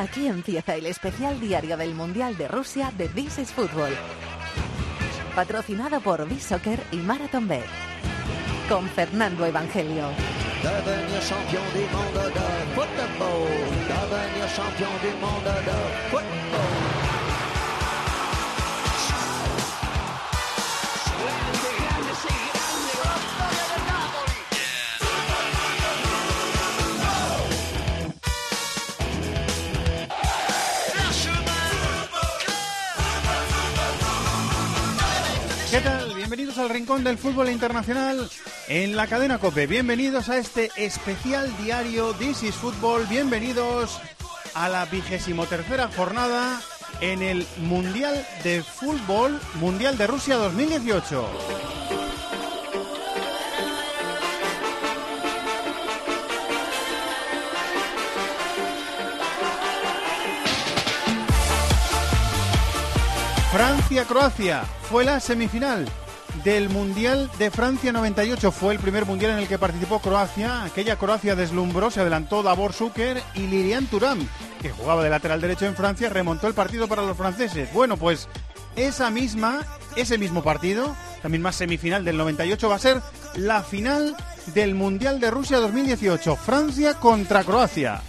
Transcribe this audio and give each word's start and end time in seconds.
Aquí 0.00 0.28
empieza 0.28 0.76
el 0.76 0.86
especial 0.86 1.38
diario 1.38 1.76
del 1.76 1.94
Mundial 1.94 2.34
de 2.38 2.48
Rusia 2.48 2.90
de 2.96 3.06
This 3.08 3.38
is 3.38 3.52
Football. 3.52 3.92
Patrocinado 5.34 6.00
por 6.00 6.26
B-Soccer 6.26 6.82
y 6.90 6.96
Marathon 6.96 7.46
Bet. 7.46 7.66
Con 8.66 8.88
Fernando 8.88 9.44
Evangelio. 9.44 10.04
¿Qué 35.70 35.80
tal? 35.80 36.12
Bienvenidos 36.14 36.58
al 36.58 36.68
Rincón 36.68 37.04
del 37.04 37.16
Fútbol 37.16 37.48
Internacional 37.48 38.28
en 38.66 38.96
la 38.96 39.06
cadena 39.06 39.38
Cope. 39.38 39.68
Bienvenidos 39.68 40.28
a 40.28 40.36
este 40.36 40.68
especial 40.74 41.48
diario 41.58 42.12
This 42.14 42.42
is 42.42 42.56
Fútbol. 42.56 43.06
Bienvenidos 43.06 44.00
a 44.54 44.68
la 44.68 44.84
vigésimo 44.86 45.46
tercera 45.46 45.88
jornada 45.94 46.60
en 47.00 47.22
el 47.22 47.46
Mundial 47.58 48.26
de 48.42 48.64
Fútbol 48.64 49.38
Mundial 49.60 49.96
de 49.96 50.08
Rusia 50.08 50.34
2018. 50.36 51.89
Francia-Croacia 63.52 64.62
fue 64.88 65.04
la 65.04 65.18
semifinal 65.18 65.84
del 66.44 66.68
Mundial 66.68 67.28
de 67.36 67.50
Francia 67.50 67.90
98. 67.90 68.52
Fue 68.52 68.72
el 68.72 68.78
primer 68.78 69.06
mundial 69.06 69.32
en 69.32 69.38
el 69.38 69.48
que 69.48 69.58
participó 69.58 69.98
Croacia. 69.98 70.62
Aquella 70.62 70.94
Croacia 70.94 71.34
deslumbró, 71.34 71.90
se 71.90 72.00
adelantó 72.00 72.44
Davor 72.44 72.72
Zucker 72.72 73.20
y 73.34 73.48
Lilian 73.48 73.86
Thuram, 73.86 74.24
que 74.62 74.70
jugaba 74.70 75.02
de 75.02 75.10
lateral 75.10 75.40
derecho 75.40 75.66
en 75.66 75.74
Francia, 75.74 76.08
remontó 76.08 76.46
el 76.46 76.54
partido 76.54 76.86
para 76.86 77.02
los 77.02 77.16
franceses. 77.16 77.72
Bueno, 77.72 77.96
pues 77.96 78.28
esa 78.76 79.10
misma, 79.10 79.66
ese 79.96 80.16
mismo 80.16 80.44
partido, 80.44 80.94
la 81.24 81.28
misma 81.28 81.50
semifinal 81.50 82.04
del 82.04 82.18
98 82.18 82.68
va 82.68 82.76
a 82.76 82.78
ser 82.78 83.02
la 83.34 83.64
final 83.64 84.16
del 84.54 84.76
Mundial 84.76 85.18
de 85.18 85.28
Rusia 85.28 85.58
2018. 85.58 86.36
Francia 86.36 86.94
contra 86.94 87.42
Croacia. 87.42 88.00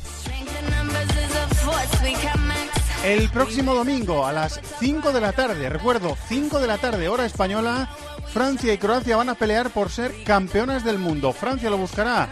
El 3.03 3.29
próximo 3.29 3.73
domingo 3.73 4.25
a 4.27 4.31
las 4.31 4.59
5 4.79 5.11
de 5.11 5.21
la 5.21 5.31
tarde, 5.33 5.69
recuerdo, 5.69 6.15
5 6.27 6.59
de 6.59 6.67
la 6.67 6.77
tarde, 6.77 7.09
hora 7.09 7.25
española, 7.25 7.89
Francia 8.31 8.71
y 8.73 8.77
Croacia 8.77 9.17
van 9.17 9.29
a 9.29 9.35
pelear 9.35 9.71
por 9.71 9.89
ser 9.89 10.23
campeonas 10.23 10.83
del 10.83 10.99
mundo. 10.99 11.33
Francia 11.33 11.71
lo 11.71 11.77
buscará, 11.77 12.29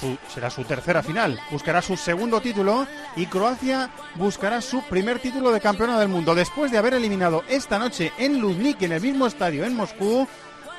su- 0.00 0.16
será 0.32 0.48
su 0.48 0.62
tercera 0.62 1.02
final, 1.02 1.40
buscará 1.50 1.82
su 1.82 1.96
segundo 1.96 2.40
título 2.40 2.86
y 3.16 3.26
Croacia 3.26 3.90
buscará 4.14 4.60
su 4.60 4.80
primer 4.82 5.18
título 5.18 5.50
de 5.50 5.60
campeona 5.60 5.98
del 5.98 6.08
mundo 6.08 6.36
después 6.36 6.70
de 6.70 6.78
haber 6.78 6.94
eliminado 6.94 7.42
esta 7.48 7.76
noche 7.78 8.12
en 8.16 8.40
Luzhniki, 8.40 8.84
en 8.84 8.92
el 8.92 9.00
mismo 9.02 9.26
estadio 9.26 9.64
en 9.64 9.74
Moscú, 9.74 10.28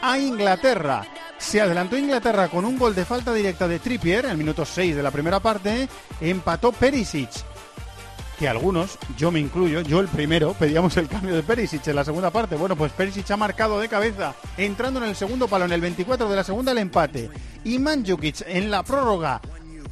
a 0.01 0.17
Inglaterra. 0.19 1.05
Se 1.37 1.59
adelantó 1.59 1.97
Inglaterra 1.97 2.47
con 2.47 2.63
un 2.63 2.79
gol 2.79 2.95
de 2.95 3.03
falta 3.05 3.33
directa 3.33 3.67
de 3.67 3.79
Trippier 3.79 4.23
en 4.25 4.31
el 4.31 4.37
minuto 4.37 4.63
6 4.65 4.95
de 4.95 5.03
la 5.03 5.11
primera 5.11 5.41
parte, 5.41 5.89
empató 6.21 6.71
Perisic 6.71 7.29
que 8.37 8.47
algunos, 8.47 8.97
yo 9.17 9.31
me 9.31 9.39
incluyo, 9.39 9.81
yo 9.81 9.99
el 9.99 10.07
primero, 10.07 10.53
pedíamos 10.53 10.95
el 10.97 11.07
cambio 11.07 11.35
de 11.35 11.43
Perisic 11.43 11.87
en 11.87 11.95
la 11.95 12.05
segunda 12.05 12.31
parte. 12.31 12.55
Bueno, 12.55 12.75
pues 12.75 12.91
Perisic 12.91 13.29
ha 13.31 13.37
marcado 13.37 13.79
de 13.79 13.89
cabeza, 13.89 14.35
entrando 14.57 15.01
en 15.01 15.09
el 15.09 15.15
segundo 15.15 15.47
palo, 15.47 15.65
en 15.65 15.71
el 15.71 15.81
24 15.81 16.29
de 16.29 16.35
la 16.35 16.43
segunda 16.43 16.71
el 16.71 16.77
empate. 16.77 17.29
Y 17.63 17.79
Mandzukic 17.79 18.43
en 18.47 18.69
la 18.71 18.83
prórroga, 18.83 19.41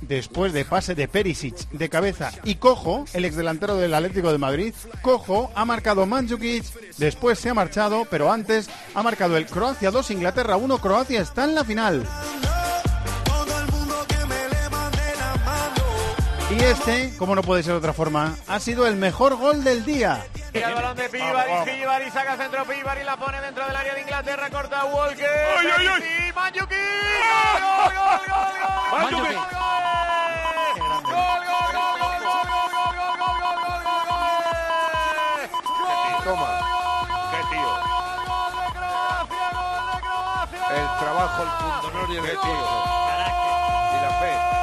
después 0.01 0.53
de 0.53 0.65
pase 0.65 0.95
de 0.95 1.07
Perisic 1.07 1.69
de 1.71 1.89
cabeza 1.89 2.31
y 2.43 2.55
Cojo, 2.55 3.05
el 3.13 3.25
exdelantero 3.25 3.75
del 3.75 3.93
Atlético 3.93 4.31
de 4.31 4.37
Madrid, 4.37 4.73
Cojo 5.01 5.51
ha 5.55 5.65
marcado 5.65 6.05
Mandzukic, 6.05 6.63
después 6.97 7.39
se 7.39 7.49
ha 7.49 7.53
marchado, 7.53 8.05
pero 8.09 8.31
antes 8.31 8.69
ha 8.93 9.03
marcado 9.03 9.37
el 9.37 9.47
Croacia 9.47 9.91
2, 9.91 10.11
Inglaterra 10.11 10.57
1, 10.57 10.77
Croacia 10.77 11.21
está 11.21 11.43
en 11.45 11.55
la 11.55 11.63
final. 11.63 12.07
Y 16.51 16.63
este, 16.63 17.11
como 17.17 17.33
no 17.33 17.41
puede 17.41 17.63
ser 17.63 17.73
de 17.73 17.79
otra 17.79 17.93
forma, 17.93 18.35
ha 18.47 18.59
sido 18.59 18.85
el 18.85 18.95
mejor 18.97 19.35
gol 19.35 19.63
del 19.63 19.83
día. 19.83 20.27
Tira 20.53 20.69
el 20.69 20.75
balón 20.75 20.95
de 20.95 21.09
saca 22.11 22.37
centro 22.37 22.63
la 23.03 23.17
pone 23.17 23.41
dentro 23.41 23.65
del 23.65 23.75
área 23.75 23.95
de 23.95 24.01
Inglaterra, 24.01 24.49
corta 24.51 24.85
Walker. 24.85 25.27
¡Ay, 25.59 25.67
ay, 25.75 25.87
ay! 25.87 26.31
¡Manyuki! 26.35 26.75
¡Gol, 27.61 27.93
gol, 27.93 28.21
gol, 28.29 28.53
gol! 28.61 29.75
¡Gol, 31.03 31.41
gol, 31.45 31.69
gol, 31.73 32.05
gol, 32.05 32.37
gol, 32.37 32.95
gol, 32.95 33.59
gol, 36.25 36.45
¡Qué 37.31 37.41
tío! 37.51 37.71
El 40.69 40.87
trabajo, 40.99 41.39
el 41.43 41.49
punto 41.49 41.87
honor 41.87 42.09
y 42.09 42.17
el 42.17 42.23
tío. 42.23 42.65
Y 43.91 44.01
la 44.01 44.11
fe. 44.19 44.54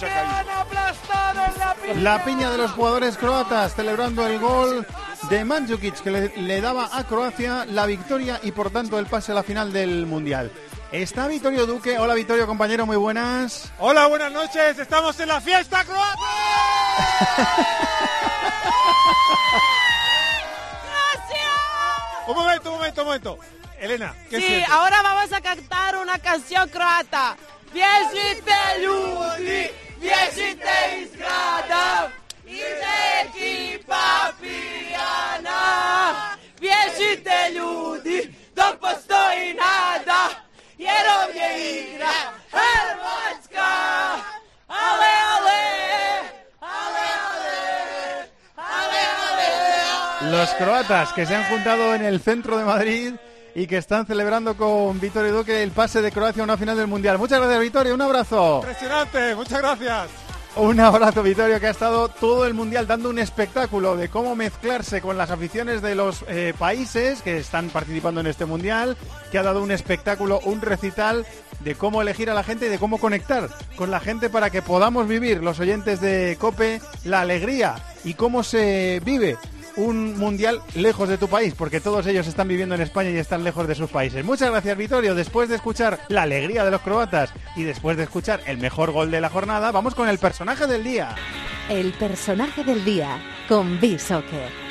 que 0.00 0.06
ha 0.06 0.08
caído. 0.08 0.36
han 0.52 0.58
aplastado 0.60 1.40
en 1.54 1.58
la 1.60 1.74
piña. 1.74 1.94
La 2.00 2.24
piña 2.24 2.50
de 2.50 2.58
los 2.58 2.70
jugadores 2.72 3.16
croatas 3.16 3.74
celebrando 3.74 4.26
el 4.26 4.38
gol 4.38 4.86
de 5.30 5.44
Mandzukic 5.44 6.00
que 6.02 6.10
le, 6.10 6.36
le 6.36 6.60
daba 6.60 6.88
a 6.92 7.04
Croacia 7.04 7.64
la 7.66 7.86
victoria 7.86 8.38
y 8.42 8.52
por 8.52 8.70
tanto 8.70 8.98
el 8.98 9.06
pase 9.06 9.32
a 9.32 9.34
la 9.34 9.42
final 9.42 9.72
del 9.72 10.06
Mundial. 10.06 10.50
Está 10.92 11.26
Vittorio 11.26 11.66
Duque. 11.66 11.98
Hola 11.98 12.14
Vittorio, 12.14 12.46
compañero, 12.46 12.86
muy 12.86 12.96
buenas. 12.96 13.72
Hola, 13.78 14.06
buenas 14.06 14.30
noches. 14.32 14.78
Estamos 14.78 15.18
en 15.20 15.28
la 15.28 15.40
fiesta 15.40 15.84
croata. 15.84 16.16
Un 22.28 22.34
momento, 22.34 22.70
un 22.70 22.76
momento, 22.76 23.00
un 23.02 23.06
momento. 23.06 23.38
Elena, 23.78 24.14
¿qué 24.30 24.40
Sí, 24.40 24.46
sientes? 24.46 24.68
ahora 24.70 25.02
vamos 25.02 25.32
a 25.32 25.40
cantar 25.40 25.96
una 25.96 26.18
canción 26.18 26.68
croata. 26.68 27.36
Vječite 30.00 30.76
iz 31.02 31.16
grada, 31.16 32.10
ide 32.46 32.96
ekipa 33.24 34.32
pijana. 34.40 35.60
Vječite 36.60 37.36
ljudi, 37.54 38.34
dok 38.54 38.80
postoji 38.80 39.54
nada, 39.54 40.28
jer 40.78 41.04
ovdje 41.22 41.48
igra 41.70 42.16
Hrvatska. 42.50 43.72
Ale, 44.68 45.12
ale, 45.36 45.62
ale, 46.60 47.06
ale, 47.30 47.56
ale, 48.56 49.02
ale. 49.28 50.38
Los 50.38 50.50
croatas 50.58 51.12
que 51.12 51.26
se 51.26 51.34
han 51.34 51.44
juntado 51.50 51.94
en 51.94 52.04
el 52.04 52.20
centro 52.20 52.56
de 52.58 52.64
Madrid 52.64 53.14
y 53.56 53.66
que 53.66 53.78
están 53.78 54.06
celebrando 54.06 54.54
con 54.54 55.00
Vittorio 55.00 55.32
Duque 55.32 55.62
el 55.62 55.70
pase 55.70 56.02
de 56.02 56.12
Croacia 56.12 56.42
a 56.42 56.44
una 56.44 56.58
final 56.58 56.76
del 56.76 56.88
Mundial. 56.88 57.16
Muchas 57.16 57.40
gracias 57.40 57.58
Vittorio, 57.58 57.94
un 57.94 58.02
abrazo. 58.02 58.58
Impresionante, 58.58 59.34
muchas 59.34 59.62
gracias. 59.62 60.08
Un 60.56 60.78
abrazo, 60.78 61.22
Vittorio, 61.22 61.58
que 61.58 61.66
ha 61.66 61.70
estado 61.70 62.08
todo 62.08 62.46
el 62.46 62.52
mundial 62.52 62.86
dando 62.86 63.10
un 63.10 63.18
espectáculo 63.18 63.96
de 63.96 64.08
cómo 64.08 64.34
mezclarse 64.34 65.00
con 65.02 65.18
las 65.18 65.30
aficiones 65.30 65.82
de 65.82 65.94
los 65.94 66.24
eh, 66.28 66.54
países 66.58 67.20
que 67.22 67.38
están 67.38 67.68
participando 67.68 68.20
en 68.20 68.26
este 68.26 68.46
mundial, 68.46 68.96
que 69.30 69.38
ha 69.38 69.42
dado 69.42 69.62
un 69.62 69.70
espectáculo, 69.70 70.40
un 70.44 70.60
recital 70.60 71.26
de 71.60 71.74
cómo 71.74 72.00
elegir 72.00 72.30
a 72.30 72.34
la 72.34 72.44
gente 72.44 72.66
y 72.66 72.68
de 72.70 72.78
cómo 72.78 72.98
conectar 72.98 73.48
con 73.76 73.90
la 73.90 74.00
gente 74.00 74.30
para 74.30 74.50
que 74.50 74.62
podamos 74.62 75.08
vivir, 75.08 75.42
los 75.42 75.60
oyentes 75.60 76.00
de 76.00 76.36
Cope, 76.38 76.80
la 77.04 77.20
alegría 77.22 77.76
y 78.04 78.14
cómo 78.14 78.42
se 78.42 79.00
vive 79.04 79.36
un 79.76 80.18
mundial 80.18 80.60
lejos 80.74 81.08
de 81.08 81.18
tu 81.18 81.28
país, 81.28 81.54
porque 81.56 81.80
todos 81.80 82.06
ellos 82.06 82.26
están 82.26 82.48
viviendo 82.48 82.74
en 82.74 82.80
España 82.80 83.10
y 83.10 83.16
están 83.16 83.44
lejos 83.44 83.68
de 83.68 83.74
sus 83.74 83.90
países. 83.90 84.24
Muchas 84.24 84.50
gracias, 84.50 84.76
Vittorio. 84.76 85.14
Después 85.14 85.48
de 85.48 85.56
escuchar 85.56 86.00
la 86.08 86.22
alegría 86.22 86.64
de 86.64 86.70
los 86.70 86.80
croatas 86.80 87.32
y 87.54 87.62
después 87.62 87.96
de 87.96 88.04
escuchar 88.04 88.40
el 88.46 88.58
mejor 88.58 88.92
gol 88.92 89.10
de 89.10 89.20
la 89.20 89.28
jornada, 89.28 89.70
vamos 89.70 89.94
con 89.94 90.08
el 90.08 90.18
personaje 90.18 90.66
del 90.66 90.82
día. 90.82 91.14
El 91.68 91.92
personaje 91.92 92.64
del 92.64 92.84
día 92.84 93.18
con 93.48 93.80
B-Soccer. 93.80 94.65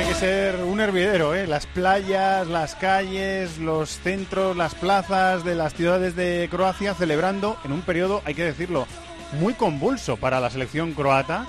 Tiene 0.00 0.14
que 0.14 0.18
ser 0.18 0.56
un 0.56 0.80
hervidero, 0.80 1.34
¿eh? 1.34 1.46
Las 1.46 1.66
playas, 1.66 2.46
las 2.46 2.74
calles, 2.74 3.58
los 3.58 3.98
centros, 3.98 4.56
las 4.56 4.74
plazas 4.74 5.44
de 5.44 5.54
las 5.54 5.74
ciudades 5.74 6.16
de 6.16 6.48
Croacia 6.50 6.94
celebrando 6.94 7.58
en 7.64 7.72
un 7.72 7.82
periodo, 7.82 8.22
hay 8.24 8.32
que 8.32 8.44
decirlo, 8.44 8.86
muy 9.38 9.52
convulso 9.52 10.16
para 10.16 10.40
la 10.40 10.48
selección 10.48 10.94
croata. 10.94 11.44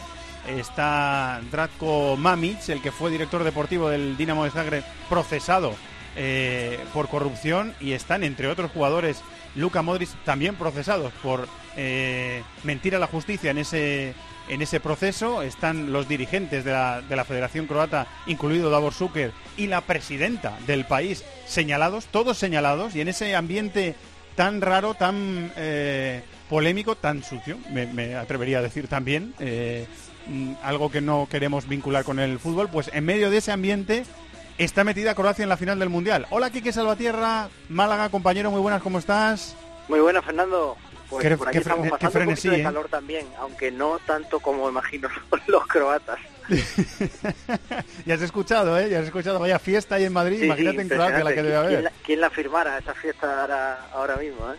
Está 0.49 1.39
Dratko 1.49 2.17
Mamic, 2.17 2.67
el 2.67 2.81
que 2.81 2.91
fue 2.91 3.09
director 3.09 3.45
deportivo 3.45 3.87
del 3.87 4.17
Dinamo 4.17 4.43
de 4.43 4.51
Zagreb, 4.51 4.83
procesado 5.07 5.73
eh, 6.17 6.77
por 6.93 7.07
corrupción 7.07 7.73
y 7.79 7.93
están, 7.93 8.21
entre 8.21 8.49
otros 8.49 8.69
jugadores, 8.71 9.21
Luka 9.55 9.81
Modric, 9.81 10.09
también 10.25 10.55
procesados 10.55 11.13
por 11.23 11.47
eh, 11.77 12.43
mentir 12.65 12.97
a 12.97 12.99
la 12.99 13.07
justicia 13.07 13.51
en 13.51 13.59
ese 13.59 14.13
en 14.51 14.61
ese 14.61 14.81
proceso 14.81 15.41
están 15.43 15.93
los 15.93 16.09
dirigentes 16.09 16.65
de 16.65 16.73
la, 16.73 17.01
de 17.01 17.15
la 17.15 17.23
Federación 17.23 17.67
Croata, 17.67 18.07
incluido 18.27 18.69
Davor 18.69 18.93
Zucker, 18.93 19.31
y 19.55 19.67
la 19.67 19.79
presidenta 19.79 20.59
del 20.67 20.83
país, 20.85 21.23
señalados, 21.45 22.07
todos 22.07 22.37
señalados, 22.37 22.93
y 22.93 22.99
en 22.99 23.07
ese 23.07 23.33
ambiente 23.33 23.95
tan 24.35 24.59
raro, 24.59 24.93
tan 24.93 25.53
eh, 25.55 26.21
polémico, 26.49 26.95
tan 26.95 27.23
sucio, 27.23 27.57
me, 27.71 28.15
atrevería 28.15 28.59
a 28.59 28.61
decir 28.61 28.89
también, 28.89 29.33
eh, 29.39 29.87
mm, 30.27 30.55
algo 30.63 30.91
que 30.91 30.99
no 30.99 31.29
queremos 31.31 31.65
vincular 31.65 32.03
con 32.03 32.19
el 32.19 32.37
fútbol, 32.37 32.67
pues 32.69 32.91
en 32.93 33.05
medio 33.05 33.31
de 33.31 33.37
ese 33.37 33.53
ambiente 33.53 34.03
está 34.57 34.83
metida 34.83 35.15
Croacia 35.15 35.43
en 35.43 35.49
la 35.49 35.55
final 35.55 35.79
del 35.79 35.87
Mundial. 35.87 36.27
Hola, 36.29 36.49
Quique 36.49 36.73
Salvatierra, 36.73 37.47
Málaga, 37.69 38.09
compañero, 38.09 38.51
muy 38.51 38.59
buenas, 38.59 38.81
¿cómo 38.81 38.99
estás? 38.99 39.55
Muy 39.87 40.01
buenas, 40.01 40.25
Fernando. 40.25 40.75
Pues 41.11 41.27
Qué- 41.27 41.37
por 41.37 41.49
aquí 41.49 41.57
estamos 41.59 41.87
pasando 41.89 42.19
un 42.19 42.25
poquito 42.25 42.51
de 42.51 42.59
¿eh? 42.59 42.63
calor 42.63 42.87
también, 42.89 43.27
aunque 43.37 43.69
no 43.69 43.99
tanto 43.99 44.39
como 44.39 44.67
imagino 44.69 45.07
los 45.47 45.67
croatas. 45.67 46.17
ya 48.05 48.15
has 48.15 48.21
escuchado, 48.21 48.77
¿eh? 48.79 48.89
Ya 48.89 48.99
has 48.99 49.05
escuchado, 49.05 49.39
vaya 49.39 49.59
fiesta 49.59 49.95
ahí 49.95 50.05
en 50.05 50.13
Madrid, 50.13 50.39
Sí, 50.39 50.45
imagínate 50.45 50.77
sí, 50.77 50.81
en 50.83 50.89
Croacia 50.89 51.23
la 51.23 51.33
que 51.33 51.43
debe 51.43 51.49
¿Quién 51.49 51.57
haber. 51.65 51.83
la, 51.83 51.91
quién 52.03 52.21
la 52.21 52.29
firmara 52.29 52.77
esa 52.77 52.93
fiesta 52.93 53.41
ahora, 53.41 53.87
ahora 53.93 54.15
mismo? 54.17 54.51
¿eh? 54.53 54.57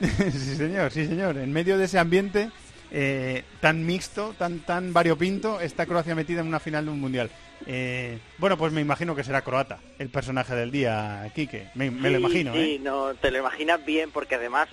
sí, 0.32 0.56
señor, 0.56 0.90
sí, 0.90 1.06
señor. 1.06 1.36
En 1.38 1.52
medio 1.52 1.76
de 1.78 1.84
ese 1.84 1.98
ambiente 1.98 2.50
eh, 2.90 3.44
tan 3.60 3.84
mixto, 3.86 4.34
tan 4.38 4.60
tan 4.60 4.92
variopinto, 4.92 5.60
está 5.60 5.86
Croacia 5.86 6.14
metida 6.14 6.40
en 6.40 6.48
una 6.48 6.60
final 6.60 6.86
de 6.86 6.90
un 6.90 7.00
mundial. 7.00 7.30
Eh, 7.66 8.18
bueno, 8.38 8.56
pues 8.56 8.72
me 8.72 8.80
imagino 8.80 9.14
que 9.14 9.22
será 9.22 9.42
croata 9.42 9.78
el 9.98 10.08
personaje 10.08 10.54
del 10.54 10.70
día, 10.70 11.30
Quique. 11.34 11.68
Me, 11.74 11.90
me 11.90 12.08
lo 12.10 12.18
imagino, 12.18 12.54
Sí, 12.54 12.76
¿eh? 12.76 12.80
no, 12.82 13.14
te 13.14 13.30
lo 13.30 13.38
imaginas 13.38 13.84
bien, 13.84 14.10
porque 14.10 14.36
además 14.36 14.68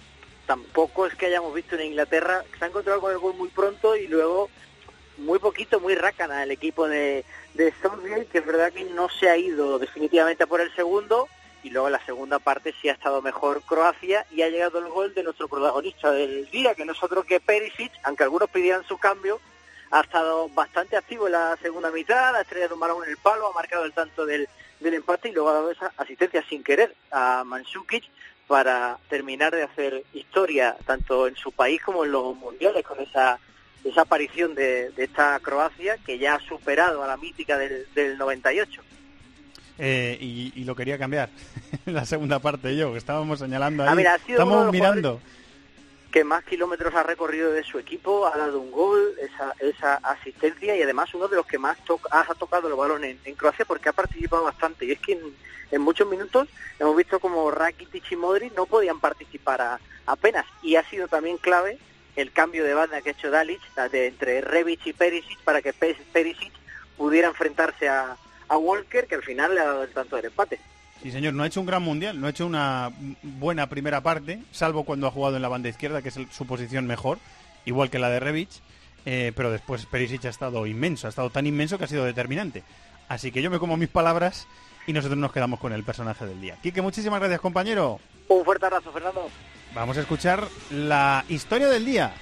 tampoco 0.48 1.06
es 1.06 1.14
que 1.14 1.28
hayamos 1.28 1.54
visto 1.54 1.76
en 1.76 1.88
Inglaterra, 1.88 2.44
se 2.58 2.66
ha 2.66 2.68
encontrado 2.70 3.00
con 3.00 3.12
el 3.12 3.20
gol 3.20 3.36
muy 3.36 3.50
pronto 3.50 3.96
y 3.96 4.08
luego 4.08 4.50
muy 5.18 5.38
poquito, 5.40 5.80
muy 5.80 5.94
rácana 5.94 6.44
el 6.44 6.52
equipo 6.52 6.88
de, 6.88 7.26
de 7.54 7.74
que 8.32 8.38
es 8.40 8.46
verdad 8.46 8.72
que 8.72 8.86
no 8.86 9.10
se 9.10 9.30
ha 9.30 9.38
ido 9.38 9.78
definitivamente 9.78 10.48
por 10.48 10.62
el 10.62 10.74
segundo, 10.76 11.28
y 11.64 11.70
luego 11.70 11.90
la 11.90 12.04
segunda 12.06 12.40
parte 12.40 12.74
sí 12.82 12.88
ha 12.88 12.94
estado 12.94 13.22
mejor 13.22 13.62
Croacia 13.64 14.26
y 14.32 14.42
ha 14.42 14.50
llegado 14.50 14.80
el 14.80 14.88
gol 14.88 15.14
de 15.14 15.24
nuestro 15.24 15.48
protagonista 15.48 16.12
del 16.12 16.50
día, 16.50 16.76
que 16.76 16.86
no 16.86 16.94
es 16.94 17.04
otro 17.04 17.24
que 17.24 17.40
Perisic, 17.40 17.92
aunque 18.04 18.24
algunos 18.24 18.50
pidieran 18.50 18.86
su 18.86 18.98
cambio, 18.98 19.42
ha 19.92 20.02
estado 20.02 20.50
bastante 20.50 20.98
activo 20.98 21.28
en 21.28 21.34
la 21.34 21.58
segunda 21.62 21.92
mitad, 21.92 22.36
ha 22.36 22.42
estrellado 22.42 22.76
un 22.76 22.80
balón 22.80 23.04
en 23.04 23.10
el 23.10 23.18
palo, 23.18 23.48
ha 23.48 23.54
marcado 23.54 23.86
el 23.86 23.94
tanto 23.94 24.26
del, 24.26 24.48
empate 24.80 25.30
y 25.30 25.32
luego 25.34 25.50
ha 25.50 25.54
dado 25.54 25.72
esa 25.72 25.92
asistencia 25.98 26.44
sin 26.48 26.64
querer 26.64 26.96
a 27.12 27.44
Mandzukic 27.44 28.06
para 28.48 28.98
terminar 29.10 29.54
de 29.54 29.64
hacer 29.64 30.04
historia 30.14 30.76
tanto 30.86 31.28
en 31.28 31.36
su 31.36 31.52
país 31.52 31.82
como 31.82 32.06
en 32.06 32.12
los 32.12 32.36
mundiales 32.36 32.84
con 32.86 33.00
esa 33.00 33.40
esa 33.84 34.02
aparición 34.02 34.56
de, 34.56 34.90
de 34.92 35.04
esta 35.06 35.40
Croacia 35.40 35.98
que 36.06 36.18
ya 36.18 36.36
ha 36.36 36.40
superado 36.40 37.04
a 37.04 37.08
la 37.08 37.18
mítica 37.18 37.58
del, 37.58 37.88
del 37.94 38.18
98. 38.18 38.82
Eh, 39.80 40.18
y, 40.20 40.52
y 40.56 40.64
lo 40.64 40.76
quería 40.76 40.98
cambiar 40.98 41.30
la 41.86 42.06
segunda 42.06 42.40
parte 42.40 42.76
yo, 42.76 42.92
que 42.92 42.98
estábamos 42.98 43.40
señalando 43.40 43.84
ahí. 43.84 43.90
Ah, 43.92 43.96
mira, 43.96 44.16
Estamos 44.28 44.72
mirando. 44.72 45.22
Que 46.12 46.24
más 46.24 46.44
kilómetros 46.46 46.96
ha 46.96 47.04
recorrido 47.04 47.52
de 47.52 47.64
su 47.64 47.80
equipo, 47.80 48.26
ha 48.28 48.38
dado 48.38 48.60
un 48.60 48.72
gol, 48.72 49.14
esa, 49.22 49.54
esa 49.60 49.96
asistencia 49.96 50.76
y 50.76 50.82
además 50.82 51.14
uno 51.14 51.28
de 51.28 51.36
los 51.36 51.46
que 51.46 51.58
más 51.60 51.78
to- 51.84 52.00
ha 52.12 52.24
tocado 52.36 52.68
el 52.70 52.76
balón 52.76 53.04
en, 53.04 53.20
Croacia 53.36 53.66
porque 53.66 53.90
ha 53.90 53.94
participado 53.94 54.44
bastante. 54.44 54.86
Y 54.86 54.92
es 54.94 55.00
que 55.00 55.14
en, 55.14 55.36
en 55.72 55.82
muchos 55.82 56.08
minutos 56.08 56.48
hemos 56.80 56.96
visto 56.96 57.20
como 57.20 57.52
Rakitic 57.52 58.12
y 58.12 58.16
Modric 58.16 58.54
no 58.56 58.66
podían 58.66 59.00
participar 59.00 59.80
apenas. 60.06 60.46
Y 60.62 60.76
ha 60.78 60.90
sido 60.90 61.08
también 61.08 61.38
clave 61.38 61.78
el 62.16 62.32
cambio 62.32 62.64
de 62.64 62.74
banda 62.74 63.02
que 63.02 63.10
ha 63.10 63.14
hecho 63.14 63.30
Dalic 63.30 63.62
entre 63.94 64.42
Rebic 64.42 64.88
y 64.88 64.94
Perisic 64.94 65.40
para 65.44 65.62
que 65.62 65.74
Pe- 65.74 65.98
Perisic 66.14 66.54
pudiera 66.96 67.28
enfrentarse 67.28 67.90
a, 67.90 68.16
a 68.48 68.58
Walker 68.58 69.06
que 69.08 69.16
al 69.16 69.24
final 69.24 69.54
le 69.54 69.62
ha 69.62 69.66
dado 69.66 69.84
el 69.84 69.92
tanto 69.94 70.16
del 70.16 70.26
empate. 70.26 70.60
Sí, 71.04 71.12
señor, 71.12 71.34
no 71.34 71.44
ha 71.44 71.48
hecho 71.48 71.60
un 71.62 71.66
gran 71.68 71.84
mundial, 71.84 72.20
no 72.20 72.28
ha 72.28 72.32
hecho 72.32 72.46
una 72.46 72.92
buena 73.22 73.68
primera 73.70 74.02
parte, 74.02 74.40
salvo 74.52 74.84
cuando 74.84 75.08
ha 75.08 75.12
jugado 75.12 75.36
en 75.36 75.42
la 75.42 75.48
banda 75.48 75.70
izquierda, 75.70 76.02
que 76.02 76.10
es 76.10 76.18
el- 76.18 76.30
su 76.32 76.46
posición 76.46 76.86
mejor, 76.88 77.20
igual 77.66 77.90
que 77.90 78.00
la 78.00 78.10
de 78.10 78.20
Rebic, 78.20 78.50
eh, 79.06 79.32
pero 79.36 79.52
después 79.52 79.86
Perisic 79.86 80.26
ha 80.26 80.30
estado 80.30 80.66
inmenso, 80.66 81.08
ha 81.08 81.10
estado 81.10 81.30
tan 81.30 81.46
inmenso 81.48 81.78
que 81.78 81.86
ha 81.86 81.88
sido 81.88 82.04
determinante. 82.04 82.64
Así 83.08 83.32
que 83.32 83.42
yo 83.42 83.50
me 83.50 83.60
como 83.60 83.78
mis 83.78 83.88
palabras 83.90 84.48
y 84.86 84.92
nosotros 84.94 85.18
nos 85.18 85.32
quedamos 85.32 85.60
con 85.60 85.72
el 85.72 85.84
personaje 85.84 86.26
del 86.26 86.42
día. 86.42 86.58
Quique, 86.62 86.82
muchísimas 86.82 87.20
gracias, 87.20 87.40
compañero. 87.40 88.00
Un 88.28 88.44
fuerte 88.44 88.66
abrazo, 88.66 88.92
Fernando. 88.92 89.30
Vamos 89.74 89.98
a 89.98 90.02
escuchar 90.02 90.46
la 90.72 91.24
historia 91.30 91.68
del 91.70 91.86
día. 91.86 92.14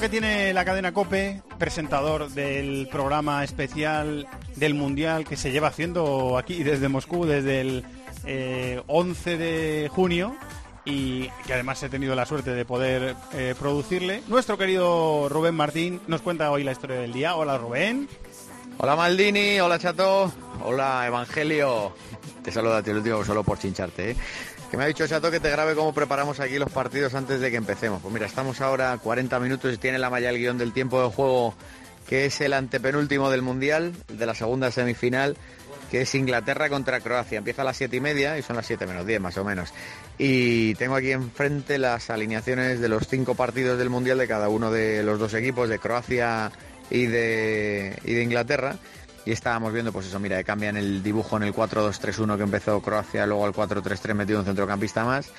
Que 0.00 0.08
tiene 0.08 0.54
la 0.54 0.64
cadena 0.64 0.92
Cope, 0.92 1.42
presentador 1.58 2.30
del 2.30 2.88
programa 2.90 3.42
especial 3.42 4.28
del 4.54 4.74
Mundial 4.74 5.24
que 5.24 5.36
se 5.36 5.50
lleva 5.50 5.68
haciendo 5.68 6.38
aquí 6.38 6.62
desde 6.62 6.88
Moscú 6.88 7.26
desde 7.26 7.60
el 7.60 7.84
eh, 8.24 8.80
11 8.86 9.36
de 9.36 9.90
junio 9.92 10.36
y 10.84 11.28
que 11.46 11.54
además 11.54 11.82
he 11.82 11.88
tenido 11.88 12.14
la 12.14 12.26
suerte 12.26 12.52
de 12.52 12.64
poder 12.64 13.16
eh, 13.32 13.56
producirle. 13.58 14.22
Nuestro 14.28 14.56
querido 14.56 15.28
Rubén 15.28 15.56
Martín 15.56 16.00
nos 16.06 16.22
cuenta 16.22 16.52
hoy 16.52 16.62
la 16.62 16.72
historia 16.72 17.00
del 17.00 17.12
día. 17.12 17.34
Hola 17.34 17.58
Rubén. 17.58 18.08
Hola 18.78 18.94
Maldini, 18.94 19.58
hola 19.58 19.80
Chato, 19.80 20.32
hola 20.64 21.08
Evangelio. 21.08 21.92
Te 22.44 22.52
saludo 22.52 22.76
a 22.76 22.82
ti 22.84 22.90
el 22.90 22.98
último 22.98 23.24
solo 23.24 23.42
por 23.42 23.58
chincharte, 23.58 24.12
¿eh? 24.12 24.16
Que 24.70 24.76
me 24.76 24.84
ha 24.84 24.86
dicho 24.86 25.06
Chato 25.06 25.30
que 25.30 25.40
te 25.40 25.50
grabe 25.50 25.74
cómo 25.74 25.94
preparamos 25.94 26.40
aquí 26.40 26.58
los 26.58 26.70
partidos 26.70 27.14
antes 27.14 27.40
de 27.40 27.50
que 27.50 27.56
empecemos. 27.56 28.02
Pues 28.02 28.12
mira, 28.12 28.26
estamos 28.26 28.60
ahora 28.60 28.92
a 28.92 28.98
40 28.98 29.40
minutos 29.40 29.72
y 29.72 29.78
tiene 29.78 29.98
la 29.98 30.10
malla 30.10 30.28
el 30.28 30.38
guion 30.38 30.58
del 30.58 30.72
tiempo 30.72 31.02
de 31.02 31.08
juego 31.08 31.54
que 32.06 32.26
es 32.26 32.40
el 32.40 32.54
antepenúltimo 32.54 33.30
del 33.30 33.42
Mundial, 33.42 33.92
de 34.08 34.26
la 34.26 34.34
segunda 34.34 34.70
semifinal, 34.70 35.36
que 35.90 36.02
es 36.02 36.14
Inglaterra 36.14 36.70
contra 36.70 37.00
Croacia. 37.00 37.38
Empieza 37.38 37.62
a 37.62 37.64
las 37.66 37.76
7 37.76 37.96
y 37.96 38.00
media 38.00 38.38
y 38.38 38.42
son 38.42 38.56
las 38.56 38.66
7 38.66 38.86
menos 38.86 39.06
10 39.06 39.20
más 39.20 39.36
o 39.36 39.44
menos. 39.44 39.72
Y 40.16 40.74
tengo 40.74 40.96
aquí 40.96 41.12
enfrente 41.12 41.78
las 41.78 42.08
alineaciones 42.08 42.80
de 42.80 42.88
los 42.88 43.06
cinco 43.08 43.34
partidos 43.34 43.78
del 43.78 43.90
Mundial 43.90 44.18
de 44.18 44.26
cada 44.26 44.48
uno 44.48 44.70
de 44.70 45.02
los 45.02 45.18
dos 45.18 45.34
equipos, 45.34 45.68
de 45.68 45.78
Croacia 45.78 46.50
y 46.90 47.06
de 47.06 48.22
Inglaterra. 48.22 48.78
Y 49.28 49.32
estábamos 49.32 49.74
viendo, 49.74 49.92
pues 49.92 50.06
eso, 50.06 50.18
mira, 50.18 50.42
cambian 50.42 50.78
el 50.78 51.02
dibujo 51.02 51.36
en 51.36 51.42
el 51.42 51.52
4-2-3-1 51.52 52.38
que 52.38 52.44
empezó 52.44 52.80
Croacia, 52.80 53.26
luego 53.26 53.44
al 53.44 53.52
4-3-3 53.52 54.14
metido 54.14 54.38
un 54.38 54.46
centrocampista 54.46 55.04
más. 55.04 55.30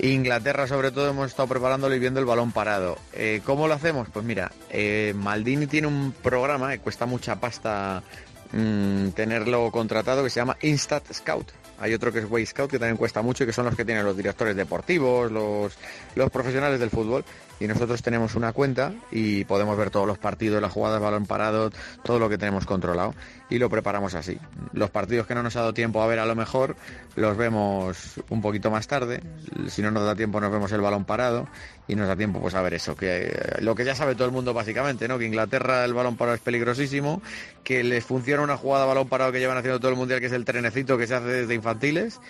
Inglaterra, 0.00 0.66
sobre 0.66 0.90
todo, 0.90 1.10
hemos 1.10 1.28
estado 1.28 1.46
preparándolo 1.46 1.94
y 1.94 2.00
viendo 2.00 2.18
el 2.18 2.26
balón 2.26 2.50
parado. 2.50 2.98
Eh, 3.12 3.42
¿Cómo 3.44 3.68
lo 3.68 3.74
hacemos? 3.74 4.08
Pues 4.12 4.24
mira, 4.24 4.50
eh, 4.68 5.14
Maldini 5.16 5.68
tiene 5.68 5.86
un 5.86 6.12
programa 6.24 6.72
que 6.72 6.80
cuesta 6.80 7.06
mucha 7.06 7.38
pasta 7.38 8.02
mm, 8.50 9.10
tenerlo 9.10 9.70
contratado 9.70 10.24
que 10.24 10.30
se 10.30 10.40
llama 10.40 10.56
Instat 10.62 11.04
Scout. 11.12 11.52
Hay 11.78 11.94
otro 11.94 12.10
que 12.10 12.18
es 12.18 12.24
Way 12.28 12.46
Scout 12.46 12.72
que 12.72 12.80
también 12.80 12.96
cuesta 12.96 13.22
mucho 13.22 13.44
y 13.44 13.46
que 13.46 13.52
son 13.52 13.66
los 13.66 13.76
que 13.76 13.84
tienen 13.84 14.04
los 14.04 14.16
directores 14.16 14.56
deportivos, 14.56 15.30
los, 15.30 15.72
los 16.16 16.30
profesionales 16.32 16.80
del 16.80 16.90
fútbol. 16.90 17.24
Y 17.58 17.66
nosotros 17.66 18.02
tenemos 18.02 18.34
una 18.34 18.52
cuenta 18.52 18.92
y 19.10 19.44
podemos 19.44 19.76
ver 19.78 19.90
todos 19.90 20.06
los 20.06 20.18
partidos, 20.18 20.60
las 20.60 20.72
jugadas, 20.72 21.00
balón 21.00 21.26
parado, 21.26 21.70
todo 22.02 22.18
lo 22.18 22.28
que 22.28 22.36
tenemos 22.36 22.66
controlado 22.66 23.14
y 23.48 23.58
lo 23.58 23.70
preparamos 23.70 24.14
así. 24.14 24.38
Los 24.72 24.90
partidos 24.90 25.26
que 25.26 25.34
no 25.34 25.42
nos 25.42 25.56
ha 25.56 25.60
dado 25.60 25.74
tiempo 25.74 26.02
a 26.02 26.06
ver 26.06 26.18
a 26.18 26.26
lo 26.26 26.34
mejor 26.34 26.76
los 27.14 27.36
vemos 27.36 28.20
un 28.28 28.42
poquito 28.42 28.70
más 28.70 28.86
tarde. 28.86 29.22
Si 29.68 29.82
no 29.82 29.90
nos 29.90 30.04
da 30.04 30.14
tiempo 30.14 30.40
nos 30.40 30.52
vemos 30.52 30.70
el 30.72 30.80
balón 30.80 31.04
parado 31.04 31.48
y 31.88 31.94
nos 31.94 32.08
da 32.08 32.16
tiempo 32.16 32.40
pues 32.40 32.54
a 32.54 32.62
ver 32.62 32.74
eso, 32.74 32.96
que 32.96 33.28
eh, 33.28 33.60
lo 33.60 33.74
que 33.74 33.84
ya 33.84 33.94
sabe 33.94 34.14
todo 34.14 34.26
el 34.26 34.32
mundo 34.32 34.52
básicamente, 34.52 35.08
¿no? 35.08 35.18
Que 35.18 35.26
Inglaterra 35.26 35.84
el 35.84 35.94
balón 35.94 36.16
parado 36.16 36.34
es 36.34 36.42
peligrosísimo, 36.42 37.22
que 37.64 37.84
les 37.84 38.04
funciona 38.04 38.42
una 38.42 38.56
jugada 38.56 38.84
balón 38.84 39.08
parado 39.08 39.32
que 39.32 39.38
llevan 39.38 39.56
haciendo 39.56 39.78
todo 39.80 39.90
el 39.90 39.96
mundial 39.96 40.20
que 40.20 40.26
es 40.26 40.32
el 40.32 40.44
trenecito 40.44 40.98
que 40.98 41.06
se 41.06 41.14
hace 41.14 41.26
desde 41.26 41.54
infantiles 41.54 42.20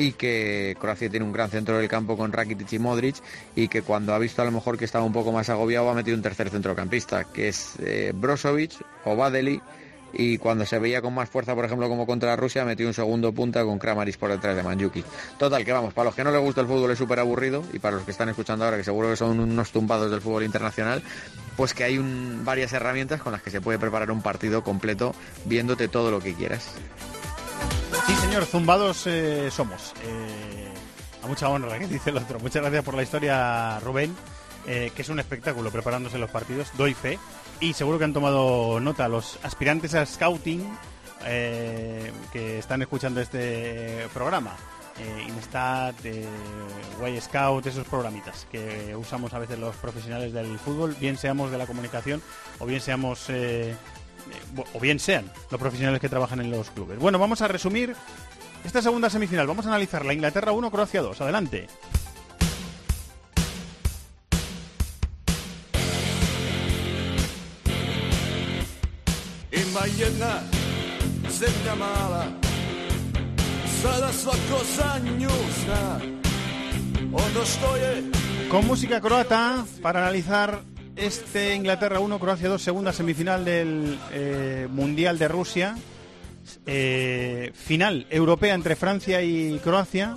y 0.00 0.12
que 0.12 0.76
Croacia 0.80 1.10
tiene 1.10 1.26
un 1.26 1.32
gran 1.32 1.50
centro 1.50 1.76
del 1.76 1.86
campo 1.86 2.16
con 2.16 2.32
Rakitic 2.32 2.72
y 2.72 2.78
Modric 2.78 3.16
y 3.54 3.68
que 3.68 3.82
cuando 3.82 4.14
ha 4.14 4.18
visto 4.18 4.40
a 4.40 4.46
lo 4.46 4.50
mejor 4.50 4.78
que 4.78 4.86
estaba 4.86 5.04
un 5.04 5.12
poco 5.12 5.30
más 5.30 5.50
agobiado 5.50 5.90
ha 5.90 5.94
metido 5.94 6.16
un 6.16 6.22
tercer 6.22 6.48
centrocampista 6.48 7.24
que 7.24 7.48
es 7.48 7.74
eh, 7.80 8.12
Brozovic 8.14 8.72
o 9.04 9.14
Badeli 9.14 9.60
y 10.14 10.38
cuando 10.38 10.64
se 10.64 10.78
veía 10.78 11.02
con 11.02 11.14
más 11.14 11.28
fuerza, 11.28 11.54
por 11.54 11.64
ejemplo, 11.64 11.88
como 11.88 12.04
contra 12.04 12.34
Rusia, 12.34 12.64
metió 12.64 12.86
un 12.88 12.94
segundo 12.94 13.32
punta 13.32 13.62
con 13.62 13.78
Kramaris 13.78 14.16
por 14.16 14.30
detrás 14.30 14.56
de 14.56 14.62
Manjuki. 14.64 15.04
Total, 15.38 15.64
que 15.64 15.72
vamos, 15.72 15.94
para 15.94 16.06
los 16.06 16.16
que 16.16 16.24
no 16.24 16.32
les 16.32 16.40
gusta 16.40 16.62
el 16.62 16.66
fútbol 16.66 16.90
es 16.90 16.98
súper 16.98 17.20
aburrido 17.20 17.62
y 17.72 17.78
para 17.78 17.96
los 17.96 18.04
que 18.04 18.10
están 18.10 18.28
escuchando 18.28 18.64
ahora, 18.64 18.76
que 18.76 18.82
seguro 18.82 19.08
que 19.10 19.16
son 19.16 19.38
unos 19.38 19.70
tumbados 19.70 20.10
del 20.10 20.20
fútbol 20.20 20.42
internacional, 20.42 21.02
pues 21.56 21.74
que 21.74 21.84
hay 21.84 22.00
varias 22.42 22.72
herramientas 22.72 23.20
con 23.20 23.32
las 23.32 23.42
que 23.42 23.50
se 23.50 23.60
puede 23.60 23.78
preparar 23.78 24.10
un 24.10 24.22
partido 24.22 24.64
completo 24.64 25.14
viéndote 25.44 25.86
todo 25.86 26.10
lo 26.10 26.20
que 26.20 26.34
quieras. 26.34 26.72
Sí, 28.06 28.14
señor, 28.16 28.46
zumbados 28.46 29.06
eh, 29.06 29.50
somos. 29.50 29.92
Eh, 30.04 30.72
a 31.22 31.26
mucha 31.26 31.48
honra, 31.48 31.78
que 31.78 31.86
dice 31.86 32.10
el 32.10 32.18
otro. 32.18 32.38
Muchas 32.38 32.62
gracias 32.62 32.84
por 32.84 32.94
la 32.94 33.02
historia, 33.02 33.80
Rubén, 33.80 34.14
eh, 34.66 34.92
que 34.94 35.02
es 35.02 35.08
un 35.08 35.18
espectáculo 35.18 35.70
preparándose 35.70 36.18
los 36.18 36.30
partidos, 36.30 36.68
doy 36.76 36.94
fe. 36.94 37.18
Y 37.60 37.74
seguro 37.74 37.98
que 37.98 38.04
han 38.04 38.12
tomado 38.12 38.80
nota 38.80 39.08
los 39.08 39.38
aspirantes 39.42 39.94
a 39.94 40.06
scouting 40.06 40.66
que 42.32 42.58
están 42.58 42.80
escuchando 42.80 43.20
este 43.20 44.08
programa. 44.14 44.56
Instat, 45.28 45.96
Way 47.00 47.20
Scout, 47.20 47.66
esos 47.66 47.86
programitas 47.86 48.46
que 48.50 48.96
usamos 48.96 49.34
a 49.34 49.38
veces 49.38 49.58
los 49.58 49.76
profesionales 49.76 50.32
del 50.32 50.58
fútbol, 50.58 50.96
bien 50.98 51.18
seamos 51.18 51.50
de 51.50 51.58
la 51.58 51.66
comunicación 51.66 52.22
o 52.58 52.64
bien 52.64 52.80
seamos 52.80 53.28
o 54.72 54.80
bien 54.80 54.98
sean 54.98 55.30
los 55.50 55.60
profesionales 55.60 56.00
que 56.00 56.08
trabajan 56.08 56.40
en 56.40 56.50
los 56.50 56.70
clubes. 56.70 56.98
Bueno, 56.98 57.18
vamos 57.18 57.42
a 57.42 57.48
resumir 57.48 57.94
esta 58.64 58.82
segunda 58.82 59.10
semifinal. 59.10 59.46
Vamos 59.46 59.66
a 59.66 59.68
analizar 59.68 60.04
la 60.04 60.12
Inglaterra 60.12 60.52
1, 60.52 60.70
Croacia 60.70 61.02
2. 61.02 61.20
Adelante. 61.20 61.66
Con 78.50 78.66
música 78.66 79.00
croata 79.00 79.64
para 79.80 80.00
analizar 80.00 80.62
este 81.00 81.54
Inglaterra 81.54 81.98
1, 82.00 82.18
Croacia 82.18 82.48
2, 82.48 82.60
segunda 82.60 82.92
semifinal 82.92 83.44
del 83.44 83.98
eh, 84.12 84.68
Mundial 84.70 85.18
de 85.18 85.28
Rusia. 85.28 85.76
Eh, 86.66 87.52
final 87.54 88.06
europea 88.10 88.54
entre 88.54 88.76
Francia 88.76 89.22
y 89.22 89.58
Croacia. 89.62 90.16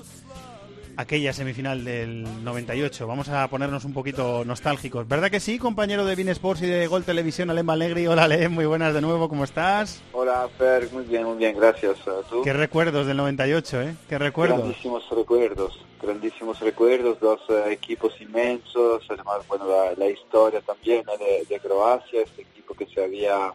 Aquella 0.96 1.34
semifinal 1.34 1.84
del 1.84 2.44
98. 2.44 3.08
Vamos 3.08 3.28
a 3.30 3.48
ponernos 3.48 3.84
un 3.84 3.94
poquito 3.94 4.46
nostálgicos. 4.46 5.08
¿Verdad 5.08 5.32
que 5.32 5.40
sí, 5.40 5.58
compañero 5.58 6.06
de 6.06 6.16
Bean 6.16 6.30
Sports 6.30 6.62
y 6.62 6.68
de 6.68 6.86
Gol 6.86 7.04
Televisión, 7.04 7.50
Alem 7.50 7.68
Alegri? 7.70 8.06
Hola, 8.06 8.26
Alem, 8.26 8.52
muy 8.52 8.66
buenas 8.66 8.94
de 8.94 9.02
nuevo, 9.02 9.28
¿cómo 9.28 9.44
estás? 9.44 10.02
Hola, 10.12 10.48
Fer, 10.58 10.92
muy 10.92 11.04
bien, 11.06 11.26
muy 11.26 11.38
bien, 11.38 11.58
gracias. 11.58 11.98
¿Tú? 12.30 12.44
Qué 12.44 12.54
recuerdos 12.54 13.08
del 13.08 13.18
98, 13.18 13.82
¿eh? 13.82 13.96
Qué 14.08 14.20
recuerdos. 14.20 14.60
Grandísimos 14.60 15.10
recuerdos, 15.10 15.80
grandísimos 16.00 16.60
recuerdos, 16.60 17.20
dos 17.20 17.42
eh, 17.50 17.72
equipos 17.72 18.14
inmensos, 18.22 19.04
además, 19.10 19.48
bueno, 19.48 19.66
la, 19.98 20.08
historia 20.08 20.62
también 20.62 21.04
de, 21.50 21.60
Croacia, 21.60 22.22
este 22.22 22.44
equipo 22.44 22.76
que 22.76 22.86
se 22.86 23.04
había 23.04 23.52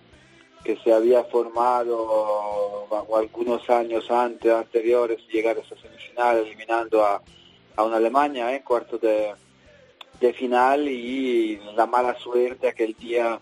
que 0.68 0.76
se 0.84 0.92
había 0.92 1.24
formado 1.24 2.86
algunos 3.16 3.70
años 3.70 4.10
antes, 4.10 4.52
anteriores, 4.52 5.26
llegar 5.28 5.56
a 5.56 5.60
esa 5.60 5.74
semifinal 5.76 6.36
eliminando 6.36 7.02
a, 7.02 7.22
a 7.74 7.84
una 7.84 7.96
Alemania 7.96 8.54
en 8.54 8.62
cuarto 8.62 8.98
de, 8.98 9.32
de, 10.20 10.32
final 10.34 10.86
y 10.86 11.58
la 11.74 11.86
mala 11.86 12.18
suerte 12.18 12.68
aquel 12.68 12.94
día 12.96 13.40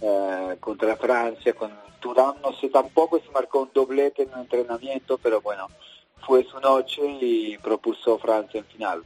eh, 0.00 0.56
contra 0.60 0.96
Francia 0.96 1.52
con 1.52 1.70
Turán, 2.00 2.36
no 2.42 2.54
sé 2.54 2.70
tampoco 2.70 3.20
si 3.20 3.28
marcó 3.28 3.60
un 3.64 3.70
doblete 3.74 4.22
en 4.22 4.32
un 4.32 4.40
entrenamiento, 4.40 5.18
pero 5.18 5.42
bueno, 5.42 5.68
fue 6.26 6.42
su 6.44 6.58
noche 6.58 7.02
y 7.20 7.58
propulsó 7.58 8.16
Francia 8.16 8.60
en 8.60 8.64
final. 8.64 9.04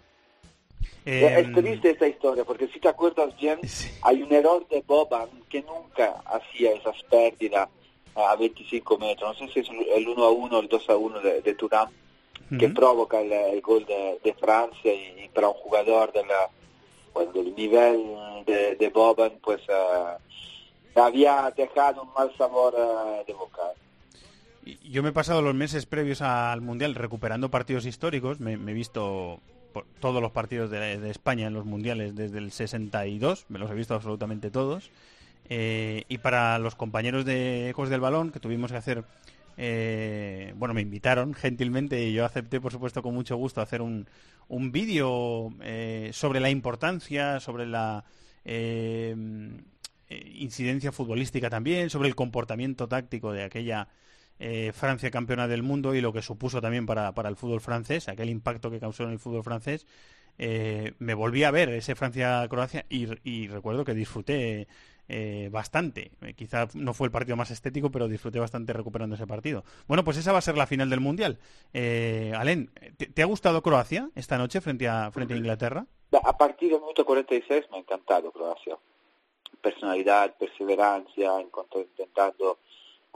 Eh, 1.05 1.37
es 1.39 1.53
triste 1.53 1.91
esta 1.91 2.09
historia, 2.09 2.45
porque 2.45 2.67
si 2.69 2.81
te 2.81 2.89
acuerdas 2.89 3.37
bien, 3.37 3.61
hay 4.03 4.23
un 4.23 4.33
error 4.33 4.67
de 4.69 4.83
Boban 4.85 5.29
que 5.49 5.63
nunca 5.63 6.15
hacía 6.25 6.73
esas 6.73 7.01
pérdidas 7.05 7.69
a 8.17 8.35
25 8.37 8.99
metros. 8.99 9.41
No 9.41 9.47
sé 9.47 9.53
si 9.53 9.61
es 9.61 9.69
el 9.95 10.09
1 10.09 10.25
a 10.25 10.31
1 10.31 10.57
o 10.57 10.61
el 10.61 10.69
2 10.69 10.91
a 10.91 10.97
1 10.97 11.21
de, 11.21 11.43
de 11.43 11.55
Turán 11.55 11.89
que 12.59 12.69
provoca 12.69 13.21
el, 13.21 13.61
gol 13.61 13.85
de, 13.87 14.35
Francia 14.35 14.93
y, 14.93 15.29
para 15.35 15.49
un 15.49 15.55
jugador 15.55 16.13
de 16.13 16.23
del 17.33 17.55
nivel 17.57 18.45
de, 18.47 18.91
Boban, 18.93 19.33
pues 19.43 19.63
uh, 19.69 21.01
había 21.01 21.53
dejado 21.57 22.03
un 22.03 22.13
mal 22.13 22.31
sabor 22.37 22.75
uh, 22.75 23.27
de 23.27 23.33
boca. 23.33 23.63
Yo 24.85 25.03
me 25.03 25.11
he 25.11 25.13
pasado 25.13 25.43
los 25.43 25.55
meses 25.55 25.87
previos 25.87 26.23
al 26.23 26.61
Mundial 26.61 26.95
recuperando 26.95 27.51
partidos 27.51 27.87
históricos, 27.87 28.39
me, 28.41 28.53
he 28.53 28.75
visto 28.75 29.41
todos 30.01 30.23
los 30.23 30.33
partidos 30.33 30.71
de, 30.71 31.11
España 31.11 31.47
en 31.47 31.55
los 31.55 31.65
mundiales 31.65 32.15
desde 32.15 32.39
el 32.39 32.53
62, 32.53 33.47
me 33.49 33.59
los 33.59 33.71
he 33.71 33.75
visto 33.75 33.95
absolutamente 33.95 34.51
todos. 34.51 34.91
Eh, 35.49 36.05
y 36.09 36.19
para 36.19 36.59
los 36.59 36.75
compañeros 36.75 37.25
de 37.25 37.71
Ecos 37.71 37.89
del 37.89 38.01
Balón, 38.01 38.31
que 38.31 38.41
tuvimos 38.41 38.71
que 38.73 38.77
hacer, 38.77 39.05
eh, 39.57 40.53
bueno, 40.57 40.75
me 40.75 40.81
invitaron 40.81 41.35
gentilmente 41.35 42.03
y 42.03 42.13
yo 42.13 42.25
acepté, 42.25 42.61
por 42.61 42.73
supuesto, 42.73 43.03
con 43.03 43.15
mucho 43.15 43.37
gusto 43.37 43.61
hacer 43.61 43.81
un, 43.83 44.09
un 44.49 44.73
vídeo 44.73 45.51
eh, 45.61 46.11
sobre 46.13 46.41
la 46.41 46.51
importancia, 46.51 47.41
sobre 47.41 47.67
la 47.67 48.05
incidencia 50.09 50.93
futbolística 50.93 51.51
también, 51.51 51.91
sobre 51.91 52.09
el 52.09 52.15
comportamiento 52.15 52.87
táctico 52.89 53.33
de 53.33 53.43
aquella 53.43 53.89
eh, 54.39 54.73
Francia 54.75 55.11
campeona 55.11 55.49
del 55.49 55.63
mundo 55.63 55.95
y 55.95 56.01
lo 56.01 56.13
que 56.13 56.23
supuso 56.23 56.61
también 56.61 56.87
para, 56.87 57.13
para, 57.13 57.29
el 57.29 57.37
fútbol 57.37 57.61
francés, 57.61 58.09
aquel 58.09 58.29
impacto 58.29 58.71
que 58.71 58.81
causó 58.81 59.05
en 59.05 59.11
el 59.11 59.19
fútbol 59.19 59.43
francés, 59.43 59.87
eh, 60.39 60.93
me 60.99 61.15
volví 61.15 61.45
a 61.45 61.51
ver 61.51 61.71
ese 61.71 61.95
Francia-Croacia 61.95 62.85
y, 62.91 63.49
recuerdo 63.49 63.85
que 63.85 63.95
disfruté 63.95 64.69
eh, 65.09 65.49
bastante. 65.51 66.11
quizá 66.37 66.69
no 66.75 66.93
fue 66.93 67.07
el 67.07 67.13
partido 67.13 67.37
más 67.37 67.51
estético, 67.51 67.91
pero 67.91 68.09
disfruté 68.09 68.39
bastante 68.39 68.75
recuperando 68.75 69.15
ese 69.15 69.27
partido. 69.27 69.65
Bueno, 69.89 70.05
pues 70.05 70.19
esa 70.19 70.33
va 70.33 70.39
a 70.39 70.43
ser 70.43 70.59
la 70.59 70.67
final 70.67 70.91
del 70.91 71.01
Mundial. 71.01 71.39
Alén, 71.73 72.71
¿te, 73.15 73.23
ha 73.23 73.27
gustado 73.27 73.63
Croacia 73.63 74.11
esta 74.15 74.37
noche 74.37 74.61
frente 74.61 74.87
a, 74.87 75.11
frente 75.13 75.33
a 75.33 75.39
Inglaterra? 75.39 75.87
A 76.13 76.37
partir 76.37 76.71
del 76.71 76.81
minuto 76.81 77.07
46 77.07 77.65
me 77.71 77.79
ha 77.79 77.81
encantado 77.81 78.31
Croacia. 78.33 78.77
Personalidad, 79.63 80.37
perseverancia, 80.37 81.33
intentando 81.41 82.59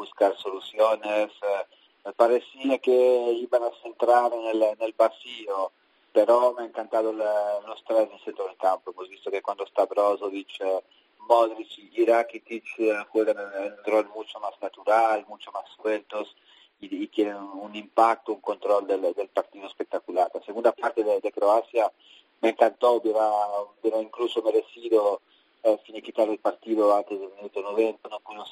buscar 0.01 0.35
soluciones. 0.37 1.31
Eh, 1.43 1.65
me 2.07 2.13
parecía 2.13 2.79
que 2.79 3.33
iban 3.47 3.63
a 3.65 3.71
centrar 3.83 4.33
en 4.33 4.47
el, 4.47 4.63
en 4.63 4.81
el 4.81 4.95
vacío, 4.97 5.73
pero 6.13 6.55
me 6.55 6.63
ha 6.63 6.67
encantado 6.67 7.13
los 7.13 7.85
tres 7.85 8.09
en 8.09 8.13
el 8.13 8.25
centro 8.25 8.47
del 8.47 8.57
campo. 8.57 8.91
Hemos 8.91 9.09
visto 9.11 9.31
que 9.31 9.43
cuando 9.43 9.65
está 9.65 9.85
Brozovic, 9.85 10.61
eh, 10.61 10.81
Modric 11.29 11.79
y 11.79 12.05
Rakitic 12.07 12.65
eh, 12.79 13.05
juegan 13.11 13.37
en 13.39 13.73
un 13.75 13.85
rol 13.85 14.09
mucho 14.15 14.41
más 14.41 14.55
natural, 14.63 15.27
mucho 15.29 15.53
más 15.53 15.65
sueltos 15.77 16.35
y, 16.81 17.07
tienen 17.09 17.37
un 17.37 17.77
impacto, 17.77 18.33
un 18.33 18.41
control 18.41 18.87
del, 18.87 19.03
del, 19.15 19.29
partido 19.29 19.67
espectacular. 19.67 20.31
La 20.33 20.43
segunda 20.43 20.73
parte 20.73 21.05
de, 21.05 21.33
Croacia 21.33 21.93
me 22.41 22.49
encantó, 22.51 22.93
hubiera, 22.93 24.01
incluso 24.01 24.43
merecido 24.43 25.21
eh, 25.63 25.79
finiquitar 25.85 26.27
el 26.31 26.39
partido 26.39 26.97
antes 26.97 27.21
del 27.21 27.31
minuto 27.37 27.61
90, 27.61 28.09
no 28.09 28.21
pudo 28.21 28.47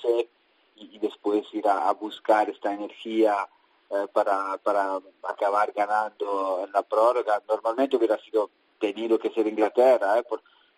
y, 0.81 0.99
después 0.99 1.45
ir 1.53 1.69
a, 1.69 1.93
buscar 1.93 2.49
esta 2.51 2.73
energía 2.73 3.49
eh, 3.91 4.07
para, 4.13 4.59
para 4.59 5.01
acabar 5.23 5.73
ganando 5.73 6.63
en 6.65 6.73
la 6.73 6.83
prórroga. 6.83 7.43
Normalmente 7.49 7.97
hubiera 7.97 8.19
sido 8.19 8.51
tenido 8.79 9.19
que 9.19 9.31
ser 9.31 9.47
Inglaterra, 9.47 10.19
eh, 10.19 10.25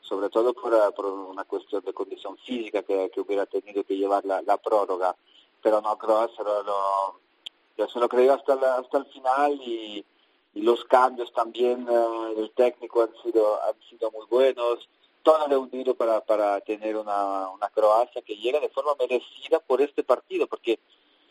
sobre 0.01 0.29
todo 0.29 0.53
por, 0.55 0.73
eh, 0.75 0.93
por, 0.95 1.07
una 1.07 1.45
cuestión 1.45 1.85
de 1.85 1.93
condición 1.93 2.37
física 2.39 2.83
que, 2.83 3.11
que 3.11 3.21
hubiera 3.21 3.47
tenido 3.47 3.85
que 3.85 3.97
llevar 3.97 4.25
la, 4.25 4.43
la 4.43 4.57
prórroga. 4.57 5.15
Pero 5.63 5.81
no, 5.81 5.97
Croacia 5.99 6.43
lo, 6.43 6.63
lo, 6.63 7.89
se 7.89 7.99
lo 7.99 8.09
creo 8.09 8.35
hasta, 8.35 8.77
hasta 8.77 8.99
el 8.99 9.07
final 9.07 9.53
y, 9.55 10.05
los 10.53 10.85
cambios 10.85 11.33
también 11.33 11.87
del 11.87 12.51
técnico 12.57 13.03
han 13.03 13.15
sido, 13.23 13.63
han 13.63 13.81
sido 13.89 14.11
muy 14.11 14.27
buenos 14.27 14.89
todo 15.23 15.47
reunido 15.47 15.95
para, 15.95 16.21
para 16.21 16.61
tener 16.61 16.97
una, 16.97 17.51
una 17.51 17.69
Croacia 17.69 18.23
que 18.23 18.37
llega 18.37 18.61
de 18.61 18.69
forma 18.69 18.93
merecida 18.99 19.61
por 19.61 19.81
este 19.81 20.03
partido, 20.03 20.47
porque 20.47 20.79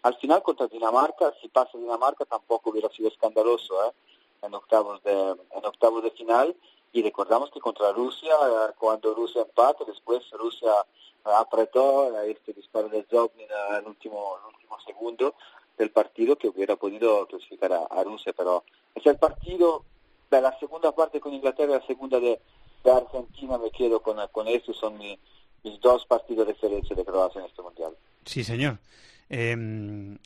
al 0.01 0.15
final 0.15 0.41
contra 0.43 0.67
Dinamarca, 0.67 1.33
si 1.41 1.49
pasa 1.49 1.77
Dinamarca 1.77 2.25
tampoco 2.25 2.69
hubiera 2.69 2.89
sido 2.89 3.09
escandaloso 3.09 3.73
¿eh? 3.85 3.91
en 4.43 4.53
octavos 4.53 5.03
de 5.03 5.11
en 5.11 5.65
octavos 5.65 6.03
de 6.03 6.11
final 6.11 6.55
y 6.91 7.03
recordamos 7.03 7.51
que 7.51 7.59
contra 7.59 7.91
Rusia 7.91 8.33
cuando 8.77 9.13
Rusia 9.13 9.41
empata 9.41 9.83
después 9.85 10.23
Rusia 10.31 10.71
apretó 11.23 12.17
este 12.21 12.53
disparo 12.53 12.87
de 12.89 13.03
Zoblin 13.03 13.47
en 13.69 13.75
el 13.75 13.87
último 13.87 14.37
el 14.37 14.55
último 14.55 14.79
segundo 14.85 15.35
del 15.77 15.91
partido 15.91 16.37
que 16.37 16.47
hubiera 16.47 16.75
podido 16.75 17.25
clasificar 17.27 17.73
a, 17.73 18.03
Rusia 18.03 18.33
pero 18.35 18.63
es 18.95 19.05
el 19.05 19.17
partido 19.17 19.83
de 20.31 20.41
la 20.41 20.57
segunda 20.59 20.93
parte 20.93 21.19
con 21.19 21.33
Inglaterra 21.33 21.79
la 21.79 21.85
segunda 21.85 22.19
de 22.19 22.39
de 22.83 22.91
Argentina 22.91 23.57
me 23.57 23.71
quedo 23.71 24.01
con, 24.01 24.17
con 24.31 24.47
eso, 24.47 24.73
son 24.73 24.97
mis 24.97 25.79
dos 25.81 26.05
partidos 26.05 26.47
de 26.47 26.53
referencia 26.53 26.95
de 26.95 27.05
Croacia 27.05 27.41
en 27.41 27.47
este 27.47 27.61
Mundial. 27.61 27.93
Sí, 28.25 28.43
señor. 28.43 28.79
em, 29.29 30.17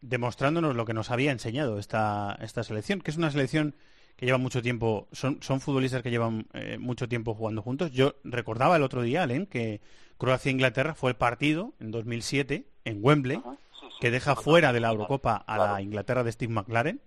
demostrándonos 0.00 0.74
lo 0.74 0.84
que 0.84 0.94
nos 0.94 1.10
había 1.10 1.30
enseñado 1.30 1.78
esta, 1.78 2.36
esta 2.42 2.64
selección, 2.64 3.00
que 3.00 3.12
es 3.12 3.16
una 3.16 3.30
selección 3.30 3.76
que 4.16 4.26
lleva 4.26 4.38
mucho 4.38 4.60
tiempo, 4.62 5.08
son, 5.12 5.42
son 5.42 5.60
futbolistas 5.60 6.02
que 6.02 6.10
llevan 6.10 6.46
eh, 6.52 6.76
mucho 6.78 7.08
tiempo 7.08 7.34
jugando 7.34 7.62
juntos. 7.62 7.92
Yo 7.92 8.14
recordaba 8.24 8.76
el 8.76 8.82
otro 8.82 9.02
día, 9.02 9.22
Alen, 9.22 9.46
que 9.46 9.80
Croacia-Inglaterra 10.18 10.94
fue 10.94 11.10
el 11.10 11.16
partido 11.16 11.72
en 11.80 11.90
2007 11.90 12.66
en 12.84 12.98
Wembley, 13.00 13.40
que 14.00 14.10
deja 14.10 14.36
fuera 14.36 14.72
de 14.72 14.80
la 14.80 14.90
Eurocopa 14.90 15.36
a 15.36 15.58
la 15.58 15.82
Inglaterra 15.82 16.24
de 16.24 16.32
Steve 16.32 16.52
McLaren. 16.52 17.00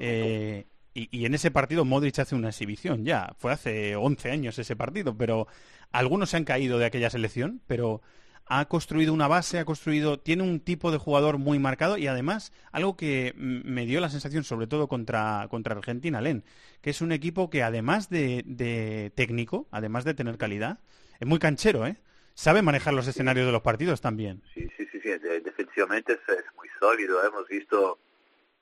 Eh, 0.00 0.66
y, 0.96 1.26
en 1.26 1.34
ese 1.34 1.50
partido 1.50 1.84
Modric 1.84 2.18
hace 2.18 2.34
una 2.34 2.48
exhibición 2.48 3.04
ya. 3.04 3.34
Fue 3.38 3.52
hace 3.52 3.96
11 3.96 4.30
años 4.30 4.58
ese 4.58 4.76
partido, 4.76 5.16
pero 5.16 5.46
algunos 5.92 6.30
se 6.30 6.38
han 6.38 6.44
caído 6.44 6.78
de 6.78 6.86
aquella 6.86 7.10
selección, 7.10 7.60
pero 7.66 8.00
ha 8.46 8.66
construido 8.66 9.12
una 9.12 9.28
base, 9.28 9.58
ha 9.58 9.64
construido, 9.64 10.20
tiene 10.20 10.44
un 10.44 10.60
tipo 10.60 10.92
de 10.92 10.98
jugador 10.98 11.38
muy 11.38 11.58
marcado 11.58 11.98
y 11.98 12.06
además 12.06 12.52
algo 12.70 12.96
que 12.96 13.34
me 13.36 13.86
dio 13.86 14.00
la 14.00 14.08
sensación, 14.08 14.44
sobre 14.44 14.68
todo 14.68 14.88
contra, 14.88 15.48
contra 15.50 15.74
Argentina, 15.74 16.20
Len, 16.20 16.44
que 16.80 16.90
es 16.90 17.00
un 17.00 17.12
equipo 17.12 17.50
que 17.50 17.62
además 17.62 18.08
de, 18.08 19.12
técnico, 19.16 19.66
además 19.72 20.04
de 20.04 20.14
tener 20.14 20.38
calidad, 20.38 20.78
es 21.18 21.26
muy 21.26 21.38
canchero, 21.38 21.86
¿eh? 21.86 21.96
Sabe 22.34 22.60
manejar 22.60 22.92
los 22.92 23.08
escenarios 23.08 23.46
de 23.46 23.52
los 23.52 23.62
partidos 23.62 24.02
también. 24.02 24.42
Sí, 24.52 24.68
sí, 24.76 24.86
sí, 24.92 25.00
sí. 25.00 25.08
defensivamente 25.42 26.12
es, 26.12 26.44
muy 26.54 26.68
sólido. 26.78 27.26
Hemos 27.26 27.48
visto 27.48 27.98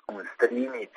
un 0.07 0.23
Strinic, 0.35 0.93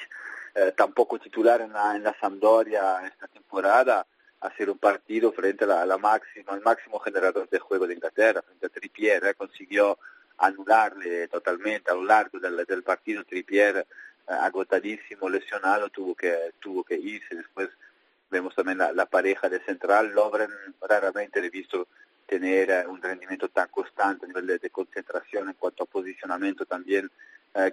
eh, 0.60 0.74
tampoco 0.76 1.20
titular 1.20 1.62
en 1.62 1.72
la, 1.72 1.96
en 1.96 2.02
la 2.02 2.16
Sampdoria 2.20 3.06
esta 3.06 3.28
temporada, 3.28 4.08
hacer 4.42 4.72
un 4.72 4.80
partido 4.80 5.32
frente 5.32 5.66
a 5.66 5.86
la, 5.86 5.98
máxima, 6.00 6.54
al 6.54 6.62
máximo 6.62 6.98
generador 6.98 7.48
de 7.48 7.60
juego 7.60 7.86
de 7.86 7.94
Inglaterra, 7.94 8.42
frente 8.42 8.66
a 8.66 8.70
Trippier, 8.70 9.24
eh, 9.24 9.36
consiguió 9.36 10.00
anularle 10.40 11.28
totalmente 11.28 11.92
a 11.92 11.94
lo 11.94 12.06
largo 12.06 12.40
del, 12.40 12.66
del 12.66 12.82
partido, 12.82 13.24
Trippier 13.24 13.78
eh, 13.78 13.86
agotadísimo, 14.26 15.30
lesionado, 15.30 15.90
tuvo 15.90 16.16
que, 16.16 16.36
tuvo 16.60 16.84
que 16.84 16.96
irse, 16.96 17.36
después 17.36 17.70
vemos 18.32 18.56
también 18.56 18.80
la, 18.80 19.06
pareja 19.06 19.50
de 19.50 19.60
central, 19.60 20.12
Lovren 20.12 20.50
raramente 20.82 21.38
he 21.38 21.52
visto 21.52 21.88
tener 22.26 22.88
un 22.88 23.00
rendimiento 23.00 23.48
tan 23.50 23.68
constante 23.70 24.26
a 24.26 24.28
nivel 24.28 24.48
de, 24.48 24.70
concentración 24.72 25.50
en 25.50 25.54
cuanto 25.54 25.84
a 25.84 25.86
posicionamiento 25.86 26.66
también 26.66 27.12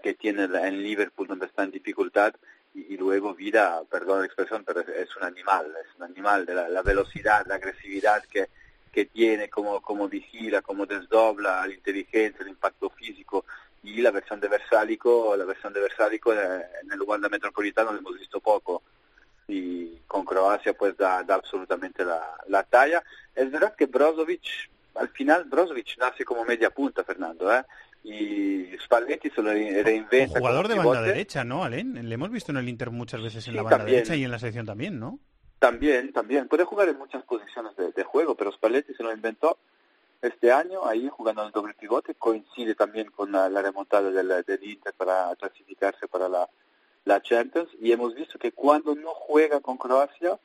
que 0.03 0.15
tiene 0.15 0.45
en 0.45 0.83
Liverpool 0.83 1.27
donde 1.27 1.47
está 1.47 1.65
en 1.65 1.73
dificultad 1.73 2.35
y, 2.75 2.97
luego 2.97 3.35
Vida, 3.35 3.83
perdón 3.89 4.21
la 4.21 4.27
expresión, 4.27 4.65
pero 4.65 4.81
es, 4.81 5.17
un 5.17 5.23
animal, 5.23 5.73
es 5.81 5.97
un 5.97 6.05
animal 6.05 6.45
de 6.45 6.55
la, 6.55 6.83
velocidad, 6.83 7.47
la 7.47 7.55
agresividad 7.55 8.25
que, 8.25 8.49
que 8.93 9.07
tiene, 9.07 9.49
como, 9.49 9.81
como 9.81 10.09
vigila, 10.09 10.61
como 10.61 10.85
desdobla, 10.85 11.67
la 11.67 11.73
inteligencia, 11.73 12.43
el 12.43 12.49
impacto 12.49 12.91
físico 12.91 13.45
y 13.83 14.01
la 14.01 14.11
versión 14.11 14.41
de 14.41 14.49
Versálico, 14.49 15.37
la 15.37 15.45
versión 15.45 15.73
de 15.73 15.81
Versálico 15.81 16.33
en 16.33 16.91
el 16.91 17.03
Wanda 17.03 17.29
Metropolitano 17.29 17.93
lo 17.93 17.99
hemos 17.99 18.19
visto 18.19 18.41
poco 18.41 18.83
y 19.47 19.99
con 20.07 20.25
Croacia 20.25 20.73
pues 20.73 20.97
da, 20.97 21.23
da 21.23 21.35
absolutamente 21.35 22.05
la, 22.05 22.37
la, 22.49 22.63
talla. 22.63 23.03
Es 23.35 23.51
verdad 23.51 23.75
que 23.77 23.87
Brozovic, 23.87 24.71
al 24.95 25.09
final 25.09 25.45
Brozovic 25.45 25.99
nace 25.99 26.25
como 26.25 26.45
media 26.45 26.71
punta, 26.71 27.05
Fernando, 27.05 27.55
¿eh? 27.55 27.65
Y 28.05 28.77
Spalletti 28.85 29.31
se 29.31 29.43
lo 29.43 29.51
reinventa. 29.51 30.39
jugador 30.39 30.69
de 30.69 30.75
banda 30.75 31.01
derecha, 31.01 31.43
¿no, 31.43 31.65
Alen? 31.65 32.07
Le 32.07 32.15
hemos 32.15 32.31
visto 32.31 32.53
en 32.53 32.59
el 32.59 32.69
Inter 32.69 32.91
muchas 32.91 33.23
veces 33.23 33.49
en 33.49 33.57
la 33.57 33.63
banda 33.63 33.85
derecha 33.85 34.15
y 34.15 34.25
en 34.25 34.31
la 34.31 34.39
selección 34.39 34.67
también, 34.67 35.01
¿no? 35.01 35.19
También, 35.59 36.13
también. 36.13 36.47
Puede 36.47 36.65
jugar 36.65 36.91
en 36.91 36.99
muchas 36.99 37.25
posiciones 37.25 37.73
de, 37.77 38.05
juego, 38.05 38.35
pero 38.35 38.53
Spalletti 38.53 38.93
se 38.95 39.03
lo 39.03 39.11
inventó 39.11 39.57
este 40.21 40.53
año, 40.53 40.87
ahí 40.87 41.09
jugando 41.11 41.41
en 41.41 41.47
el 41.47 41.53
doble 41.53 41.73
pivote, 41.73 42.15
coincide 42.15 42.75
también 42.75 43.11
con 43.11 43.33
la, 43.33 43.49
remontada 43.49 44.11
del, 44.11 44.29
del, 44.29 44.65
Inter 44.65 44.93
para 44.93 45.35
clasificarse 45.37 46.07
para 46.07 46.29
la, 46.29 46.49
la, 47.07 47.23
Champions, 47.23 47.71
y 47.81 47.91
hemos 47.93 48.15
visto 48.15 48.39
que 48.39 48.53
cuando 48.53 48.95
no 48.95 49.15
juega 49.15 49.61
con 49.61 49.79
Croacia, 49.79 50.39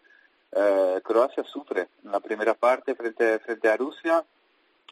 eh, 0.53 1.01
Croacia 1.03 1.43
sufre. 1.43 1.89
En 2.05 2.11
la 2.11 2.21
primera 2.21 2.53
parte 2.53 2.95
frente, 2.95 3.39
frente 3.39 3.67
a 3.67 3.75
Rusia, 3.75 4.23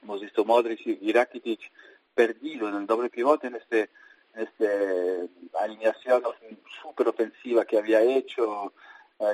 hemos 0.03 0.19
visto 0.19 0.43
Modric 0.43 0.82
y 0.86 1.13
Rakitic 1.13 1.71
perdido 2.17 2.67
en 2.67 2.75
el 2.75 2.88
doble 2.88 3.10
pivote 3.12 3.45
en 3.47 3.56
este, 3.56 3.91
este 4.36 5.30
alineación 5.60 6.23
súper 6.82 7.08
ofensiva 7.10 7.63
que 7.63 7.77
había 7.77 8.01
hecho 8.01 8.73
uh, 9.19 9.25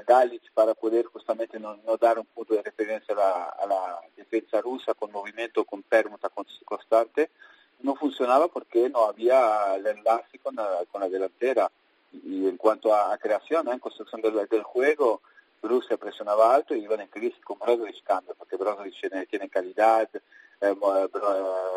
para 0.53 0.73
poder 0.73 1.05
justamente 1.05 1.59
no, 1.59 1.77
dar 1.99 2.19
un 2.19 2.25
punto 2.25 2.53
de 2.53 2.61
referencia 2.61 3.15
a 3.15 3.65
la, 3.65 4.01
defensa 4.17 4.59
rusa 4.61 4.93
con 4.93 5.11
movimiento, 5.11 5.63
con 5.63 5.81
permuta 5.83 6.29
constante. 6.65 7.31
No 7.79 7.95
funcionaba 7.95 8.47
porque 8.49 8.89
no 8.89 9.05
había 9.05 9.75
el 9.75 9.87
enlace 9.87 10.39
con 10.39 10.55
la, 10.55 10.85
con 10.91 11.01
la 11.01 11.09
delantera. 11.09 11.71
Y 12.11 12.47
en 12.47 12.57
cuanto 12.57 12.93
a, 12.93 13.17
creación, 13.17 13.67
en 13.69 13.79
construcción 13.79 14.21
del, 14.21 14.63
juego, 14.63 15.21
Rusia 15.61 15.97
presionaba 15.97 16.53
alto 16.53 16.75
y 16.75 16.83
iban 16.83 17.01
en 17.01 17.07
crisis 17.07 17.43
con 17.43 17.57
Brozovic 17.59 18.03
porque 18.37 18.57
Brozovic 18.57 19.27
tiene, 19.29 19.49
calidad, 19.49 20.09
eh, 20.13 20.21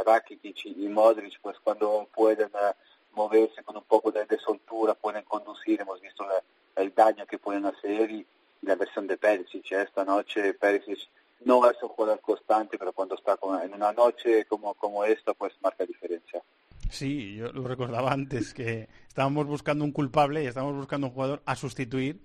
Rakitic 0.05 0.67
y 0.67 0.89
Modric, 0.89 1.41
pues 1.41 1.57
cuando 1.63 2.09
pueden 2.15 2.49
eh, 2.49 2.75
moverse 3.15 3.63
con 3.65 3.77
un 3.77 3.85
poco 3.85 4.13
de, 4.13 4.27
soltura, 4.39 4.95
pueden 4.95 5.25
conducir, 5.25 5.81
hemos 5.81 6.01
visto 6.01 6.25
el 6.77 6.95
daño 6.95 7.27
que 7.27 7.39
pueden 7.39 7.67
hacer 7.67 8.11
y, 8.11 8.27
la 8.63 8.75
versión 8.75 9.07
de 9.07 9.17
Perisic. 9.17 9.73
Esta 9.73 10.05
noche 10.05 10.55
Perisic 10.55 11.09
no 11.45 11.69
es 11.71 11.77
un 11.83 11.89
jugador 11.91 12.21
constante, 12.21 12.79
pero 12.79 12.93
cuando 12.93 13.15
está 13.15 13.39
en 13.63 13.75
una 13.75 13.93
noche 13.93 14.45
como, 14.47 14.75
como 14.75 15.05
esta, 15.05 15.35
pues 15.35 15.53
marca 15.63 15.85
diferencia. 15.85 16.43
Sí, 16.91 17.37
yo 17.37 17.53
lo 17.53 17.67
recordaba 17.67 18.13
antes, 18.13 18.55
que 18.55 18.89
estábamos 19.07 19.47
buscando 19.47 19.85
un 19.85 19.93
culpable 19.93 20.43
y 20.43 20.47
estábamos 20.47 20.77
buscando 20.77 21.09
un 21.09 21.13
jugador 21.13 21.43
a 21.45 21.57
sustituir 21.57 22.21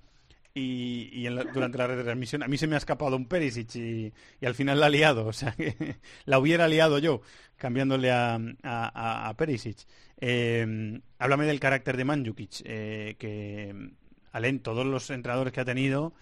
y, 0.53 1.25
durante 1.53 1.77
la 1.77 1.87
retransmisión 1.87 2.43
a 2.43 2.47
mí 2.47 2.57
se 2.57 2.67
me 2.67 2.75
ha 2.75 2.77
escapado 2.77 3.15
un 3.15 3.27
Perisic 3.27 3.75
y, 3.75 4.13
al 4.45 4.55
final 4.55 4.79
la 4.79 4.87
ha 4.87 4.89
liado, 4.89 5.25
o 5.27 5.33
sea 5.33 5.51
que 5.53 5.97
la 6.25 6.39
hubiera 6.39 6.67
liado 6.67 6.99
yo 6.99 7.21
cambiándole 7.57 8.11
a, 8.11 8.39
a, 8.63 9.33
Perisic. 9.37 9.85
Eh, 10.19 10.99
háblame 11.19 11.45
del 11.45 11.59
carácter 11.59 11.97
de 11.97 12.05
Manjukic, 12.05 12.61
eh, 12.65 13.15
que 13.19 13.91
Alen, 14.31 14.59
todos 14.61 14.85
los 14.85 15.09
entrenadores 15.09 15.53
que 15.53 15.61
ha 15.61 15.65
tenido 15.65 16.13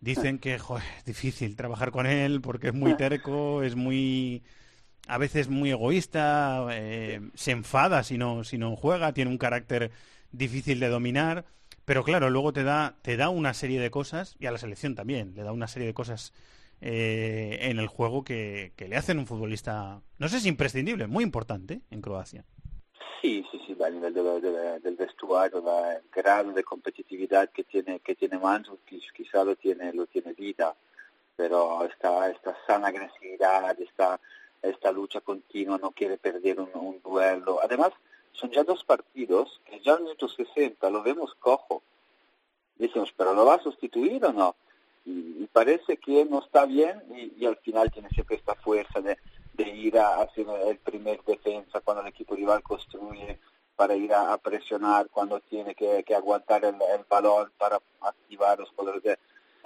dicen 0.00 0.38
que 0.38 0.54
es 0.54 0.62
difícil 1.04 1.56
trabajar 1.56 1.90
con 1.90 2.06
él 2.06 2.40
porque 2.40 2.68
es 2.68 2.74
muy 2.74 2.96
terco, 2.96 3.62
es 3.62 3.74
muy 3.74 4.44
a 5.08 5.18
veces 5.18 5.48
muy 5.48 5.70
egoísta, 5.70 6.66
eh, 6.70 7.20
se 7.34 7.50
enfada 7.52 8.04
si 8.04 8.18
no, 8.18 8.44
si 8.44 8.58
no 8.58 8.76
juega, 8.76 9.12
tiene 9.12 9.30
un 9.30 9.38
carácter 9.38 9.90
difícil 10.32 10.80
de 10.80 10.88
dominar. 10.88 11.46
Pero 11.88 12.04
claro, 12.04 12.28
luego 12.28 12.52
te 12.52 12.64
da, 12.64 12.96
te 13.00 13.16
da 13.16 13.30
una 13.30 13.54
serie 13.54 13.80
de 13.80 13.90
cosas, 13.90 14.36
y 14.38 14.44
a 14.44 14.52
la 14.52 14.58
selección 14.58 14.94
también, 14.94 15.32
le 15.34 15.42
da 15.42 15.52
una 15.52 15.68
serie 15.68 15.88
de 15.88 15.94
cosas 15.94 16.34
eh, 16.82 17.60
en 17.62 17.78
el 17.78 17.86
juego 17.86 18.24
que, 18.24 18.72
le 18.76 18.94
hacen 18.94 19.18
un 19.18 19.26
futbolista, 19.26 20.02
no 20.18 20.28
sé 20.28 20.38
si 20.40 20.50
imprescindible, 20.50 21.06
muy 21.06 21.24
importante 21.24 21.80
en 21.90 22.02
Croacia. 22.02 22.44
Sí, 23.22 23.42
sí, 23.50 23.58
sí, 23.66 23.74
a 23.82 23.88
nivel 23.88 24.12
del 24.12 24.96
vestuario, 24.96 25.64
el 25.90 26.02
grado 26.14 26.52
de 26.52 26.62
competitividad 26.62 27.48
que 27.48 27.64
tiene 27.64 28.00
que 28.00 28.14
tiene 28.14 28.38
quizá 29.14 29.42
lo 29.42 29.56
tiene 29.56 29.90
lo 29.94 30.04
tiene 30.08 30.34
Vida, 30.34 30.76
pero 31.36 31.86
esta, 31.86 32.28
esta 32.28 32.54
sana 32.66 32.88
agresividad, 32.88 33.80
esta, 33.80 34.20
esta 34.60 34.92
lucha 34.92 35.22
continua, 35.22 35.78
no 35.78 35.92
quiere 35.92 36.18
perder 36.18 36.60
un 36.60 37.00
duelo. 37.02 37.60
Además, 37.62 37.92
son 38.38 38.50
ya 38.50 38.62
dos 38.62 38.84
partidos 38.84 39.60
que 39.64 39.80
ya 39.80 39.94
en 39.94 40.04
minuto 40.04 40.28
60 40.28 40.90
lo 40.90 41.02
vemos 41.02 41.34
cojo. 41.40 41.82
Decimos, 42.76 43.12
pero 43.16 43.34
¿lo 43.34 43.44
va 43.44 43.54
a 43.54 43.62
sustituir 43.62 44.24
o 44.24 44.32
no? 44.32 44.54
Y, 45.04 45.46
parece 45.46 45.96
que 45.96 46.24
no 46.24 46.40
está 46.40 46.66
bien 46.66 47.02
y, 47.36 47.44
al 47.44 47.56
final 47.56 47.90
tiene 47.90 48.08
siempre 48.10 48.36
esta 48.36 48.54
fuerza 48.54 49.00
de, 49.00 49.16
ir 49.58 49.98
a 49.98 50.20
hacer 50.22 50.46
el 50.66 50.78
primer 50.78 51.22
defensa 51.24 51.80
cuando 51.80 52.02
el 52.02 52.08
equipo 52.08 52.36
rival 52.36 52.62
construye 52.62 53.40
para 53.74 53.96
ir 53.96 54.14
a, 54.14 54.36
presionar 54.38 55.08
cuando 55.10 55.40
tiene 55.40 55.74
que, 55.74 56.04
aguantar 56.14 56.64
el, 56.64 56.76
balón 57.08 57.50
para 57.58 57.80
activar 58.00 58.60
los 58.60 58.70
poderes 58.70 59.02
de, 59.02 59.18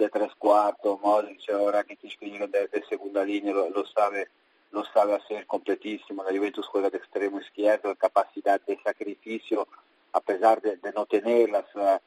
tres 0.09 0.33
cuartos, 0.35 0.99
Modric 0.99 1.49
ahora 1.51 1.83
que 1.83 1.95
llegan 2.19 2.51
de, 2.51 2.67
de 2.67 2.83
segunda 2.89 3.23
línea 3.23 3.53
lo 3.53 3.85
sabe 3.85 4.27
lo 4.73 4.83
sabe 4.85 5.13
hacer 5.13 5.45
completísimo. 5.45 6.23
La 6.23 6.35
Juventus 6.35 6.67
juega 6.67 6.89
de 6.89 6.97
extremo 6.97 7.39
izquierdo, 7.39 7.95
capacidad 7.95 8.59
de 8.65 8.77
sacrificio, 8.83 9.67
a 10.11 10.19
pesar 10.19 10.61
de, 10.61 10.77
no 10.93 11.05
tener 11.05 11.49
las, 11.49 11.65
eh, 11.75 11.99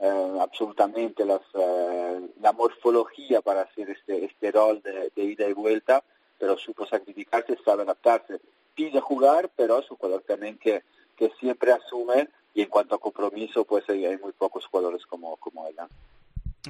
eh, 0.00 0.38
absolutamente 0.40 1.24
las, 1.24 1.42
eh, 1.52 2.20
la 2.40 2.52
morfología 2.52 3.42
para 3.42 3.62
hacer 3.62 3.90
este, 3.90 4.24
este 4.24 4.50
rol 4.50 4.82
de, 4.82 5.22
ida 5.22 5.46
y 5.46 5.52
vuelta, 5.52 6.02
pero 6.38 6.56
supo 6.56 6.86
sacrificarse, 6.86 7.58
sabe 7.62 7.82
adaptarse. 7.82 8.40
Pide 8.74 9.00
jugar, 9.00 9.50
pero 9.54 9.78
es 9.78 9.90
un 9.90 9.98
jugador 9.98 10.22
también 10.22 10.58
que, 10.58 10.82
que 11.16 11.30
siempre 11.38 11.72
asume 11.72 12.28
y 12.54 12.62
en 12.62 12.68
cuanto 12.68 12.94
a 12.94 13.00
compromiso, 13.00 13.64
pues 13.64 13.88
hay, 13.88 14.16
muy 14.16 14.32
pocos 14.32 14.64
jugadores 14.66 15.04
como, 15.06 15.36
como 15.36 15.66
él. 15.68 15.76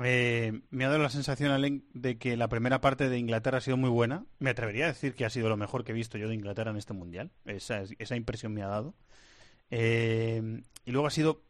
Eh, 0.03 0.61
me 0.71 0.85
ha 0.85 0.89
dado 0.89 1.03
la 1.03 1.11
sensación, 1.11 1.53
Alen, 1.53 1.85
de 1.93 2.19
que 2.19 2.37
la 2.37 2.49
primera 2.49 2.81
parte 2.81 3.09
de 3.09 3.19
Inglaterra 3.19 3.59
ha 3.59 3.61
sido 3.61 3.77
muy 3.77 3.91
buena. 3.91 4.25
Me 4.39 4.51
atrevería 4.51 4.87
a 4.87 4.89
decir 4.89 5.15
que 5.15 5.25
ha 5.25 5.31
sido 5.31 5.49
lo 5.49 5.57
mejor 5.57 5.85
que 5.85 5.93
he 5.93 5.95
visto 5.95 6.19
yo 6.19 6.29
de 6.29 6.35
Inglaterra 6.35 6.71
en 6.71 6.77
este 6.77 6.95
mundial. 6.95 7.31
Esa, 7.45 7.83
esa 7.99 8.17
impresión 8.17 8.53
me 8.53 8.63
ha 8.63 8.69
dado. 8.69 8.95
Eh, 9.71 10.63
y 10.85 10.91
luego 10.91 11.07
ha 11.07 11.11
sido 11.11 11.43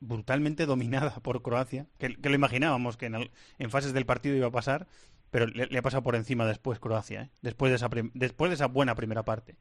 brutalmente 0.00 0.66
dominada 0.66 1.14
por 1.22 1.42
Croacia, 1.42 1.86
que, 1.98 2.08
lo 2.08 2.34
imaginábamos 2.34 2.96
que 2.96 3.06
en, 3.06 3.70
fases 3.70 3.92
del 3.92 4.06
partido 4.06 4.36
iba 4.36 4.48
a 4.48 4.52
pasar, 4.52 4.86
pero 5.30 5.46
le, 5.46 5.78
ha 5.78 5.82
pasado 5.82 6.02
por 6.02 6.16
encima 6.16 6.46
después 6.46 6.78
Croacia, 6.78 7.22
¿eh? 7.22 7.30
después, 7.40 7.70
de 7.70 7.76
esa 7.76 7.88
después 8.14 8.50
de 8.50 8.54
esa 8.56 8.66
buena 8.66 8.94
primera 8.94 9.22
parte. 9.22 9.56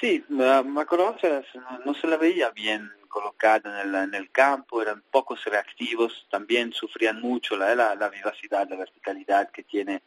Sí, 0.00 0.24
la, 0.28 0.64
Croacia 0.88 1.44
no, 1.84 1.94
se 1.94 2.06
la 2.06 2.16
veía 2.16 2.50
bien 2.50 2.90
colocada 3.12 3.82
en 3.82 3.88
el, 3.88 3.94
en 3.94 4.14
el 4.14 4.30
campo, 4.32 4.80
eran 4.80 5.02
pocos 5.10 5.44
reactivos, 5.44 6.26
también 6.30 6.72
sufrían 6.72 7.20
mucho 7.20 7.56
la, 7.56 7.74
la, 7.74 8.08
vivacidad, 8.08 8.66
la 8.68 8.76
verticalidad 8.76 9.50
que 9.50 9.62
tiene 9.62 10.02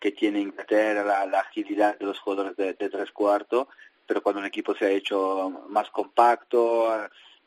que 0.00 0.12
tiene 0.12 0.40
Inglaterra, 0.40 1.02
la, 1.26 1.40
agilidad 1.40 1.98
de 1.98 2.06
los 2.06 2.18
jugadores 2.20 2.56
de, 2.56 2.74
tres 2.74 3.10
cuartos, 3.10 3.66
pero 4.06 4.22
cuando 4.22 4.40
el 4.40 4.46
equipo 4.46 4.74
se 4.74 4.86
ha 4.86 4.90
hecho 4.90 5.64
más 5.68 5.90
compacto, 5.90 6.88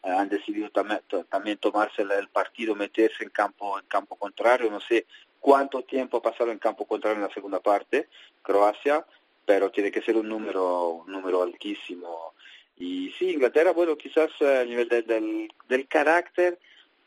han 0.03 0.29
decidido 0.29 0.69
también 0.69 1.57
tomarse 1.57 2.01
el 2.01 2.27
partido, 2.27 2.75
meterse 2.75 3.23
en 3.23 3.29
campo, 3.29 3.79
en 3.79 3.85
campo 3.85 4.17
contrario. 4.17 4.69
No 4.69 4.81
sé 4.81 5.05
cuánto 5.39 5.83
tiempo 5.83 6.17
ha 6.17 6.21
pasado 6.21 6.51
en 6.51 6.59
campo 6.59 6.85
contrario 6.85 7.21
en 7.21 7.27
la 7.27 7.33
segunda 7.33 7.61
parte, 7.61 8.09
Croacia, 8.41 9.05
pero 9.45 9.71
tiene 9.71 9.91
que 9.91 10.01
ser 10.01 10.17
un 10.17 10.27
número, 10.27 10.89
un 11.05 11.11
número 11.11 11.41
altísimo. 11.41 12.33
Y 12.81 13.11
sí, 13.11 13.29
Inglaterra, 13.29 13.73
bueno, 13.73 13.95
quizás 13.95 14.31
eh, 14.39 14.57
a 14.57 14.65
nivel 14.65 14.89
del, 14.89 15.53
del 15.69 15.87
carácter, 15.87 16.57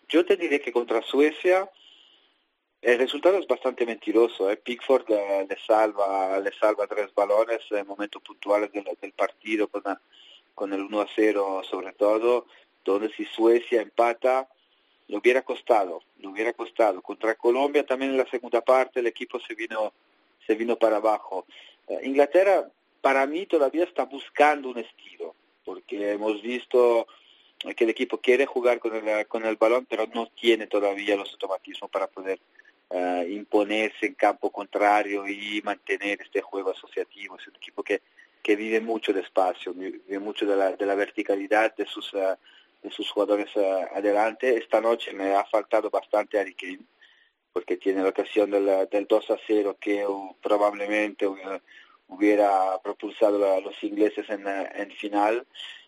yo 0.09 0.25
te 0.25 0.37
diré 0.37 0.61
que 0.61 0.71
contra 0.71 1.03
Suecia 1.03 1.69
el 2.81 2.99
resultado 2.99 3.39
es 3.39 3.47
bastante 3.49 3.85
mentiroso. 3.85 4.49
¿eh? 4.53 4.57
Pickford 4.57 5.09
le, 5.09 5.57
salva 5.67 6.39
le 6.39 6.53
salva 6.53 6.87
tres 6.87 7.13
balones 7.13 7.61
en 7.71 7.89
momentos 7.89 8.23
puntuales 8.23 8.71
del, 8.71 8.85
del 9.01 9.13
partido 9.13 9.67
con, 9.67 9.83
con 10.55 10.73
el 10.73 10.81
1 10.81 11.01
a 11.01 11.09
0 11.13 11.63
sobre 11.69 11.93
todo 11.95 12.47
donde 12.85 13.11
si 13.15 13.25
Suecia 13.25 13.83
empata, 13.83 14.49
le 15.09 15.17
hubiera 15.17 15.43
costado, 15.43 16.03
le 16.19 16.29
hubiera 16.29 16.53
costado. 16.53 17.03
Contra 17.03 17.35
Colombia 17.35 17.85
también 17.85 18.13
en 18.13 18.19
la 18.19 18.31
segunda 18.31 18.61
parte 18.61 19.01
el 19.01 19.09
equipo 19.09 19.41
se 19.41 19.55
vino, 19.55 19.93
se 20.47 20.55
vino 20.55 20.77
para 20.77 20.99
abajo. 20.99 21.47
Eh, 21.89 21.99
Inglaterra 22.05 22.69
para 23.01 23.27
mí 23.27 23.47
todavía 23.47 23.85
está 23.85 24.05
buscando 24.05 24.69
un 24.69 24.79
estilo, 24.79 25.35
porque 25.65 26.13
hemos 26.13 26.43
visto 26.43 27.07
que 27.77 27.85
el 27.85 27.91
equipo 27.91 28.19
quiere 28.19 28.47
jugar 28.47 28.79
con 28.79 28.95
el, 28.95 29.27
con 29.27 29.47
el 29.47 29.57
balón, 29.57 29.87
pero 29.89 30.07
no 30.13 30.27
tiene 30.27 30.67
todavía 30.67 31.17
los 31.17 31.33
automatismos 31.33 31.91
para 31.91 32.07
poder 32.07 32.39
eh, 32.91 33.27
imponerse 33.31 34.07
en 34.07 34.15
campo 34.15 34.51
contrario 34.51 35.27
y 35.27 35.63
mantener 35.63 36.21
este 36.21 36.43
juego 36.43 36.71
asociativo. 36.71 37.37
Es 37.39 37.49
un 37.49 37.57
equipo 37.57 37.83
que, 37.83 38.03
que 38.43 38.57
vive 38.57 38.81
mucho 38.81 39.13
de 39.13 39.23
espacio, 39.23 39.73
vive 39.73 40.19
mucho 40.19 40.45
de 40.45 40.55
la, 40.55 40.73
de 40.73 40.87
la 40.87 40.95
verticalidad 40.95 41.75
de 41.75 41.87
sus, 41.87 42.13
uh, 42.13 42.37
de 42.83 42.91
sus 42.91 43.11
jugadores 43.11 43.49
eh, 43.57 43.87
adelante. 43.95 44.57
Esta 44.57 44.81
noche 44.81 45.13
me 45.13 45.35
ha 45.35 45.45
faltado 45.45 45.89
bastante 45.89 46.39
Harry 46.39 46.55
Kane, 46.55 46.85
porque 47.53 47.79
tiene 47.79 48.03
la 48.03 48.11
ocasión 48.11 48.51
del, 48.51 48.89
del 48.91 49.07
2 49.07 49.31
a 49.31 49.39
0 49.47 49.79
que 49.81 50.07
probablemente 50.43 51.27
hubiera, 52.09 52.79
propulsado 52.83 53.55
a 53.55 53.61
los 53.61 53.83
ingleses 53.83 54.29
en, 54.29 54.47
eh, 54.47 54.71
en 54.75 54.91
final. 54.93 55.47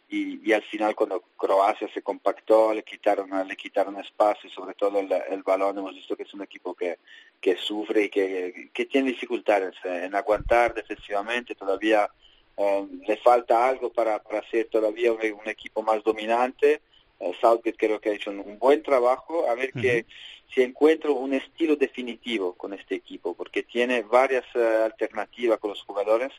Y, 0.09 0.49
y, 0.49 0.53
al 0.53 0.63
final 0.63 0.95
cuando 0.95 1.21
Croacia 1.37 1.89
se 1.93 2.01
compactó 2.01 2.73
le 2.73 2.85
quitaron 2.85 3.29
le 3.49 3.57
quitaron 3.57 3.99
espacio 3.99 4.49
y 4.49 4.53
sobre 4.53 4.75
todo 4.75 5.01
el, 5.01 5.11
el, 5.13 5.43
balón 5.43 5.79
hemos 5.79 5.97
visto 5.97 6.17
que 6.17 6.23
es 6.23 6.33
un 6.33 6.43
equipo 6.43 6.75
que, 6.75 7.01
que 7.41 7.57
sufre 7.57 8.05
y 8.05 8.09
que, 8.09 8.71
que 8.73 8.87
tiene 8.87 9.11
dificultades 9.11 9.75
en 9.83 10.15
aguantar 10.15 10.75
defensivamente 10.75 11.57
todavía 11.57 12.09
eh, 12.57 12.87
le 13.07 13.17
falta 13.19 13.69
algo 13.69 13.93
para, 13.93 14.19
para 14.23 14.49
ser 14.49 14.69
todavía 14.69 15.13
un, 15.13 15.21
equipo 15.47 15.83
más 15.83 16.03
dominante. 16.03 16.81
Eh, 17.21 17.33
Southgate 17.41 17.77
creo 17.77 18.01
que 18.01 18.11
ha 18.11 18.15
hecho 18.15 18.31
un, 18.31 18.59
buen 18.59 18.83
trabajo. 18.83 19.49
A 19.49 19.55
ver 19.55 19.73
que 19.73 20.07
si 20.55 20.63
encuentro 20.63 21.15
un 21.15 21.35
estilo 21.35 21.77
definitivo 21.77 22.55
con 22.55 22.73
este 22.73 22.97
equipo, 22.97 23.35
porque 23.35 23.63
tiene 23.63 24.03
varias 24.03 24.45
eh, 24.55 24.83
alternativas 24.85 25.59
con 25.59 25.71
los 25.71 25.83
jugadores 25.83 26.33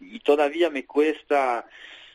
y 0.00 0.18
todavía 0.20 0.70
me 0.70 0.84
cuesta 0.84 1.66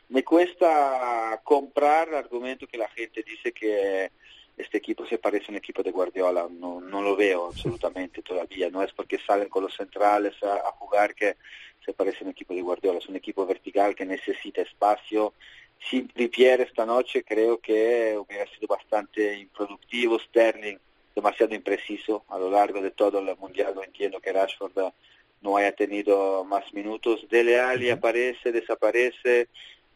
me 0.08 0.24
cuesta 0.24 1.38
comprar 1.44 2.08
el 2.08 2.14
argumento 2.14 2.66
que 2.66 2.78
la 2.78 2.88
gente 2.88 3.22
dice 3.22 3.52
que 3.52 4.10
este 4.56 4.78
equipo 4.78 5.06
se 5.06 5.18
parece 5.18 5.46
a 5.46 5.50
un 5.50 5.56
equipo 5.56 5.82
de 5.82 5.90
Guardiola. 5.90 6.48
No, 6.50 6.80
no 6.80 7.02
lo 7.02 7.14
veo 7.14 7.46
absolutamente 7.46 8.22
todavía. 8.22 8.70
No 8.70 8.82
es 8.82 8.90
porque 8.92 9.18
salen 9.18 9.50
con 9.50 9.64
los 9.64 9.76
centrales 9.76 10.34
a 10.42 10.72
jugar 10.78 11.14
que 11.14 11.36
se 11.84 11.92
parece 11.94 12.18
a 12.20 12.24
un 12.24 12.30
equipo 12.30 12.54
de 12.54 12.62
Guardiola, 12.62 12.98
es 12.98 13.08
un 13.08 13.16
equipo 13.16 13.46
vertical 13.46 13.94
que 13.94 14.04
necesita 14.04 14.60
espacio. 14.62 15.32
Sin 15.78 16.08
Trippier 16.08 16.60
esta 16.60 16.84
noche 16.84 17.24
creo 17.24 17.58
que 17.58 18.16
hubiera 18.18 18.46
sido 18.50 18.66
bastante 18.66 19.38
improductivo, 19.38 20.18
Sterling 20.18 20.78
demasiado 21.14 21.54
impreciso 21.54 22.24
a 22.28 22.38
lo 22.38 22.48
largo 22.50 22.80
de 22.80 22.92
todo 22.92 23.18
el 23.18 23.36
mundial, 23.38 23.74
no 23.74 23.82
entiendo 23.82 24.20
que 24.20 24.32
Rashford 24.32 24.92
no 25.40 25.56
haya 25.56 25.72
tenido 25.72 26.44
más 26.44 26.72
minutos. 26.72 27.26
Dele 27.28 27.58
Alli 27.58 27.90
aparece, 27.90 28.52
desaparece, 28.52 29.48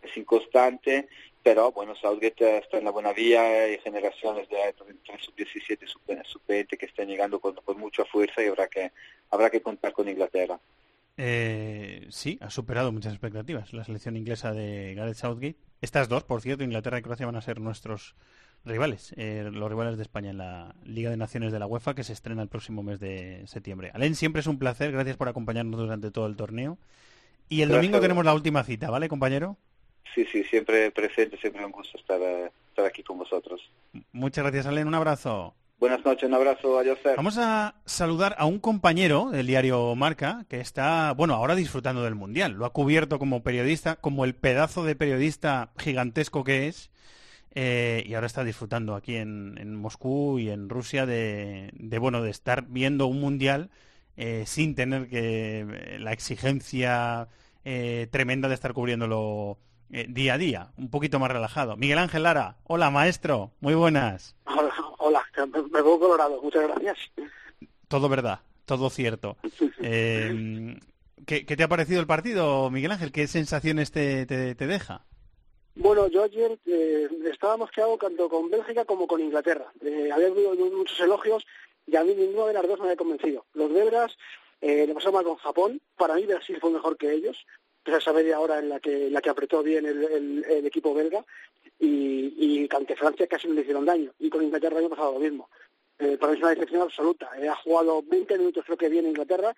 es 0.03 0.17
inconstante, 0.17 1.09
pero 1.43 1.71
bueno, 1.71 1.95
Southgate 1.95 2.59
está 2.59 2.79
en 2.79 2.85
la 2.85 2.91
buena 2.91 3.13
vía, 3.13 3.43
hay 3.43 3.79
generaciones 3.79 4.49
de 4.49 4.57
sub-17, 5.21 5.87
sub-20 5.87 6.77
que 6.77 6.87
están 6.87 7.07
llegando 7.07 7.39
con, 7.39 7.55
con, 7.55 7.79
mucha 7.79 8.05
fuerza 8.05 8.43
y 8.43 8.47
habrá 8.47 8.67
que, 8.67 8.91
habrá 9.31 9.49
que 9.49 9.63
contar 9.63 9.93
con 9.93 10.09
Inglaterra. 10.09 10.59
Eh, 11.17 12.07
sí, 12.11 12.39
ha 12.41 12.51
superado 12.51 12.91
muchas 12.91 13.13
expectativas 13.13 13.73
la 13.73 13.85
selección 13.85 14.17
inglesa 14.17 14.53
de 14.53 14.95
Gareth 14.95 15.17
Southgate. 15.17 15.72
Estas 15.83 16.09
dos, 16.09 16.23
por 16.23 16.41
cierto, 16.41 16.63
Inglaterra 16.63 16.99
y 16.99 17.03
Croacia 17.03 17.27
van 17.27 17.35
a 17.35 17.41
ser 17.43 17.61
nuestros 17.61 18.15
rivales, 18.65 19.13
eh, 19.17 19.51
los 19.53 19.69
rivales 19.69 19.97
de 19.97 20.03
España 20.03 20.31
en 20.31 20.39
la 20.39 20.77
Liga 20.85 21.11
de 21.11 21.17
Naciones 21.17 21.53
de 21.53 21.59
la 21.59 21.67
UEFA 21.67 21.95
que 21.95 22.05
se 22.05 22.13
estrena 22.13 22.41
el 22.41 22.49
próximo 22.49 22.85
mes 22.85 23.01
de 23.01 23.43
septiembre. 23.49 23.91
Alen, 23.93 24.15
siempre 24.15 24.41
es 24.41 24.47
un 24.47 24.61
placer, 24.61 24.93
gracias 24.93 25.17
por 25.17 25.29
acompañarnos 25.29 25.81
durante 25.81 26.13
todo 26.13 26.27
el 26.27 26.37
torneo. 26.37 26.79
Y 27.49 27.63
el 27.63 27.69
domingo 27.69 28.01
tenemos 28.01 28.25
la 28.25 28.33
última 28.33 28.63
cita, 28.63 28.91
¿vale, 28.91 29.09
compañero? 29.09 29.57
Sí, 30.15 30.25
sí, 30.31 30.45
siempre 30.45 30.93
presente, 30.93 31.37
siempre 31.39 31.65
un 31.65 31.73
gusto 31.73 31.99
estar, 31.99 32.21
eh, 32.21 32.53
estar 32.69 32.87
aquí 32.87 33.03
con 33.03 33.19
vosotros. 33.19 33.61
Muchas 34.13 34.45
gracias, 34.45 34.67
Alen, 34.67 34.87
un 34.87 34.95
abrazo. 34.95 35.55
Buenas 35.83 36.05
noches, 36.05 36.29
un 36.29 36.35
abrazo 36.35 36.79
a 36.79 36.85
José. 36.85 37.17
Vamos 37.17 37.39
a 37.39 37.75
saludar 37.87 38.37
a 38.39 38.47
un 38.47 38.61
compañero 38.61 39.31
del 39.33 39.49
diario 39.49 39.97
Marca 39.97 40.47
que 40.49 40.61
está, 40.61 41.11
bueno, 41.11 41.35
ahora 41.35 41.57
disfrutando 41.57 42.05
del 42.05 42.15
Mundial. 42.15 42.53
Lo 42.53 42.67
ha 42.67 42.73
cubierto 42.73 43.19
como 43.19 43.43
periodista, 43.43 43.97
como 43.97 44.25
el 44.25 44.37
pedazo 44.37 44.85
de 44.85 44.95
periodista 44.95 45.71
gigantesco 45.77 46.45
que 46.45 46.69
es. 46.69 46.93
Eh, 47.57 48.05
y 48.07 48.15
ahora 48.15 48.29
está 48.29 48.45
disfrutando 48.45 48.95
aquí 48.95 49.17
en, 49.17 49.75
Moscú 49.75 50.39
y 50.39 50.51
en 50.51 50.69
Rusia 50.69 51.05
de, 51.05 51.73
bueno, 51.99 52.23
de 52.23 52.31
estar 52.31 52.63
viendo 52.69 53.09
un 53.09 53.21
Mundial 53.21 53.69
eh, 54.17 54.45
sin 54.47 54.77
tener 54.77 55.09
que 55.09 55.67
eh, 55.69 55.99
la 55.99 56.13
exigencia 56.13 57.27
tremenda 57.65 58.47
de 58.47 58.55
estar 58.55 58.73
cubriéndolo 58.73 59.59
día 59.89 60.35
a 60.35 60.39
día, 60.39 60.69
un 60.77 60.91
poquito 60.91 61.19
más 61.19 61.33
relajado. 61.33 61.77
Miguel 61.77 61.99
Ángel 61.99 62.23
Lara, 62.23 62.59
hola 62.63 62.93
maestro, 62.93 63.51
muy 63.61 63.75
buenas. 63.75 64.37
Hola, 64.47 64.73
me 65.47 65.83
pongo 65.83 66.01
colorado, 66.01 66.41
muchas 66.43 66.63
gracias. 66.63 66.99
Todo 67.89 68.09
verdad, 68.09 68.41
todo 68.65 68.91
cierto. 68.91 69.37
Eh, 69.85 70.79
¿qué, 71.27 71.45
te 71.45 71.63
ha 71.63 71.69
parecido 71.69 72.01
el 72.01 72.07
partido, 72.07 72.71
Miguel 72.71 72.93
Ángel? 72.93 73.11
¿Qué 73.11 73.27
sensaciones 73.27 73.91
te, 73.91 74.27
te, 74.27 74.67
deja? 74.67 75.05
Bueno, 75.75 76.07
yo 76.09 76.23
ayer 76.23 76.59
eh, 76.67 77.09
estaba 77.31 77.57
mosqueado 77.57 77.97
tanto 77.97 78.29
con 78.29 78.51
Bélgica 78.51 78.85
como 78.85 79.07
con 79.07 79.21
Inglaterra. 79.21 79.73
Eh, 79.81 80.11
había 80.13 80.29
habido 80.29 80.55
muchos 80.55 81.01
elogios 81.01 81.45
y 81.87 81.97
a 81.97 82.05
mí 82.05 82.15
ninguno 82.15 82.47
de 82.47 82.55
las 82.55 82.67
dos 82.67 82.79
me 82.79 82.85
había 82.87 82.97
convencido. 82.97 83.45
Los 83.55 83.73
belgas 83.73 84.17
eh, 84.61 84.87
le 84.87 84.95
pasó 84.95 85.11
mal 85.11 85.25
con 85.25 85.37
Japón. 85.37 85.81
Para 85.97 86.15
mí 86.15 86.27
Brasil 86.27 86.59
fue 86.61 86.71
mejor 86.71 86.97
que 86.97 87.13
ellos 87.13 87.37
esa 87.85 88.13
media 88.13 88.41
hora 88.41 88.59
en 88.59 88.69
la 88.69 88.81
que, 88.81 89.11
la 89.11 89.21
que 89.21 89.31
apretó 89.31 89.63
bien 89.63 89.87
el, 89.87 90.45
el, 90.45 90.67
equipo 90.67 90.95
belga 90.95 91.25
y, 91.79 92.35
y 92.37 92.69
ante 92.71 92.97
Francia 92.97 93.27
casi 93.27 93.49
no 93.49 93.55
le 93.55 93.63
hicieron 93.63 93.85
daño. 93.85 94.13
Y 94.19 94.31
con 94.31 94.43
Inglaterra 94.43 94.81
ha 94.85 94.89
pasado 94.89 95.15
lo 95.15 95.19
mismo. 95.21 95.49
Eh, 95.99 96.17
para 96.19 96.33
mí 96.33 96.39
es 96.39 96.43
una 96.43 96.51
decepción 96.51 96.83
absoluta. 96.83 97.31
Eh, 97.39 97.49
ha 97.49 97.55
jugado 97.57 98.03
20 98.03 98.39
minutos 98.39 98.65
creo 98.65 98.77
que 98.77 98.89
bien 98.89 99.07
Inglaterra 99.07 99.55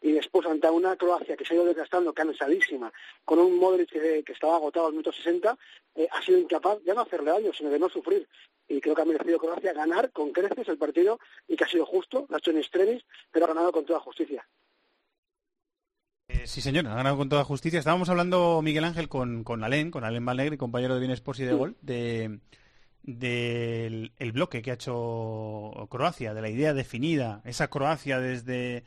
y 0.00 0.12
después 0.12 0.46
ante 0.46 0.70
una 0.70 0.96
Croacia 0.96 1.36
que 1.36 1.44
se 1.44 1.54
ha 1.54 1.56
ido 1.56 1.64
desgastando, 1.64 2.12
cansadísima, 2.12 2.92
con 3.24 3.40
un 3.40 3.58
Modric 3.58 3.90
que, 3.90 4.22
estaba 4.28 4.56
agotado 4.56 4.86
al 4.86 4.92
minuto 4.92 5.10
60, 5.10 5.58
eh, 5.96 6.08
ha 6.10 6.22
sido 6.22 6.38
incapaz 6.38 6.78
ya 6.84 6.94
no 6.94 7.00
hacerle 7.00 7.32
daño, 7.32 7.52
sino 7.52 7.70
de 7.70 7.80
no 7.80 7.88
sufrir. 7.88 8.28
Y 8.68 8.80
creo 8.80 8.94
que 8.94 9.02
ha 9.02 9.06
merecido 9.06 9.38
Croacia 9.38 9.72
ganar 9.72 10.12
con 10.12 10.30
creces 10.30 10.68
el 10.68 10.78
partido 10.78 11.18
y 11.48 11.56
que 11.56 11.64
ha 11.64 11.68
sido 11.68 11.84
justo, 11.84 12.26
ha 12.30 12.38
hecho 12.38 12.52
en 12.52 12.58
extremis, 12.58 13.04
pero 13.32 13.46
ha 13.46 13.48
ganado 13.48 13.72
con 13.72 13.84
toda 13.84 13.98
justicia. 13.98 14.46
Eh, 16.28 16.46
sí, 16.46 16.60
señor, 16.60 16.86
ha 16.86 16.94
ganado 16.94 17.16
con 17.16 17.28
toda 17.28 17.44
justicia. 17.44 17.78
Estábamos 17.78 18.08
hablando, 18.10 18.60
Miguel 18.62 18.84
Ángel, 18.84 19.08
con, 19.08 19.44
con 19.44 19.64
Alén, 19.64 19.90
con 19.90 20.04
Alén 20.04 20.24
Valegre, 20.24 20.58
compañero 20.58 20.94
de 20.94 21.00
Bienes 21.00 21.22
y 21.36 21.42
de 21.42 21.52
Gol, 21.54 21.76
de, 21.80 22.40
del 23.02 24.12
el 24.18 24.32
bloque 24.32 24.60
que 24.60 24.70
ha 24.70 24.74
hecho 24.74 25.72
Croacia, 25.90 26.34
de 26.34 26.42
la 26.42 26.50
idea 26.50 26.74
definida, 26.74 27.40
esa 27.44 27.68
Croacia 27.68 28.20
desde 28.20 28.84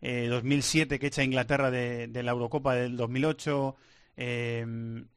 2007 0.00 0.98
que 0.98 1.06
echa 1.08 1.22
Inglaterra 1.22 1.70
de, 1.70 2.08
de 2.08 2.22
la 2.22 2.32
Eurocopa 2.32 2.74
del 2.74 2.96
2008, 2.96 3.76
eh, 4.16 4.66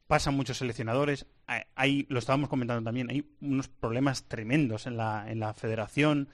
pasan 0.06 0.34
muchos 0.34 0.58
seleccionadores. 0.58 1.26
Hay, 1.74 2.06
lo 2.08 2.20
estábamos 2.20 2.48
comentando 2.48 2.84
también, 2.84 3.10
hay 3.10 3.28
unos 3.40 3.68
problemas 3.68 4.28
tremendos 4.28 4.86
en 4.86 4.96
la, 4.96 5.30
en 5.30 5.40
la 5.40 5.54
federación. 5.54 6.28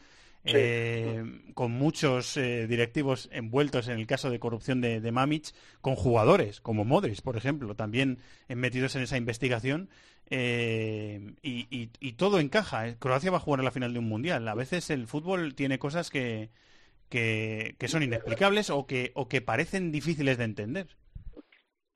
Eh, 0.44 1.22
con 1.54 1.70
muchos 1.72 2.36
eh, 2.38 2.66
directivos 2.66 3.28
envueltos 3.30 3.88
en 3.88 3.98
el 3.98 4.06
caso 4.06 4.30
de 4.30 4.38
corrupción 4.38 4.80
de, 4.80 5.00
de 5.00 5.12
Mamic, 5.12 5.52
con 5.82 5.96
jugadores 5.96 6.60
como 6.62 6.84
Modric, 6.84 7.20
por 7.20 7.36
ejemplo, 7.36 7.74
también 7.74 8.18
metidos 8.48 8.96
en 8.96 9.02
esa 9.02 9.18
investigación. 9.18 9.90
Eh, 10.30 11.34
y, 11.42 11.66
y, 11.70 11.90
y, 11.98 12.12
todo 12.12 12.38
encaja. 12.38 12.94
Croacia 12.98 13.30
va 13.30 13.38
a 13.38 13.40
jugar 13.40 13.60
a 13.60 13.64
la 13.64 13.72
final 13.72 13.92
de 13.92 13.98
un 13.98 14.08
mundial. 14.08 14.46
A 14.48 14.54
veces 14.54 14.88
el 14.90 15.08
fútbol 15.08 15.54
tiene 15.54 15.78
cosas 15.78 16.08
que, 16.08 16.50
que, 17.08 17.74
que 17.78 17.88
son 17.88 18.02
inexplicables 18.02 18.70
o 18.70 18.86
que, 18.86 19.10
o 19.14 19.28
que 19.28 19.40
parecen 19.40 19.90
difíciles 19.90 20.38
de 20.38 20.44
entender 20.44 20.86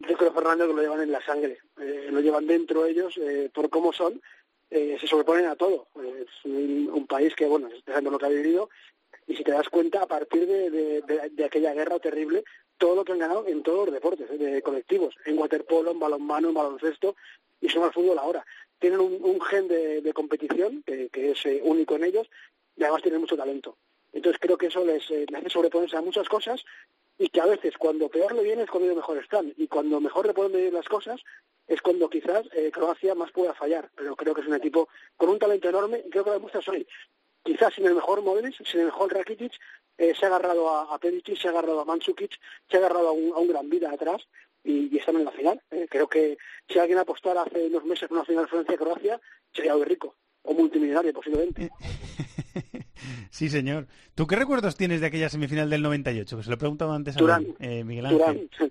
yo 0.08 0.16
creo, 0.16 0.32
Fernando, 0.32 0.66
que 0.66 0.74
lo 0.74 0.82
llevan 0.82 1.00
en 1.00 1.12
la 1.12 1.24
sangre, 1.24 1.58
eh, 1.80 2.08
lo 2.10 2.20
llevan 2.20 2.46
dentro 2.46 2.84
ellos 2.86 3.16
eh, 3.18 3.50
por 3.52 3.70
cómo 3.70 3.92
son, 3.92 4.20
eh, 4.74 4.98
se 5.00 5.06
sobreponen 5.06 5.46
a 5.46 5.54
todo. 5.54 5.86
Es 5.94 6.44
un, 6.44 7.06
país 7.06 7.32
que, 7.36 7.46
bueno, 7.46 7.68
es 7.68 8.02
lo 8.02 8.18
que 8.18 8.26
ha 8.26 8.28
vivido, 8.28 8.70
y 9.26 9.36
si 9.36 9.44
te 9.44 9.52
das 9.52 9.68
cuenta, 9.68 10.02
a 10.02 10.06
partir 10.06 10.46
de, 10.46 11.00
de, 11.00 11.44
aquella 11.44 11.72
guerra 11.74 12.00
terrible, 12.00 12.42
todo 12.76 12.96
lo 12.96 13.04
que 13.04 13.12
han 13.12 13.20
ganado 13.20 13.46
en 13.46 13.62
todos 13.62 13.86
los 13.86 13.94
deportes, 13.94 14.28
de 14.36 14.62
colectivos, 14.62 15.14
en 15.26 15.38
waterpolo, 15.38 15.92
en 15.92 16.00
balonmano, 16.00 16.48
en 16.48 16.54
baloncesto, 16.54 17.14
y 17.60 17.68
son 17.68 17.84
al 17.84 17.92
fútbol 17.92 18.18
ahora. 18.18 18.44
Tienen 18.80 18.98
un, 18.98 19.40
gen 19.42 19.68
de, 19.68 20.12
competición 20.12 20.82
que, 20.84 21.08
que 21.08 21.30
es 21.30 21.44
único 21.62 21.94
en 21.94 22.04
ellos, 22.04 22.28
y 22.76 22.82
además 22.82 23.02
tienen 23.02 23.20
mucho 23.20 23.36
talento. 23.36 23.76
Entonces 24.12 24.40
creo 24.40 24.58
que 24.58 24.66
eso 24.66 24.84
les, 24.84 25.08
les 25.08 25.34
hace 25.34 25.50
sobreponerse 25.50 25.96
a 25.96 26.02
muchas 26.02 26.28
cosas 26.28 26.64
y 27.18 27.28
que 27.28 27.40
a 27.40 27.46
veces 27.46 27.76
cuando 27.78 28.08
peor 28.08 28.34
le 28.34 28.42
viene 28.42 28.62
es 28.62 28.70
cuando 28.70 28.94
mejor 28.94 29.18
están 29.18 29.52
y 29.56 29.68
cuando 29.68 30.00
mejor 30.00 30.26
le 30.26 30.34
pueden 30.34 30.52
medir 30.52 30.72
las 30.72 30.88
cosas 30.88 31.20
es 31.66 31.80
cuando 31.80 32.10
quizás 32.10 32.46
eh, 32.52 32.70
Croacia 32.72 33.14
más 33.14 33.30
pueda 33.30 33.54
fallar 33.54 33.90
pero 33.94 34.16
creo 34.16 34.34
que 34.34 34.40
es 34.40 34.46
un 34.46 34.54
equipo 34.54 34.88
con 35.16 35.28
un 35.28 35.38
talento 35.38 35.68
enorme 35.68 36.02
y 36.04 36.10
creo 36.10 36.24
que 36.24 36.30
lo 36.30 36.34
demuestra 36.34 36.60
hoy. 36.72 36.86
Quizás 37.42 37.74
sin 37.74 37.86
el 37.86 37.94
mejor 37.94 38.22
Modric, 38.22 38.54
sin 38.66 38.80
el 38.80 38.86
mejor 38.86 39.12
Rakitic 39.12 39.52
eh, 39.98 40.14
se 40.18 40.24
ha 40.24 40.28
agarrado 40.28 40.68
a, 40.70 40.94
a 40.94 40.98
se 40.98 41.48
ha 41.48 41.50
agarrado 41.50 41.80
a 41.80 41.84
Mandzukic 41.84 42.38
se 42.68 42.76
ha 42.76 42.80
agarrado 42.80 43.08
a 43.08 43.12
un, 43.12 43.32
a 43.32 43.38
un 43.38 43.48
gran 43.48 43.68
vida 43.68 43.90
atrás 43.90 44.26
y, 44.64 44.94
y, 44.94 44.98
están 44.98 45.16
en 45.16 45.26
la 45.26 45.30
final. 45.30 45.60
Eh, 45.70 45.86
creo 45.90 46.08
que 46.08 46.38
si 46.68 46.78
alguien 46.78 46.98
apostara 46.98 47.42
hace 47.42 47.66
unos 47.66 47.84
meses 47.84 48.08
por 48.08 48.16
una 48.16 48.24
final 48.24 48.48
Francia-Croacia 48.48 49.20
sería 49.52 49.76
muy 49.76 49.84
rico 49.84 50.16
o 50.42 50.54
multimillonario 50.54 51.12
posiblemente 51.12 51.70
Sí, 53.30 53.48
señor. 53.48 53.86
¿Tú 54.14 54.26
qué 54.26 54.36
recuerdos 54.36 54.76
tienes 54.76 55.00
de 55.00 55.06
aquella 55.06 55.28
semifinal 55.28 55.70
del 55.70 55.82
98? 55.82 56.36
Que 56.36 56.42
se 56.42 56.48
lo 56.48 56.54
he 56.54 56.58
preguntado 56.58 56.92
antes 56.92 57.16
Turán, 57.16 57.46
a 57.58 57.64
eh, 57.64 57.84
Miguel 57.84 58.06
Ángel. 58.06 58.50
Turán. 58.56 58.70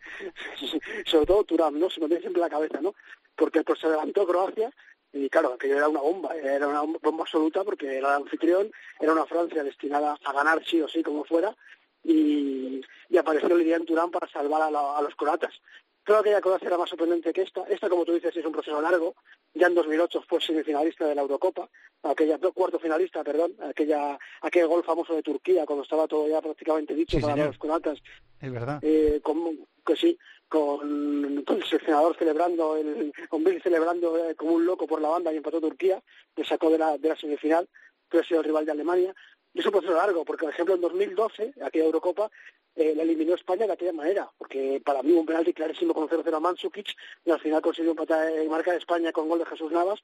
Sobre 1.05 1.25
todo 1.25 1.43
Turán, 1.43 1.79
¿no? 1.79 1.89
Se 1.89 1.99
me 1.99 2.07
tiene 2.07 2.21
siempre 2.21 2.41
la 2.41 2.49
cabeza, 2.49 2.79
¿no? 2.81 2.95
Porque 3.35 3.63
pues, 3.63 3.79
se 3.79 3.89
levantó 3.89 4.25
Croacia 4.25 4.71
y 5.11 5.29
claro, 5.29 5.53
aquello 5.53 5.77
era 5.77 5.87
una 5.87 6.01
bomba, 6.01 6.35
era 6.35 6.67
una 6.67 6.81
bomba 6.81 7.23
absoluta 7.23 7.63
porque 7.63 7.97
era 7.97 8.15
el 8.15 8.23
anfitrión, 8.23 8.71
era 8.99 9.13
una 9.13 9.25
Francia 9.25 9.63
destinada 9.63 10.17
a 10.23 10.33
ganar 10.33 10.63
sí 10.65 10.81
o 10.81 10.87
sí 10.87 11.03
como 11.03 11.23
fuera 11.23 11.55
y, 12.03 12.81
y 13.09 13.17
apareció 13.17 13.55
Lilian 13.55 13.85
Turán 13.85 14.09
para 14.09 14.27
salvar 14.27 14.63
a, 14.63 14.71
la, 14.71 14.97
a 14.97 15.01
los 15.01 15.15
croatas. 15.15 15.53
Creo 16.03 16.21
que 16.21 16.29
aquella 16.29 16.41
Croacia 16.41 16.67
era 16.67 16.77
más 16.77 16.89
sorprendente 16.89 17.31
que 17.31 17.43
esta. 17.43 17.63
Esta, 17.63 17.89
como 17.89 18.03
tú 18.03 18.13
dices, 18.13 18.35
es 18.35 18.45
un 18.45 18.51
proceso 18.51 18.81
largo. 18.81 19.15
Ya 19.53 19.67
en 19.67 19.75
2008 19.75 20.23
fue 20.27 20.41
semifinalista 20.41 21.07
de 21.07 21.15
la 21.15 21.21
Eurocopa, 21.21 21.69
aquella 22.03 22.37
cuarto 22.37 22.79
finalista, 22.79 23.23
perdón, 23.23 23.53
aquella 23.61 24.19
aquel 24.41 24.67
gol 24.67 24.83
famoso 24.83 25.15
de 25.15 25.23
Turquía 25.23 25.65
cuando 25.65 25.83
estaba 25.83 26.07
todo 26.07 26.27
ya 26.27 26.41
prácticamente 26.41 26.93
dicho 26.93 27.17
sí, 27.17 27.21
para 27.21 27.33
señor. 27.33 27.47
los 27.47 27.57
croatas. 27.57 27.99
Es 28.41 28.51
verdad. 28.51 28.79
Eh, 28.81 29.21
con, 29.23 29.59
que 29.85 29.95
sí, 29.95 30.17
con, 30.49 31.43
con, 31.45 31.57
el 31.57 31.63
seleccionador 31.63 32.17
celebrando, 32.17 32.75
el, 32.75 33.13
con 33.29 33.43
Bill 33.43 33.61
celebrando 33.61 34.17
eh, 34.17 34.35
como 34.35 34.53
un 34.53 34.65
loco 34.65 34.85
por 34.85 35.01
la 35.01 35.09
banda 35.09 35.31
y 35.31 35.37
empató 35.37 35.61
Turquía, 35.61 36.01
le 36.35 36.43
sacó 36.43 36.69
de 36.69 36.79
la, 36.79 36.97
de 36.97 37.09
la 37.09 37.15
semifinal, 37.15 37.69
que 38.09 38.19
ha 38.19 38.23
sido 38.23 38.41
el 38.41 38.45
rival 38.45 38.65
de 38.65 38.71
Alemania. 38.73 39.15
Y 39.53 39.59
es 39.59 39.65
un 39.65 39.71
proceso 39.71 39.93
largo, 39.93 40.25
porque 40.25 40.45
por 40.45 40.53
ejemplo 40.53 40.75
en 40.75 40.81
2012, 40.81 41.53
aquella 41.63 41.85
Eurocopa, 41.85 42.29
eh, 42.75 42.93
la 42.95 43.03
eliminó 43.03 43.35
España 43.35 43.67
de 43.67 43.73
aquella 43.73 43.93
manera, 43.93 44.29
porque 44.37 44.81
para 44.83 45.03
mí 45.03 45.11
un 45.11 45.25
penalti 45.25 45.53
clarísimo 45.53 45.93
con 45.93 46.07
0-0 46.07 46.35
a 46.35 46.39
Mandzukic 46.39 46.95
y 47.25 47.31
al 47.31 47.39
final 47.39 47.61
consiguió 47.61 47.91
empatar 47.91 48.31
en 48.31 48.49
marca 48.49 48.71
de 48.71 48.77
España 48.77 49.11
con 49.11 49.29
gol 49.29 49.39
de 49.39 49.45
Jesús 49.45 49.71
Navas. 49.71 50.01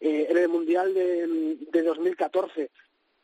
Eh, 0.00 0.26
en 0.28 0.36
el 0.36 0.48
Mundial 0.48 0.92
de, 0.92 1.56
de 1.70 1.82
2014 1.82 2.70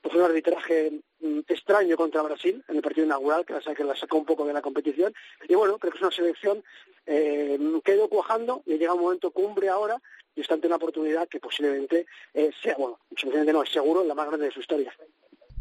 pues 0.01 0.15
un 0.15 0.23
arbitraje 0.23 0.93
mm, 1.21 1.41
extraño 1.49 1.97
contra 1.97 2.23
Brasil 2.23 2.65
en 2.69 2.77
el 2.77 2.83
partido 2.83 3.07
inaugural, 3.07 3.45
que 3.45 3.55
la, 3.55 3.75
que 3.75 3.85
la 3.85 3.97
sacó 3.97 4.19
un 4.19 4.25
poco 4.25 4.45
de 4.45 4.53
la 4.53 4.63
competición. 4.63 5.13
Y 5.49 5.55
bueno, 5.55 5.79
creo 5.79 5.93
que 5.93 5.99
es 5.99 6.03
una 6.03 6.11
selección 6.11 6.65
eh, 7.07 7.59
que 7.85 7.99
cuajando 8.09 8.63
y 8.67 8.79
llega 8.79 8.95
un 8.95 9.03
momento 9.03 9.31
cumbre 9.31 9.69
ahora 9.69 10.01
y 10.35 10.41
está 10.41 10.55
ante 10.55 10.69
una 10.69 10.77
oportunidad 10.77 11.29
que 11.29 11.41
posiblemente 11.41 12.07
eh, 12.35 12.51
sea, 12.63 12.77
bueno, 12.77 12.99
posiblemente 13.11 13.53
no, 13.53 13.63
es 13.63 13.71
seguro 13.71 14.05
la 14.05 14.15
más 14.15 14.29
grande 14.29 14.47
de 14.47 14.53
su 14.53 14.61
historia. 14.61 14.95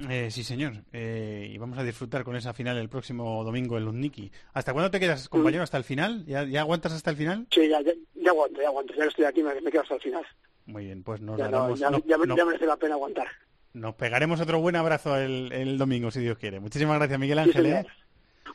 Eh, 0.07 0.29
sí, 0.31 0.43
señor. 0.43 0.73
Eh, 0.93 1.49
y 1.53 1.57
vamos 1.57 1.77
a 1.77 1.83
disfrutar 1.83 2.23
con 2.23 2.35
esa 2.35 2.53
final 2.53 2.77
el 2.77 2.89
próximo 2.89 3.43
domingo 3.43 3.77
en 3.77 3.85
Lundniki. 3.85 4.31
¿Hasta 4.53 4.71
cuándo 4.71 4.89
te 4.91 4.99
quedas, 4.99 5.27
compañero? 5.27 5.63
¿Hasta 5.63 5.77
el 5.77 5.83
final? 5.83 6.25
¿Ya, 6.25 6.43
ya 6.45 6.61
aguantas 6.61 6.93
hasta 6.93 7.09
el 7.09 7.17
final? 7.17 7.47
Sí, 7.51 7.67
ya, 7.67 7.81
ya, 7.81 7.91
ya, 8.15 8.31
aguanto, 8.31 8.61
ya 8.61 8.67
aguanto. 8.67 8.93
Ya 8.93 9.05
estoy 9.05 9.25
aquí, 9.25 9.43
me, 9.43 9.59
me 9.59 9.71
quedo 9.71 9.81
hasta 9.81 9.95
el 9.95 10.01
final. 10.01 10.25
Muy 10.65 10.85
bien, 10.85 11.03
pues 11.03 11.19
nos 11.19 11.37
ya, 11.37 11.49
no, 11.49 11.75
ya, 11.75 11.89
no, 11.89 11.99
ya, 12.05 12.17
no, 12.17 12.35
ya 12.35 12.45
merece 12.45 12.65
la 12.65 12.77
pena 12.77 12.93
aguantar. 12.93 13.27
Nos 13.73 13.95
pegaremos 13.95 14.39
otro 14.39 14.59
buen 14.61 14.75
abrazo 14.75 15.17
el, 15.17 15.51
el 15.51 15.77
domingo, 15.77 16.11
si 16.11 16.21
Dios 16.21 16.37
quiere. 16.37 16.59
Muchísimas 16.59 16.97
gracias, 16.97 17.19
Miguel 17.19 17.39
Ángel. 17.39 17.65
Sí, 17.65 17.71
¿eh? 17.71 17.85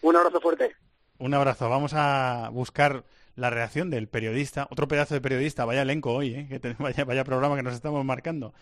Un 0.02 0.16
abrazo 0.16 0.40
fuerte. 0.40 0.74
Un 1.18 1.34
abrazo. 1.34 1.68
Vamos 1.68 1.92
a 1.94 2.50
buscar 2.52 3.04
la 3.36 3.50
reacción 3.50 3.90
del 3.90 4.08
periodista, 4.08 4.66
otro 4.70 4.88
pedazo 4.88 5.14
de 5.14 5.20
periodista, 5.20 5.64
vaya 5.64 5.82
elenco 5.82 6.12
hoy, 6.12 6.34
¿eh? 6.34 6.46
que 6.48 6.60
te, 6.60 6.74
vaya, 6.78 7.04
vaya 7.04 7.24
programa 7.24 7.56
que 7.56 7.62
nos 7.62 7.74
estamos 7.74 8.04
marcando. 8.04 8.54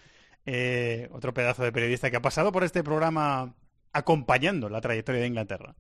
Eh, 0.45 1.09
otro 1.13 1.33
pedazo 1.33 1.63
de 1.63 1.73
periodista 1.73 2.11
que 2.11 2.17
ha 2.17 2.23
pasado 2.23 2.53
por 2.53 2.65
este 2.65 2.83
programa 2.83 3.55
acompañando 3.93 4.69
la 4.69 4.81
trayectoria 4.81 5.21
de 5.21 5.29
Inglaterra. 5.29 5.75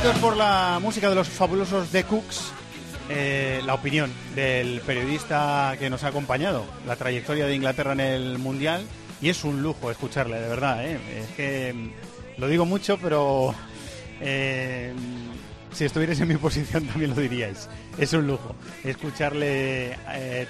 Por 0.00 0.34
la 0.34 0.78
música 0.80 1.10
de 1.10 1.14
los 1.14 1.28
fabulosos 1.28 1.88
The 1.90 2.04
Cooks, 2.04 2.52
eh, 3.10 3.60
la 3.66 3.74
opinión 3.74 4.10
del 4.34 4.80
periodista 4.80 5.76
que 5.78 5.90
nos 5.90 6.04
ha 6.04 6.08
acompañado, 6.08 6.64
la 6.86 6.96
trayectoria 6.96 7.44
de 7.44 7.54
Inglaterra 7.54 7.92
en 7.92 8.00
el 8.00 8.38
Mundial, 8.38 8.82
y 9.20 9.28
es 9.28 9.44
un 9.44 9.62
lujo 9.62 9.90
escucharle, 9.90 10.40
de 10.40 10.48
verdad. 10.48 10.86
¿eh? 10.86 10.98
Es 11.18 11.36
que 11.36 11.74
mm, 11.74 12.40
lo 12.40 12.48
digo 12.48 12.64
mucho, 12.64 12.96
pero 12.96 13.54
eh, 14.22 14.94
si 15.70 15.84
estuvierais 15.84 16.18
en 16.20 16.28
mi 16.28 16.36
posición 16.36 16.86
también 16.86 17.10
lo 17.10 17.16
diríais. 17.16 17.68
Es 17.98 18.14
un 18.14 18.26
lujo 18.26 18.54
escucharle 18.84 19.98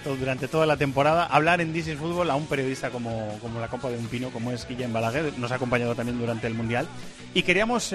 durante 0.05 0.47
toda 0.47 0.65
la 0.65 0.77
temporada 0.77 1.27
hablar 1.27 1.61
en 1.61 1.73
This 1.73 1.97
Fútbol 1.97 2.31
a 2.31 2.37
un 2.37 2.47
periodista 2.47 2.91
como, 2.91 3.37
como 3.43 3.59
la 3.59 3.67
Copa 3.67 3.91
de 3.91 3.99
un 3.99 4.07
Pino, 4.07 4.31
como 4.31 4.53
es 4.53 4.67
Guillem 4.69 4.93
Balaguer. 4.93 5.37
Nos 5.39 5.51
ha 5.51 5.57
acompañado 5.57 5.97
también 5.97 6.21
durante 6.21 6.47
el 6.47 6.55
Mundial. 6.55 6.87
Y 7.35 7.43
queríamos 7.43 7.93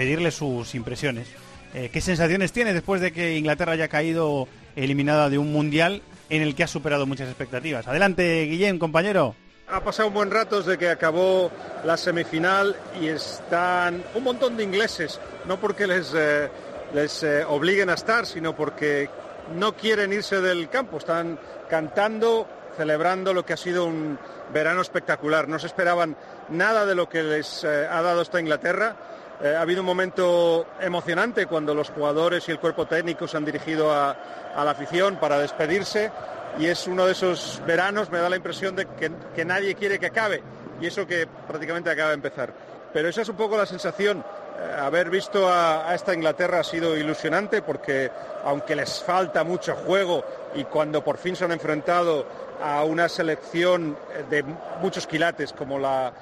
pedirle 0.00 0.30
sus 0.30 0.74
impresiones. 0.74 1.28
Eh, 1.74 1.90
¿Qué 1.92 2.00
sensaciones 2.00 2.52
tiene 2.52 2.72
después 2.72 3.02
de 3.02 3.12
que 3.12 3.36
Inglaterra 3.36 3.72
haya 3.72 3.88
caído 3.88 4.48
eliminada 4.74 5.28
de 5.28 5.36
un 5.36 5.52
Mundial 5.52 6.00
en 6.30 6.40
el 6.40 6.54
que 6.54 6.64
ha 6.64 6.66
superado 6.66 7.04
muchas 7.04 7.28
expectativas? 7.28 7.86
Adelante, 7.86 8.44
Guillem, 8.44 8.78
compañero. 8.78 9.34
Ha 9.68 9.84
pasado 9.84 10.08
un 10.08 10.14
buen 10.14 10.30
rato 10.30 10.62
desde 10.62 10.78
que 10.78 10.88
acabó 10.88 11.50
la 11.84 11.98
semifinal 11.98 12.74
y 12.98 13.08
están 13.08 14.02
un 14.14 14.24
montón 14.24 14.56
de 14.56 14.64
ingleses, 14.64 15.20
no 15.44 15.60
porque 15.60 15.86
les, 15.86 16.14
eh, 16.16 16.48
les 16.94 17.22
eh, 17.22 17.44
obliguen 17.44 17.90
a 17.90 17.94
estar, 17.94 18.24
sino 18.24 18.56
porque 18.56 19.10
no 19.54 19.76
quieren 19.76 20.14
irse 20.14 20.40
del 20.40 20.70
campo. 20.70 20.96
Están 20.96 21.38
cantando, 21.68 22.48
celebrando 22.74 23.34
lo 23.34 23.44
que 23.44 23.52
ha 23.52 23.58
sido 23.58 23.84
un 23.84 24.18
verano 24.50 24.80
espectacular. 24.80 25.46
No 25.46 25.58
se 25.58 25.66
esperaban 25.66 26.16
nada 26.48 26.86
de 26.86 26.94
lo 26.94 27.06
que 27.06 27.22
les 27.22 27.64
ha 27.64 28.00
dado 28.00 28.22
esta 28.22 28.40
Inglaterra. 28.40 28.96
Eh, 29.42 29.56
ha 29.56 29.62
habido 29.62 29.80
un 29.80 29.86
momento 29.86 30.66
emocionante 30.80 31.46
cuando 31.46 31.74
los 31.74 31.88
jugadores 31.88 32.46
y 32.46 32.52
el 32.52 32.58
cuerpo 32.58 32.86
técnico 32.86 33.26
se 33.26 33.38
han 33.38 33.44
dirigido 33.44 33.90
a, 33.90 34.14
la 34.54 34.70
afición 34.70 35.16
para 35.16 35.38
despedirse 35.38 36.10
y 36.58 36.66
es 36.66 36.86
uno 36.86 37.06
de 37.06 37.12
esos 37.12 37.62
veranos, 37.66 38.10
me 38.10 38.18
da 38.18 38.28
la 38.28 38.36
impresión 38.36 38.76
de 38.76 38.86
que, 39.34 39.44
nadie 39.44 39.74
quiere 39.76 39.98
que 39.98 40.06
acabe 40.06 40.42
y 40.78 40.86
eso 40.86 41.06
que 41.06 41.26
prácticamente 41.48 41.88
acaba 41.88 42.10
de 42.10 42.16
empezar. 42.16 42.52
pero 42.92 43.08
esa 43.08 43.22
es 43.22 43.28
un 43.28 43.36
poco 43.36 43.56
la 43.56 43.64
sensación. 43.64 44.22
Eh, 44.58 44.74
haber 44.78 45.08
visto 45.08 45.50
a, 45.50 45.94
esta 45.94 46.12
Inglaterra 46.12 46.60
ha 46.60 46.64
sido 46.64 46.94
ilusionante 46.94 47.62
porque 47.62 48.10
aunque 48.44 48.76
les 48.76 49.02
falta 49.02 49.42
mucho 49.42 49.74
juego 49.74 50.22
y 50.54 50.64
cuando 50.64 51.02
por 51.02 51.16
fin 51.16 51.34
se 51.34 51.46
han 51.46 51.52
enfrentado 51.52 52.26
a 52.62 52.84
una 52.84 53.08
selección 53.08 53.96
de 54.28 54.44
muchos 54.80 55.06
quilates 55.06 55.52
como 55.52 55.78
la, 55.78 56.12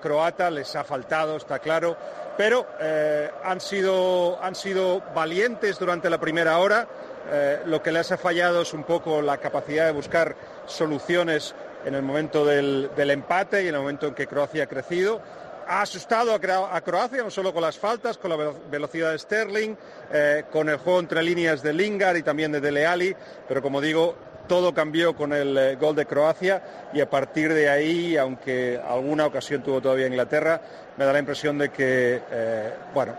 croata, 0.00 0.50
les 0.50 0.74
ha 0.76 0.84
faltado, 0.84 1.36
está 1.36 1.58
claro, 1.58 1.96
pero 2.36 2.66
eh, 2.80 3.30
han, 3.44 3.60
sido, 3.60 4.42
han 4.42 4.54
sido 4.54 5.02
valientes 5.14 5.78
durante 5.78 6.10
la 6.10 6.18
primera 6.18 6.58
hora. 6.58 6.86
Eh, 7.28 7.60
lo 7.66 7.82
que 7.82 7.90
les 7.90 8.12
ha 8.12 8.16
fallado 8.16 8.62
es 8.62 8.72
un 8.72 8.84
poco 8.84 9.20
la 9.20 9.38
capacidad 9.38 9.86
de 9.86 9.92
buscar 9.92 10.36
soluciones 10.66 11.54
en 11.84 11.94
el 11.94 12.02
momento 12.02 12.44
del, 12.44 12.90
del 12.96 13.10
empate 13.10 13.64
y 13.64 13.68
en 13.68 13.74
el 13.74 13.80
momento 13.80 14.06
en 14.06 14.14
que 14.14 14.26
Croacia 14.26 14.64
ha 14.64 14.66
crecido 14.66 15.20
ha 15.66 15.82
asustado 15.82 16.32
a, 16.32 16.80
Croacia, 16.80 17.22
no 17.22 17.30
solo 17.30 17.52
con 17.52 17.62
las 17.62 17.78
faltas, 17.78 18.18
con 18.18 18.30
la 18.30 18.52
velocidad 18.70 19.10
de 19.10 19.18
Sterling, 19.18 19.74
eh, 20.12 20.44
con 20.50 20.68
el 20.68 20.76
juego 20.76 21.00
entre 21.00 21.22
líneas 21.22 21.62
de 21.62 21.72
Lingard 21.72 22.16
y 22.16 22.22
también 22.22 22.52
de 22.52 22.60
Dele 22.60 22.86
Alli, 22.86 23.14
pero 23.48 23.60
como 23.60 23.80
digo, 23.80 24.14
todo 24.46 24.72
cambió 24.72 25.14
con 25.14 25.32
el 25.32 25.56
eh, 25.56 25.76
gol 25.76 25.94
de 25.96 26.06
Croacia 26.06 26.88
y 26.92 27.00
a 27.00 27.08
partir 27.08 27.52
de 27.52 27.68
ahí, 27.68 28.16
aunque 28.16 28.80
alguna 28.86 29.26
ocasión 29.26 29.62
tuvo 29.62 29.80
todavía 29.80 30.06
Inglaterra, 30.06 30.60
me 30.96 31.04
da 31.04 31.12
la 31.12 31.18
impresión 31.18 31.58
de 31.58 31.68
que, 31.70 32.22
eh, 32.30 32.72
bueno, 32.94 33.14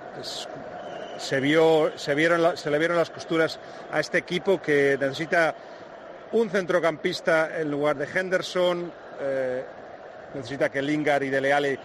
se, 1.17 1.39
vio, 1.39 1.91
se, 1.95 2.15
vieron 2.15 2.57
se 2.57 2.71
le 2.71 2.77
vieron 2.79 2.97
las 2.97 3.09
costuras 3.09 3.59
a 3.91 3.99
este 3.99 4.17
equipo 4.17 4.61
que 4.61 4.97
necesita 4.99 5.55
un 6.31 6.49
centrocampista 6.49 7.59
en 7.59 7.71
lugar 7.71 7.95
de 7.97 8.07
Henderson, 8.13 8.91
necesita 10.33 10.69
que 10.69 10.81
Lingard 10.81 11.23
y 11.23 11.29
Dele 11.29 11.53
Alli 11.53 11.79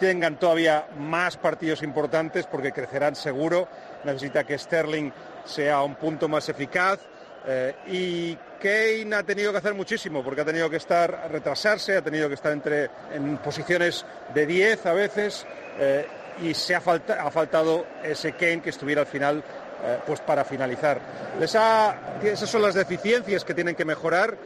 tengan 0.00 0.38
todavía 0.38 0.86
más 0.98 1.36
partidos 1.36 1.82
importantes 1.82 2.46
porque 2.46 2.72
crecerán 2.72 3.14
seguro. 3.14 3.68
Necesita 4.02 4.44
que 4.44 4.58
Sterling 4.58 5.12
sea 5.44 5.82
un 5.82 5.94
punto 5.94 6.26
más 6.26 6.48
eficaz. 6.48 7.00
Eh, 7.46 7.74
y 7.86 8.36
Kane 8.60 9.14
ha 9.16 9.22
tenido 9.22 9.52
que 9.52 9.58
hacer 9.58 9.74
muchísimo 9.74 10.22
porque 10.22 10.42
ha 10.42 10.44
tenido 10.44 10.68
que 10.68 10.76
estar 10.76 11.30
retrasarse, 11.30 11.96
ha 11.96 12.02
tenido 12.02 12.28
que 12.28 12.34
estar 12.34 12.52
entre 12.52 12.90
en 13.14 13.38
posiciones 13.38 14.04
de 14.34 14.46
10 14.46 14.86
a 14.86 14.92
veces 14.92 15.46
eh, 15.78 16.06
y 16.42 16.52
se 16.54 16.74
ha, 16.74 16.80
faltado 16.80 17.86
ese 18.02 18.32
Kane 18.32 18.60
que 18.60 18.70
estuviera 18.70 19.02
al 19.02 19.06
final 19.06 19.42
eh, 19.84 19.98
pues 20.06 20.20
para 20.20 20.44
finalizar. 20.44 21.00
Esas 21.40 22.50
son 22.50 22.62
las 22.62 22.74
deficiencias 22.74 23.44
que 23.44 23.54
tienen 23.54 23.74
que 23.74 23.84
mejorar 23.84 24.36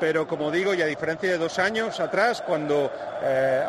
pero 0.00 0.26
como 0.26 0.50
digo, 0.50 0.74
y 0.74 0.82
a 0.82 0.86
diferencia 0.86 1.30
de 1.30 1.38
dos 1.38 1.60
años 1.60 2.00
atrás, 2.00 2.42
cuando 2.42 2.90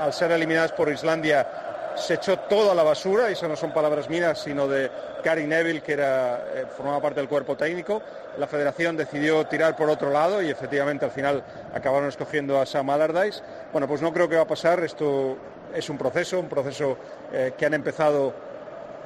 al 0.01 0.11
ser 0.11 0.31
eliminadas 0.31 0.71
por 0.71 0.91
Islandia 0.91 1.74
se 1.95 2.15
echó 2.15 2.39
toda 2.39 2.75
la 2.75 2.83
basura, 2.83 3.29
y 3.29 3.33
eso 3.33 3.47
no 3.47 3.55
son 3.55 3.73
palabras 3.73 4.09
mías, 4.09 4.41
sino 4.41 4.67
de 4.67 4.89
Gary 5.23 5.47
Neville, 5.47 5.81
que 5.81 5.93
era, 5.93 6.45
eh, 6.53 6.65
formaba 6.75 7.01
parte 7.01 7.19
del 7.19 7.29
cuerpo 7.29 7.55
técnico, 7.55 8.01
la 8.37 8.47
federación 8.47 8.97
decidió 8.97 9.45
tirar 9.47 9.75
por 9.75 9.89
otro 9.89 10.11
lado 10.11 10.41
y 10.41 10.49
efectivamente 10.49 11.05
al 11.05 11.11
final 11.11 11.43
acabaron 11.73 12.09
escogiendo 12.09 12.59
a 12.59 12.65
Sam 12.65 12.89
Allardyce. 12.89 13.41
Bueno, 13.71 13.87
pues 13.87 14.01
no 14.01 14.13
creo 14.13 14.27
que 14.27 14.35
va 14.35 14.43
a 14.43 14.47
pasar, 14.47 14.83
esto 14.83 15.37
es 15.73 15.89
un 15.89 15.97
proceso, 15.97 16.39
un 16.39 16.49
proceso 16.49 16.97
eh, 17.31 17.53
que 17.57 17.65
han 17.65 17.73
empezado 17.73 18.33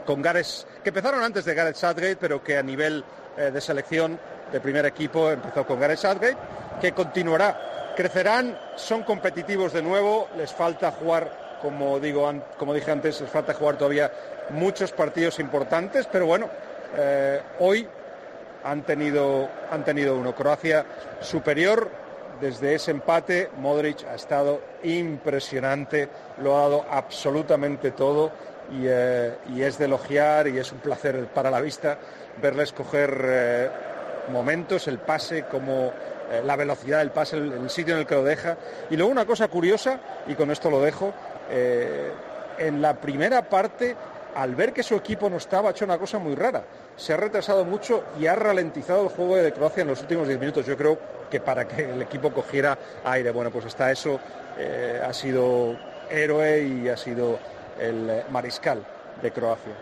con 0.06 0.22
Gareth, 0.22 0.66
que 0.84 0.90
empezaron 0.90 1.24
antes 1.24 1.46
de 1.46 1.54
Gareth 1.54 1.76
Southgate, 1.76 2.18
pero 2.18 2.44
que 2.44 2.58
a 2.58 2.64
nivel 2.64 3.04
de 3.38 3.62
selección 3.62 4.20
de 4.52 4.60
primer 4.60 4.86
equipo 4.86 5.30
empezó 5.30 5.66
con 5.66 5.80
Gareth 5.80 6.00
Southgate 6.00 6.38
que 6.82 6.94
continuará. 6.94 7.94
Crecerán, 7.96 8.58
son 8.76 9.04
competitivos 9.04 9.74
de 9.74 9.82
nuevo, 9.82 10.28
les 10.38 10.54
falta 10.54 10.92
jugar, 10.92 11.49
como, 11.62 12.00
digo, 12.00 12.32
como 12.58 12.74
dije 12.74 12.92
antes, 12.92 13.22
les 13.22 13.30
falta 13.30 13.54
jugar 13.54 13.78
todavía 13.78 14.12
muchos 14.50 14.92
partidos 14.92 15.40
importantes, 15.40 16.08
pero 16.12 16.26
bueno, 16.26 16.50
eh, 16.98 17.42
hoy 17.60 17.88
han 18.64 18.84
tenido, 18.84 19.50
han 19.72 19.84
tenido 19.84 20.16
uno. 20.16 20.36
Croacia 20.36 20.86
superior, 21.22 21.90
desde 22.42 22.76
ese 22.76 22.92
empate, 22.92 23.50
Modric 23.58 24.06
ha 24.08 24.16
estado 24.16 24.62
impresionante, 24.84 26.10
lo 26.42 26.58
ha 26.58 26.62
dado 26.62 26.86
absolutamente 26.90 27.92
todo 27.92 28.32
y, 28.72 28.86
eh, 28.86 29.36
es 29.58 29.78
de 29.78 29.86
elogiar 29.86 30.48
y 30.48 30.58
es 30.58 30.72
un 30.72 30.80
placer 30.80 31.28
para 31.28 31.52
la 31.52 31.60
vista 31.60 31.98
verles 32.42 32.72
coger 32.72 33.22
eh, 33.24 33.70
momentos, 34.32 34.88
el 34.88 35.00
pase, 35.00 35.46
como 35.46 35.92
eh, 36.32 36.42
la 36.46 36.56
velocidad 36.56 37.00
del 37.00 37.12
pase, 37.12 37.38
el, 37.38 37.70
sitio 37.70 37.96
en 37.96 38.02
el 38.02 38.06
que 38.06 38.16
lo 38.16 38.24
deja. 38.24 38.58
Y 38.90 38.98
luego 38.98 39.12
una 39.12 39.26
cosa 39.26 39.48
curiosa, 39.48 40.00
y 40.28 40.36
con 40.36 40.52
esto 40.52 40.70
lo 40.70 40.82
dejo, 40.82 41.12
eh, 41.50 42.12
en 42.60 42.82
la 42.82 42.94
primera 42.94 43.50
parte, 43.50 43.96
al 44.36 44.54
ver 44.56 44.72
que 44.74 44.84
su 44.84 44.96
equipo 44.96 45.30
no 45.30 45.38
estaba, 45.38 45.70
ha 45.70 45.72
hecho 45.72 45.86
una 45.86 45.98
cosa 45.98 46.20
muy 46.20 46.36
rara. 46.36 46.64
Se 46.96 47.14
ha 47.14 47.18
retrasado 47.18 47.66
mucho 47.66 48.04
y 48.20 48.28
ha 48.28 48.36
ralentizado 48.36 49.04
el 49.04 49.10
juego 49.10 49.38
de 49.38 49.52
Croacia 49.52 49.82
en 49.82 49.88
los 49.88 50.02
últimos 50.02 50.28
10 50.28 50.40
minutos. 50.40 50.66
Yo 50.66 50.78
creo 50.78 51.00
que 51.32 51.40
para 51.40 51.68
que 51.68 51.90
el 51.90 52.02
equipo 52.02 52.32
cogiera 52.32 52.78
aire. 53.06 53.32
Bueno, 53.32 53.50
pues 53.50 53.66
hasta 53.66 53.92
eso 53.92 54.20
eh, 54.58 55.02
ha 55.04 55.14
sido 55.14 55.78
héroe 56.10 56.62
y 56.62 56.90
ha 56.90 56.98
sido 56.98 57.40
el 57.80 58.24
mariscal 58.30 58.86
de 59.22 59.32
Croacia. 59.32 59.74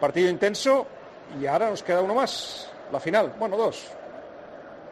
Partido 0.00 0.28
intenso 0.28 0.86
y 1.40 1.46
ahora 1.46 1.70
nos 1.70 1.82
queda 1.82 2.00
uno 2.00 2.14
más, 2.14 2.68
la 2.90 2.98
final. 2.98 3.34
Bueno, 3.38 3.56
dos 3.56 3.92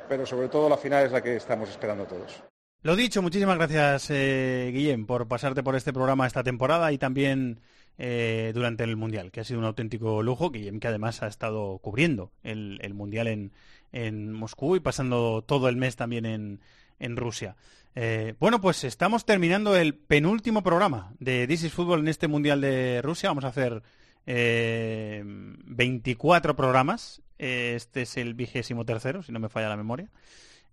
pero 0.09 0.27
sobre 0.27 0.49
todo 0.49 0.69
la 0.69 0.77
final 0.77 1.07
es 1.07 1.13
la 1.13 1.23
que 1.23 1.37
estamos 1.37 1.71
esperando 1.71 2.05
todos. 2.05 2.43
Lo 2.85 2.97
dicho, 2.97 3.23
muchísimas 3.23 3.59
gracias, 3.59 4.11
eh, 4.11 4.73
Guillem, 4.75 5.07
por 5.07 5.29
pasarte 5.29 5.63
por 5.63 5.77
este 5.77 5.93
programa 5.93 6.27
esta 6.27 6.43
temporada 6.43 6.91
y 6.91 6.99
también 6.99 7.61
eh, 7.97 8.51
durante 8.55 8.83
el 8.83 8.97
Mundial, 8.97 9.31
que 9.31 9.39
ha 9.39 9.45
sido 9.45 9.61
un 9.61 9.67
auténtico 9.67 10.21
lujo. 10.25 10.51
Guillem, 10.51 10.81
que 10.81 10.89
además 10.89 11.23
ha 11.23 11.29
estado 11.29 11.79
cubriendo 11.79 12.33
el, 12.43 12.81
Mundial 12.93 13.53
en, 13.93 14.33
Moscú 14.33 14.75
y 14.75 14.81
pasando 14.81 15.43
todo 15.43 15.69
el 15.69 15.77
mes 15.77 15.95
también 15.95 16.59
en, 16.99 17.17
Rusia. 17.17 17.55
Eh, 17.95 18.35
bueno, 18.41 18.61
pues 18.61 18.83
estamos 18.83 19.25
terminando 19.25 19.77
el 19.77 19.95
penúltimo 19.95 20.65
programa 20.65 21.15
de 21.21 21.47
This 21.47 21.63
is 21.63 21.73
Football 21.73 22.01
en 22.01 22.09
este 22.09 22.27
Mundial 22.27 22.61
de 22.61 23.01
Rusia. 23.01 23.31
Vamos 23.31 23.45
a 23.45 23.49
hacer 23.49 23.81
24 24.27 26.57
programas 26.57 27.23
este 27.43 28.03
es 28.03 28.17
el 28.17 28.35
vigésimo 28.35 28.85
tercero, 28.85 29.23
si 29.23 29.33
no 29.33 29.41
me 29.41 29.49
falla 29.49 29.69
la 29.69 29.77
memoria. 29.77 30.09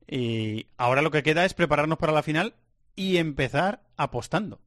Y 0.07 0.67
ahora 0.77 1.01
lo 1.01 1.09
que 1.09 1.23
queda 1.23 1.43
es 1.45 1.55
prepararnos 1.55 1.97
para 1.97 2.13
la 2.13 2.21
final 2.21 2.53
y 2.95 3.17
empezar 3.17 3.81
apostando. 3.97 4.59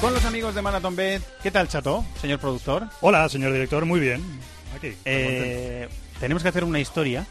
Con 0.00 0.14
los 0.14 0.24
amigos 0.24 0.54
de 0.54 0.62
Marathon 0.62 0.96
Bet, 0.96 1.22
¿qué 1.42 1.50
tal, 1.50 1.68
Chato, 1.68 2.04
señor 2.20 2.38
productor? 2.38 2.88
Hola, 3.00 3.28
señor 3.28 3.52
director, 3.52 3.84
muy 3.84 4.00
bien. 4.00 4.22
Aquí. 4.74 4.94
Eh, 5.04 5.88
tenemos 6.20 6.42
que 6.42 6.48
hacer 6.48 6.64
una 6.64 6.80
historia 6.80 7.26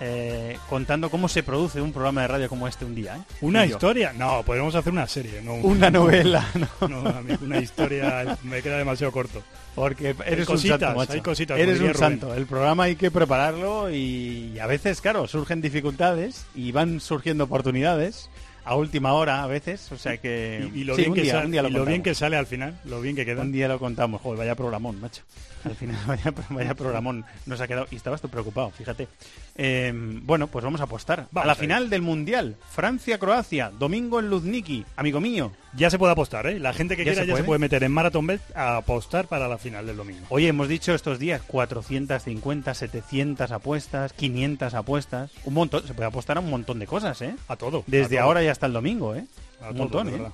eh, 0.00 0.58
contando 0.68 1.10
cómo 1.10 1.28
se 1.28 1.42
produce 1.42 1.80
un 1.80 1.92
programa 1.92 2.22
de 2.22 2.28
radio 2.28 2.48
como 2.48 2.66
este 2.66 2.84
un 2.86 2.94
día. 2.94 3.16
¿eh? 3.16 3.20
¿Una 3.42 3.66
historia? 3.66 4.12
No, 4.14 4.42
podemos 4.42 4.74
hacer 4.74 4.92
una 4.92 5.06
serie, 5.06 5.42
no 5.42 5.54
una 5.54 5.90
novela. 5.90 6.46
No, 6.88 7.04
una 7.42 7.58
historia 7.58 8.38
me 8.42 8.62
queda 8.62 8.78
demasiado 8.78 9.12
corto. 9.12 9.42
Porque 9.74 10.16
eres 10.26 10.48
un 10.48 10.58
santo, 10.58 11.00
Hay 11.08 11.20
cositas, 11.20 11.58
eres 11.58 11.80
un 11.80 11.94
santo. 11.94 12.34
El 12.34 12.46
programa 12.46 12.84
hay 12.84 12.96
que 12.96 13.10
prepararlo 13.10 13.90
y 13.90 14.58
a 14.58 14.66
veces, 14.66 15.00
claro, 15.00 15.28
surgen 15.28 15.60
dificultades 15.60 16.46
y 16.54 16.72
van 16.72 17.00
surgiendo 17.00 17.44
oportunidades 17.44 18.30
a 18.64 18.74
última 18.74 19.12
hora 19.12 19.42
a 19.42 19.46
veces, 19.46 19.90
o 19.92 19.98
sea 19.98 20.16
que... 20.18 20.68
Y, 20.74 20.84
lo, 20.84 20.96
bien, 20.96 21.12
que 21.14 21.24
sale, 21.26 21.70
lo, 21.70 21.84
bien 21.84 22.02
que 22.02 22.14
sale 22.14 22.36
al 22.36 22.46
final, 22.46 22.78
lo 22.84 23.00
bien 23.00 23.16
que 23.16 23.24
queda. 23.24 23.42
Un 23.42 23.52
día 23.52 23.68
lo 23.68 23.78
contamos, 23.78 24.20
joder, 24.20 24.38
vaya 24.38 24.54
programón, 24.54 25.00
macho. 25.00 25.22
Al 25.64 25.74
final, 25.74 25.96
vaya, 26.06 26.32
vaya 26.48 26.74
programón 26.74 27.24
nos 27.46 27.60
ha 27.60 27.68
quedado. 27.68 27.86
Y 27.90 27.96
estabas 27.96 28.20
tú 28.20 28.28
preocupado, 28.28 28.70
fíjate. 28.70 29.08
Em, 29.56 30.24
bueno, 30.24 30.46
pues 30.46 30.64
vamos 30.64 30.80
a 30.80 30.84
apostar. 30.84 31.26
a 31.34 31.44
la 31.46 31.54
final 31.54 31.90
del 31.90 32.02
Mundial, 32.02 32.56
Francia-Croacia, 32.70 33.70
domingo 33.70 34.20
en 34.20 34.30
Luzniki, 34.30 34.84
amigo 34.96 35.20
mío. 35.20 35.52
Ya 35.76 35.88
se 35.88 35.98
puede 35.98 36.12
apostar, 36.12 36.46
¿eh? 36.48 36.58
La 36.58 36.72
gente 36.72 36.96
que 36.96 37.04
quiera 37.04 37.24
ya 37.24 37.36
se 37.36 37.44
puede 37.44 37.60
meter 37.60 37.84
en 37.84 37.92
Marathon 37.92 38.26
Bet 38.26 38.40
a 38.56 38.76
apostar 38.78 39.26
para 39.28 39.46
la 39.46 39.56
final 39.56 39.86
del 39.86 39.96
domingo. 39.96 40.26
Oye, 40.28 40.48
hemos 40.48 40.68
dicho 40.68 40.94
estos 40.94 41.18
días 41.18 41.42
450, 41.46 42.74
700 42.74 43.50
apuestas, 43.52 44.12
500 44.12 44.74
apuestas. 44.74 45.30
Un 45.44 45.54
montón, 45.54 45.86
se 45.86 45.94
puede 45.94 46.08
apostar 46.08 46.38
a 46.38 46.40
un 46.40 46.50
montón 46.50 46.80
de 46.80 46.86
cosas, 46.86 47.22
¿eh? 47.22 47.36
A 47.46 47.56
todo. 47.56 47.84
Desde 47.86 48.18
ahora 48.18 48.42
ya 48.42 48.50
hasta 48.50 48.66
el 48.66 48.72
domingo, 48.72 49.14
¿eh? 49.14 49.24
un 49.70 49.76
montón, 49.76 50.08
¿eh? 50.08 50.30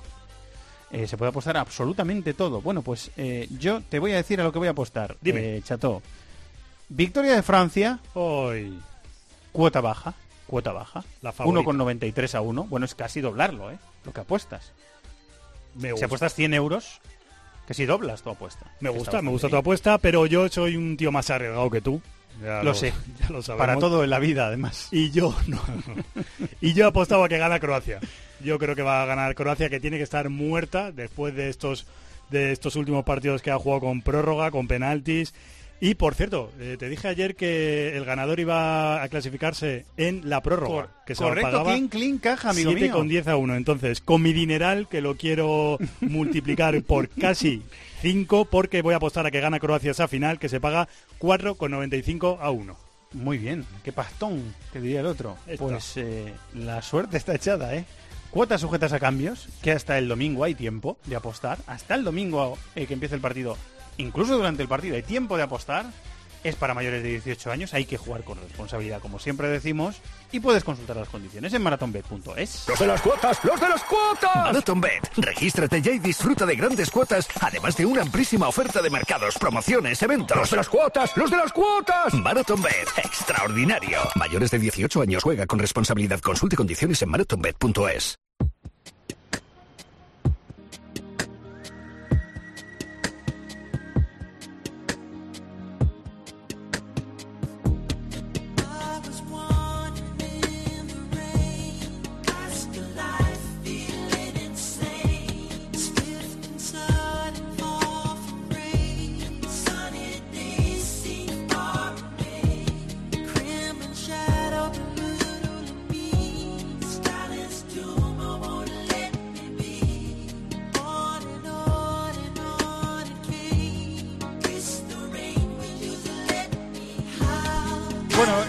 ¿eh? 0.91 1.07
se 1.07 1.17
puede 1.17 1.29
apostar 1.29 1.57
absolutamente 1.57 2.33
todo. 2.33 2.61
Bueno, 2.61 2.81
pues 2.81 3.11
eh, 3.17 3.47
yo 3.59 3.81
te 3.81 3.99
voy 3.99 4.13
a 4.13 4.15
decir 4.15 4.41
a 4.41 4.43
lo 4.43 4.51
que 4.51 4.59
voy 4.59 4.67
a 4.67 4.71
apostar, 4.71 5.17
Dime. 5.21 5.57
Eh, 5.57 5.61
Chato. 5.63 6.01
Victoria 6.89 7.35
de 7.35 7.43
Francia. 7.43 7.99
Hoy. 8.13 8.79
Cuota 9.51 9.81
baja. 9.81 10.13
Cuota 10.47 10.71
baja. 10.71 11.03
La 11.21 11.33
1,93 11.33 12.35
a 12.35 12.41
1. 12.41 12.63
Bueno, 12.63 12.85
es 12.85 12.95
casi 12.95 13.19
doblarlo, 13.19 13.69
¿eh? 13.71 13.77
Lo 14.05 14.13
que 14.13 14.21
apuestas. 14.21 14.71
Si 15.79 16.03
apuestas 16.03 16.33
100 16.33 16.53
euros, 16.53 17.01
que 17.67 17.73
si 17.73 17.85
doblas 17.85 18.21
tu 18.21 18.29
apuesta. 18.29 18.65
Me 18.79 18.89
gusta, 18.89 19.21
me 19.21 19.29
gusta 19.29 19.49
tu 19.49 19.57
apuesta, 19.57 19.97
pero 19.97 20.25
yo 20.25 20.47
soy 20.49 20.77
un 20.77 20.97
tío 20.97 21.11
más 21.11 21.29
arriesgado 21.29 21.69
que 21.69 21.81
tú. 21.81 22.01
lo, 22.41 22.73
sé, 22.73 22.93
Para 23.57 23.77
todo 23.77 24.03
en 24.03 24.09
la 24.09 24.19
vida, 24.19 24.47
además. 24.47 24.87
Y 24.91 25.11
yo 25.11 25.35
no. 25.47 25.61
y 26.61 26.73
yo 26.73 26.87
apostaba 26.87 27.25
a 27.25 27.29
que 27.29 27.37
gana 27.37 27.59
Croacia. 27.59 27.99
Yo 28.43 28.57
creo 28.59 28.75
que 28.75 28.83
va 28.83 29.03
a 29.03 29.05
ganar 29.05 29.35
Croacia, 29.35 29.69
que 29.69 29.79
tiene 29.79 29.97
que 29.97 30.03
estar 30.03 30.29
muerta 30.29 30.91
después 30.91 31.35
de 31.35 31.49
estos 31.49 31.85
de 32.29 32.51
estos 32.51 32.75
últimos 32.75 33.05
partidos 33.05 33.41
que 33.41 33.51
ha 33.51 33.57
jugado 33.57 33.81
con 33.81 34.01
prórroga, 34.01 34.51
con 34.51 34.67
penaltis. 34.67 35.33
Y 35.79 35.95
por 35.95 36.15
cierto, 36.15 36.51
eh, 36.59 36.75
te 36.79 36.89
dije 36.89 37.07
ayer 37.07 37.35
que 37.35 37.95
el 37.95 38.03
ganador 38.03 38.39
iba 38.39 39.03
a 39.03 39.09
clasificarse 39.09 39.85
en 39.95 40.27
la 40.27 40.41
prórroga. 40.41 40.89
que 41.05 41.13
se 41.13 41.23
correcto, 41.23 41.63
clean, 41.63 41.87
clean, 41.87 42.17
caja, 42.17 42.49
amigo 42.49 42.71
7 42.71 42.91
con 42.91 43.07
10 43.07 43.27
a 43.27 43.37
1. 43.37 43.55
Entonces, 43.55 44.01
con 44.01 44.21
mi 44.21 44.33
dineral, 44.33 44.87
que 44.87 45.01
lo 45.01 45.15
quiero 45.15 45.77
multiplicar 46.01 46.81
por 46.81 47.09
casi 47.09 47.61
5, 48.01 48.45
porque 48.45 48.81
voy 48.81 48.95
a 48.95 48.97
apostar 48.97 49.25
a 49.27 49.31
que 49.31 49.39
gana 49.39 49.59
Croacia 49.59 49.91
esa 49.91 50.07
final, 50.07 50.39
que 50.39 50.49
se 50.49 50.59
paga 50.59 50.87
4,95 51.19 52.37
a 52.41 52.49
1. 52.49 52.77
Muy 53.13 53.37
bien, 53.37 53.65
qué 53.83 53.91
pastón, 53.91 54.55
que 54.73 54.81
diría 54.81 54.99
el 55.01 55.05
otro. 55.05 55.37
Pues 55.57 55.95
eh, 55.95 56.33
la 56.55 56.81
suerte 56.81 57.17
está 57.17 57.35
echada, 57.35 57.75
¿eh? 57.75 57.85
Cuotas 58.31 58.61
sujetas 58.61 58.91
a 58.93 58.99
cambios, 58.99 59.47
que 59.61 59.71
hasta 59.71 59.97
el 59.97 60.07
domingo 60.07 60.43
hay 60.43 60.55
tiempo 60.55 60.97
de 61.05 61.15
apostar. 61.15 61.59
Hasta 61.67 61.95
el 61.95 62.03
domingo 62.03 62.57
eh, 62.75 62.85
que 62.85 62.93
empiece 62.93 63.15
el 63.15 63.21
partido, 63.21 63.57
incluso 63.97 64.37
durante 64.37 64.61
el 64.61 64.67
partido 64.67 64.95
hay 64.95 65.03
tiempo 65.03 65.37
de 65.37 65.43
apostar. 65.43 65.85
Es 66.43 66.55
para 66.55 66.73
mayores 66.73 67.01
de 67.03 67.09
18 67.09 67.51
años, 67.51 67.73
hay 67.73 67.85
que 67.85 67.97
jugar 67.97 68.23
con 68.23 68.39
responsabilidad, 68.39 69.01
como 69.01 69.17
siempre 69.19 69.49
decimos, 69.49 69.97
y 70.31 70.39
puedes 70.39 70.63
consultar 70.63 70.95
las 70.95 71.09
condiciones 71.09 71.51
en 71.53 71.63
marathonbet.es. 71.63 72.65
¡Los 72.69 72.79
de 72.79 72.87
las 72.87 73.01
cuotas! 73.01 73.43
¡Los 73.43 73.59
de 73.59 73.67
las 73.67 73.83
cuotas! 73.83 74.35
Marathonbet. 74.35 75.11
Regístrate 75.17 75.81
ya 75.81 75.91
y 75.91 75.99
disfruta 75.99 76.45
de 76.45 76.55
grandes 76.55 76.91
cuotas, 76.91 77.27
además 77.41 77.75
de 77.75 77.87
una 77.87 78.03
amplísima 78.03 78.47
oferta 78.47 78.81
de 78.81 78.89
mercados, 78.89 79.35
promociones, 79.39 80.01
eventos. 80.03 80.37
¡Los 80.37 80.51
de 80.51 80.57
las 80.57 80.69
cuotas! 80.69 81.17
¡Los 81.17 81.31
de 81.31 81.37
las 81.37 81.51
cuotas! 81.51 82.13
Marathonbet. 82.13 82.87
Extraordinario. 82.97 83.99
Mayores 84.15 84.51
de 84.51 84.59
18 84.59 85.01
años 85.01 85.23
juega 85.23 85.47
con 85.47 85.59
responsabilidad. 85.59 86.21
Consulte 86.21 86.55
condiciones 86.55 87.01
en 87.01 87.09
marathonbet.es. 87.09 88.17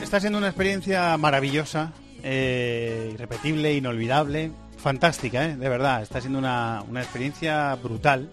está 0.08 0.20
siendo 0.20 0.38
una 0.38 0.48
experiencia 0.48 1.18
maravillosa, 1.18 1.92
eh, 2.22 3.10
irrepetible, 3.12 3.74
inolvidable, 3.74 4.50
fantástica, 4.78 5.44
¿eh? 5.44 5.54
de 5.54 5.68
verdad. 5.68 6.00
Está 6.00 6.22
siendo 6.22 6.38
una, 6.38 6.82
experiencia 6.96 7.74
brutal. 7.74 8.30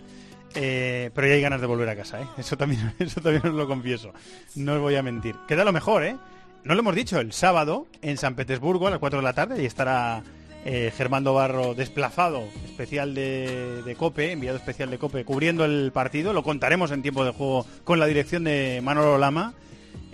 Eh, 0.53 1.11
pero 1.13 1.27
ya 1.27 1.33
hay 1.33 1.41
ganas 1.41 1.59
de 1.59 1.67
volver 1.67 1.89
a 1.89 1.97
casa. 1.97 2.19
Eso 2.37 2.55
también, 2.55 2.93
eso 2.99 3.19
también 3.19 3.45
os 3.45 3.53
lo 3.53 3.67
confieso. 3.67 4.13
No 4.55 4.75
os 4.75 4.79
voy 4.79 4.95
a 4.95 5.03
mentir. 5.03 5.35
Queda 5.49 5.65
lo 5.65 5.73
mejor, 5.73 6.05
¿eh? 6.05 6.15
No 6.63 6.75
lo 6.75 6.79
hemos 6.79 6.95
dicho, 6.95 7.19
el 7.19 7.33
sábado 7.33 7.87
en 8.01 8.15
San 8.15 8.35
Petersburgo 8.35 8.87
a 8.87 8.91
las 8.91 8.99
4 8.99 9.19
de 9.19 9.23
la 9.23 9.33
tarde 9.33 9.61
y 9.61 9.65
estará 9.65 10.23
eh, 10.63 10.93
Germando 10.95 11.33
Barro 11.33 11.73
desplazado, 11.73 12.47
especial 12.63 13.13
de, 13.13 13.81
de, 13.83 13.95
COPE, 13.95 14.31
enviado 14.31 14.55
especial 14.57 14.89
de 14.89 14.97
COPE, 14.97 15.25
cubriendo 15.25 15.65
el 15.65 15.91
partido. 15.91 16.31
Lo 16.31 16.41
contaremos 16.41 16.91
en 16.91 17.01
tiempo 17.01 17.25
de 17.25 17.31
juego 17.31 17.65
con 17.83 17.99
la 17.99 18.05
dirección 18.05 18.45
de 18.45 18.79
Manolo 18.81 19.17
Lama 19.17 19.55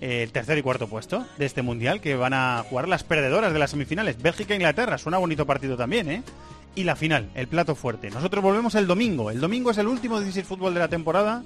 el 0.02 0.32
tercer 0.32 0.58
y 0.58 0.64
cuarto 0.64 0.88
puesto 0.88 1.26
de 1.38 1.46
este 1.46 1.62
mundial 1.62 2.02
que 2.02 2.16
van 2.16 2.34
a 2.34 2.66
jugar 2.68 2.90
las 2.90 3.04
perdedoras 3.04 3.54
de 3.54 3.60
las 3.60 3.72
semifinales. 3.72 4.22
Bélgica 4.22 4.54
e 4.54 4.58
Inglaterra, 4.58 4.98
suena 4.98 5.20
bonito 5.20 5.46
partido 5.46 5.78
también, 5.78 6.10
¿eh? 6.10 6.24
Y 6.76 6.84
la 6.86 6.96
final, 6.96 7.30
el 7.36 7.48
plato 7.48 7.76
fuerte. 7.76 8.10
Nosotros 8.10 8.44
volvemos 8.44 8.76
el 8.76 8.88
domingo. 8.88 9.30
El 9.30 9.40
domingo 9.40 9.72
es 9.72 9.78
el 9.78 9.88
último 9.88 10.20
16 10.20 10.46
fútbol 10.46 10.74
de 10.74 10.80
la 10.80 10.88
temporada. 10.88 11.44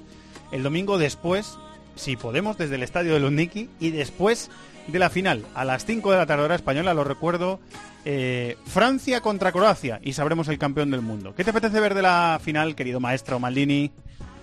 El 0.52 0.64
domingo 0.64 0.98
después, 0.98 1.58
si 1.96 2.16
podemos, 2.16 2.58
desde 2.58 2.76
el 2.76 2.84
estadio 2.84 3.14
de 3.14 3.20
Lundiki 3.20 3.70
y 3.80 3.92
después 3.92 4.50
de 4.88 5.00
la 5.00 5.10
final, 5.10 5.44
a 5.56 5.66
las 5.66 5.86
5 5.86 6.12
de 6.12 6.18
la 6.18 6.26
tarde 6.28 6.46
hora 6.46 6.56
española, 6.56 6.94
lo 6.94 7.04
recuerdo, 7.04 7.60
eh, 8.06 8.56
Francia 8.68 9.20
contra 9.22 9.52
Croacia 9.52 10.00
y 10.04 10.14
sabremos 10.14 10.48
el 10.48 10.60
campeón 10.60 10.92
del 10.92 11.02
mundo. 11.02 11.34
¿Qué 11.36 11.44
te 11.44 11.50
apetece 11.50 11.80
ver 11.80 11.96
de 11.96 12.04
la 12.04 12.40
final, 12.42 12.76
querido 12.76 13.00
maestro 13.00 13.40
Maldini? 13.40 13.92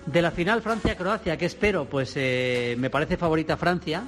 De 0.05 0.21
la 0.21 0.31
final 0.31 0.61
Francia-Croacia, 0.61 1.37
¿qué 1.37 1.45
espero? 1.45 1.85
Pues 1.85 2.13
eh, 2.17 2.75
me 2.77 2.89
parece 2.89 3.15
favorita 3.15 3.55
Francia, 3.55 4.03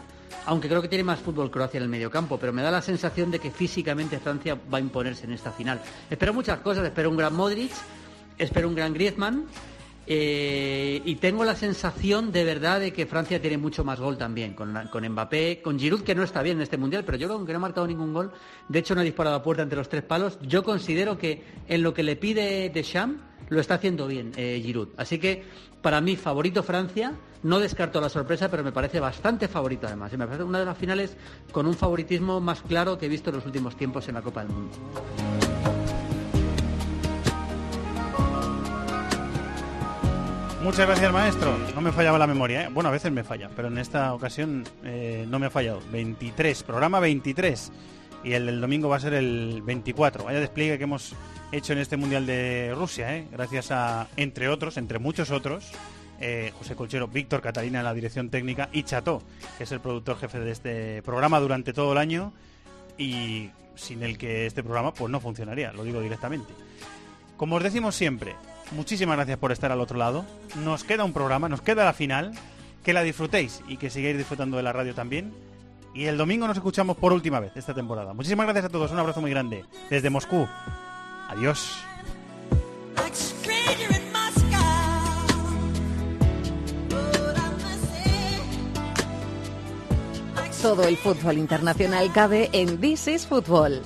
aunque 0.46 0.68
creo 0.68 0.82
que 0.82 0.90
tiene 0.90 1.06
más 1.06 1.20
fútbol 1.20 1.50
Croacia 1.50 1.78
en 1.78 1.84
el 1.84 1.90
mediocampo, 1.90 2.38
pero 2.38 2.52
me 2.52 2.62
da 2.62 2.70
la 2.70 2.82
sensación 2.82 3.32
de 3.32 3.40
que 3.40 3.50
físicamente 3.50 4.20
Francia 4.20 4.58
va 4.72 4.78
a 4.78 4.82
imponerse 4.82 5.26
en 5.26 5.32
esta 5.32 5.52
final. 5.52 5.82
Espero 6.10 6.34
muchas 6.34 6.60
cosas, 6.60 6.86
espero 6.86 7.10
un 7.10 7.16
gran 7.16 7.34
Modric, 7.34 7.72
espero 8.38 8.68
un 8.68 8.76
gran 8.76 8.94
Griezmann, 8.94 9.46
eh, 10.06 11.02
y 11.06 11.16
tengo 11.16 11.46
la 11.46 11.56
sensación 11.56 12.32
de 12.34 12.44
verdad 12.44 12.82
de 12.82 12.92
que 12.92 13.06
Francia 13.06 13.42
tiene 13.42 13.58
mucho 13.58 13.86
más 13.86 13.98
gol 13.98 14.18
también, 14.18 14.54
con, 14.54 14.78
con 14.92 15.08
Mbappé, 15.08 15.62
con 15.64 15.80
Giroud, 15.80 16.04
que 16.04 16.14
no 16.14 16.24
está 16.24 16.44
bien 16.44 16.58
en 16.58 16.64
este 16.64 16.78
Mundial, 16.78 17.06
pero 17.06 17.18
yo 17.18 17.28
creo 17.28 17.46
que 17.46 17.54
no 17.54 17.58
ha 17.58 17.62
marcado 17.62 17.88
ningún 17.88 18.14
gol, 18.14 18.34
de 18.68 18.80
hecho 18.80 18.96
no 18.96 19.02
ha 19.02 19.06
disparado 19.06 19.38
a 19.38 19.44
puerta 19.44 19.64
entre 19.64 19.78
los 19.78 19.88
tres 19.88 20.04
palos, 20.04 20.38
yo 20.42 20.62
considero 20.62 21.18
que 21.18 21.42
en 21.70 21.82
lo 21.82 21.94
que 21.94 22.04
le 22.04 22.18
pide 22.18 22.70
Deschamps 22.70 23.22
lo 23.50 23.60
está 23.60 23.76
haciendo 23.76 24.08
bien 24.08 24.32
eh, 24.36 24.62
Giroud. 24.64 24.90
Así 24.98 25.20
que 25.20 25.44
para 25.82 26.02
mí 26.02 26.16
favorito 26.16 26.64
Francia, 26.64 27.14
no 27.44 27.60
descarto 27.60 28.02
la 28.02 28.10
sorpresa, 28.10 28.50
pero 28.50 28.64
me 28.64 28.72
parece 28.72 29.00
bastante 29.00 29.48
favorito 29.48 29.88
además. 29.88 30.12
Y 30.14 30.18
me 30.18 30.26
parece 30.26 30.44
una 30.44 30.60
de 30.60 30.66
las 30.66 30.78
finales 30.78 31.16
con 31.52 31.68
un 31.68 31.76
favoritismo 31.76 32.40
más 32.40 32.62
claro 32.62 32.98
que 32.98 33.06
he 33.06 33.10
visto 33.10 33.30
en 33.30 33.38
los 33.38 33.46
últimos 33.46 33.76
tiempos 33.76 34.08
en 34.08 34.16
la 34.16 34.22
Copa 34.22 34.44
del 34.44 34.54
Mundo. 34.54 34.76
Muchas 40.66 40.88
gracias, 40.88 41.14
maestro. 41.14 41.56
No 41.76 41.82
me 41.82 41.92
fallaba 41.92 42.18
la 42.18 42.26
memoria. 42.26 42.64
¿eh? 42.64 42.70
Bueno, 42.74 42.90
a 42.90 42.92
veces 42.92 43.12
me 43.12 43.24
falla, 43.24 43.52
pero 43.56 43.68
en 43.68 43.78
esta 43.78 44.16
ocasión 44.16 44.64
eh, 44.84 45.24
no 45.30 45.38
me 45.38 45.46
ha 45.46 45.52
fallado. 45.52 45.80
23, 45.92 46.64
programa 46.64 47.00
23. 47.00 47.72
Y 48.24 48.34
el 48.34 48.48
del 48.48 48.60
domingo 48.60 48.90
va 48.90 48.96
a 48.96 49.00
ser 49.00 49.14
el 49.14 49.62
24. 49.62 50.24
Vaya 50.24 50.40
despliegue 50.40 50.80
que 50.80 50.86
hemos 50.86 51.14
hecho 51.52 51.74
en 51.74 51.80
este 51.80 51.98
Mundial 51.98 52.26
de 52.26 52.74
Rusia, 52.76 53.16
¿eh? 53.16 53.28
gracias 53.32 53.72
a, 53.72 54.08
entre 54.18 54.50
otros, 54.50 54.78
entre 54.78 55.00
muchos 55.00 55.32
otros, 55.32 55.72
eh, 56.20 56.52
José 56.58 56.76
Colchero, 56.76 57.08
Víctor 57.08 57.42
Catalina 57.42 57.80
en 57.80 57.86
la 57.86 57.94
dirección 57.94 58.30
técnica 58.30 58.70
y 58.72 58.84
Chato, 58.84 59.22
que 59.58 59.66
es 59.66 59.72
el 59.72 59.82
productor 59.82 60.18
jefe 60.18 60.40
de 60.40 60.52
este 60.52 61.02
programa 61.02 61.40
durante 61.40 61.74
todo 61.74 61.92
el 61.92 61.98
año 61.98 62.34
y 62.98 63.50
sin 63.76 64.04
el 64.04 64.18
que 64.18 64.46
este 64.46 64.64
programa 64.64 64.94
pues 64.94 65.12
no 65.12 65.20
funcionaría, 65.20 65.74
lo 65.74 65.84
digo 65.84 66.02
directamente. 66.02 66.54
Como 67.38 67.58
os 67.58 67.64
decimos 67.64 67.96
siempre, 67.96 68.36
muchísimas 68.72 69.18
gracias 69.18 69.38
por 69.38 69.52
estar 69.52 69.72
al 69.72 69.82
otro 69.82 69.98
lado. 69.98 70.26
Nos 70.64 70.84
queda 70.86 71.04
un 71.04 71.12
programa, 71.12 71.50
nos 71.50 71.62
queda 71.62 71.84
la 71.84 71.94
final, 71.94 72.32
que 72.84 72.94
la 72.94 73.04
disfrutéis 73.04 73.62
y 73.68 73.78
que 73.78 73.90
sigáis 73.90 74.18
disfrutando 74.18 74.56
de 74.58 74.64
la 74.64 74.72
radio 74.72 74.96
también. 74.96 75.34
Y 75.94 76.06
el 76.06 76.18
domingo 76.18 76.48
nos 76.48 76.58
escuchamos 76.58 76.98
por 76.98 77.12
última 77.12 77.40
vez 77.40 77.52
esta 77.56 77.74
temporada. 77.74 78.14
Muchísimas 78.14 78.46
gracias 78.46 78.66
a 78.66 78.70
todos, 78.70 78.92
un 78.92 79.00
abrazo 79.00 79.22
muy 79.22 79.32
grande 79.32 79.66
desde 79.90 80.10
Moscú. 80.10 80.48
Adiós. 81.30 81.86
Todo 90.62 90.88
el 90.88 90.98
fútbol 90.98 91.38
internacional 91.38 92.12
cabe 92.12 92.50
en 92.52 92.80
This 92.82 93.08
is 93.08 93.28
Football. 93.28 93.84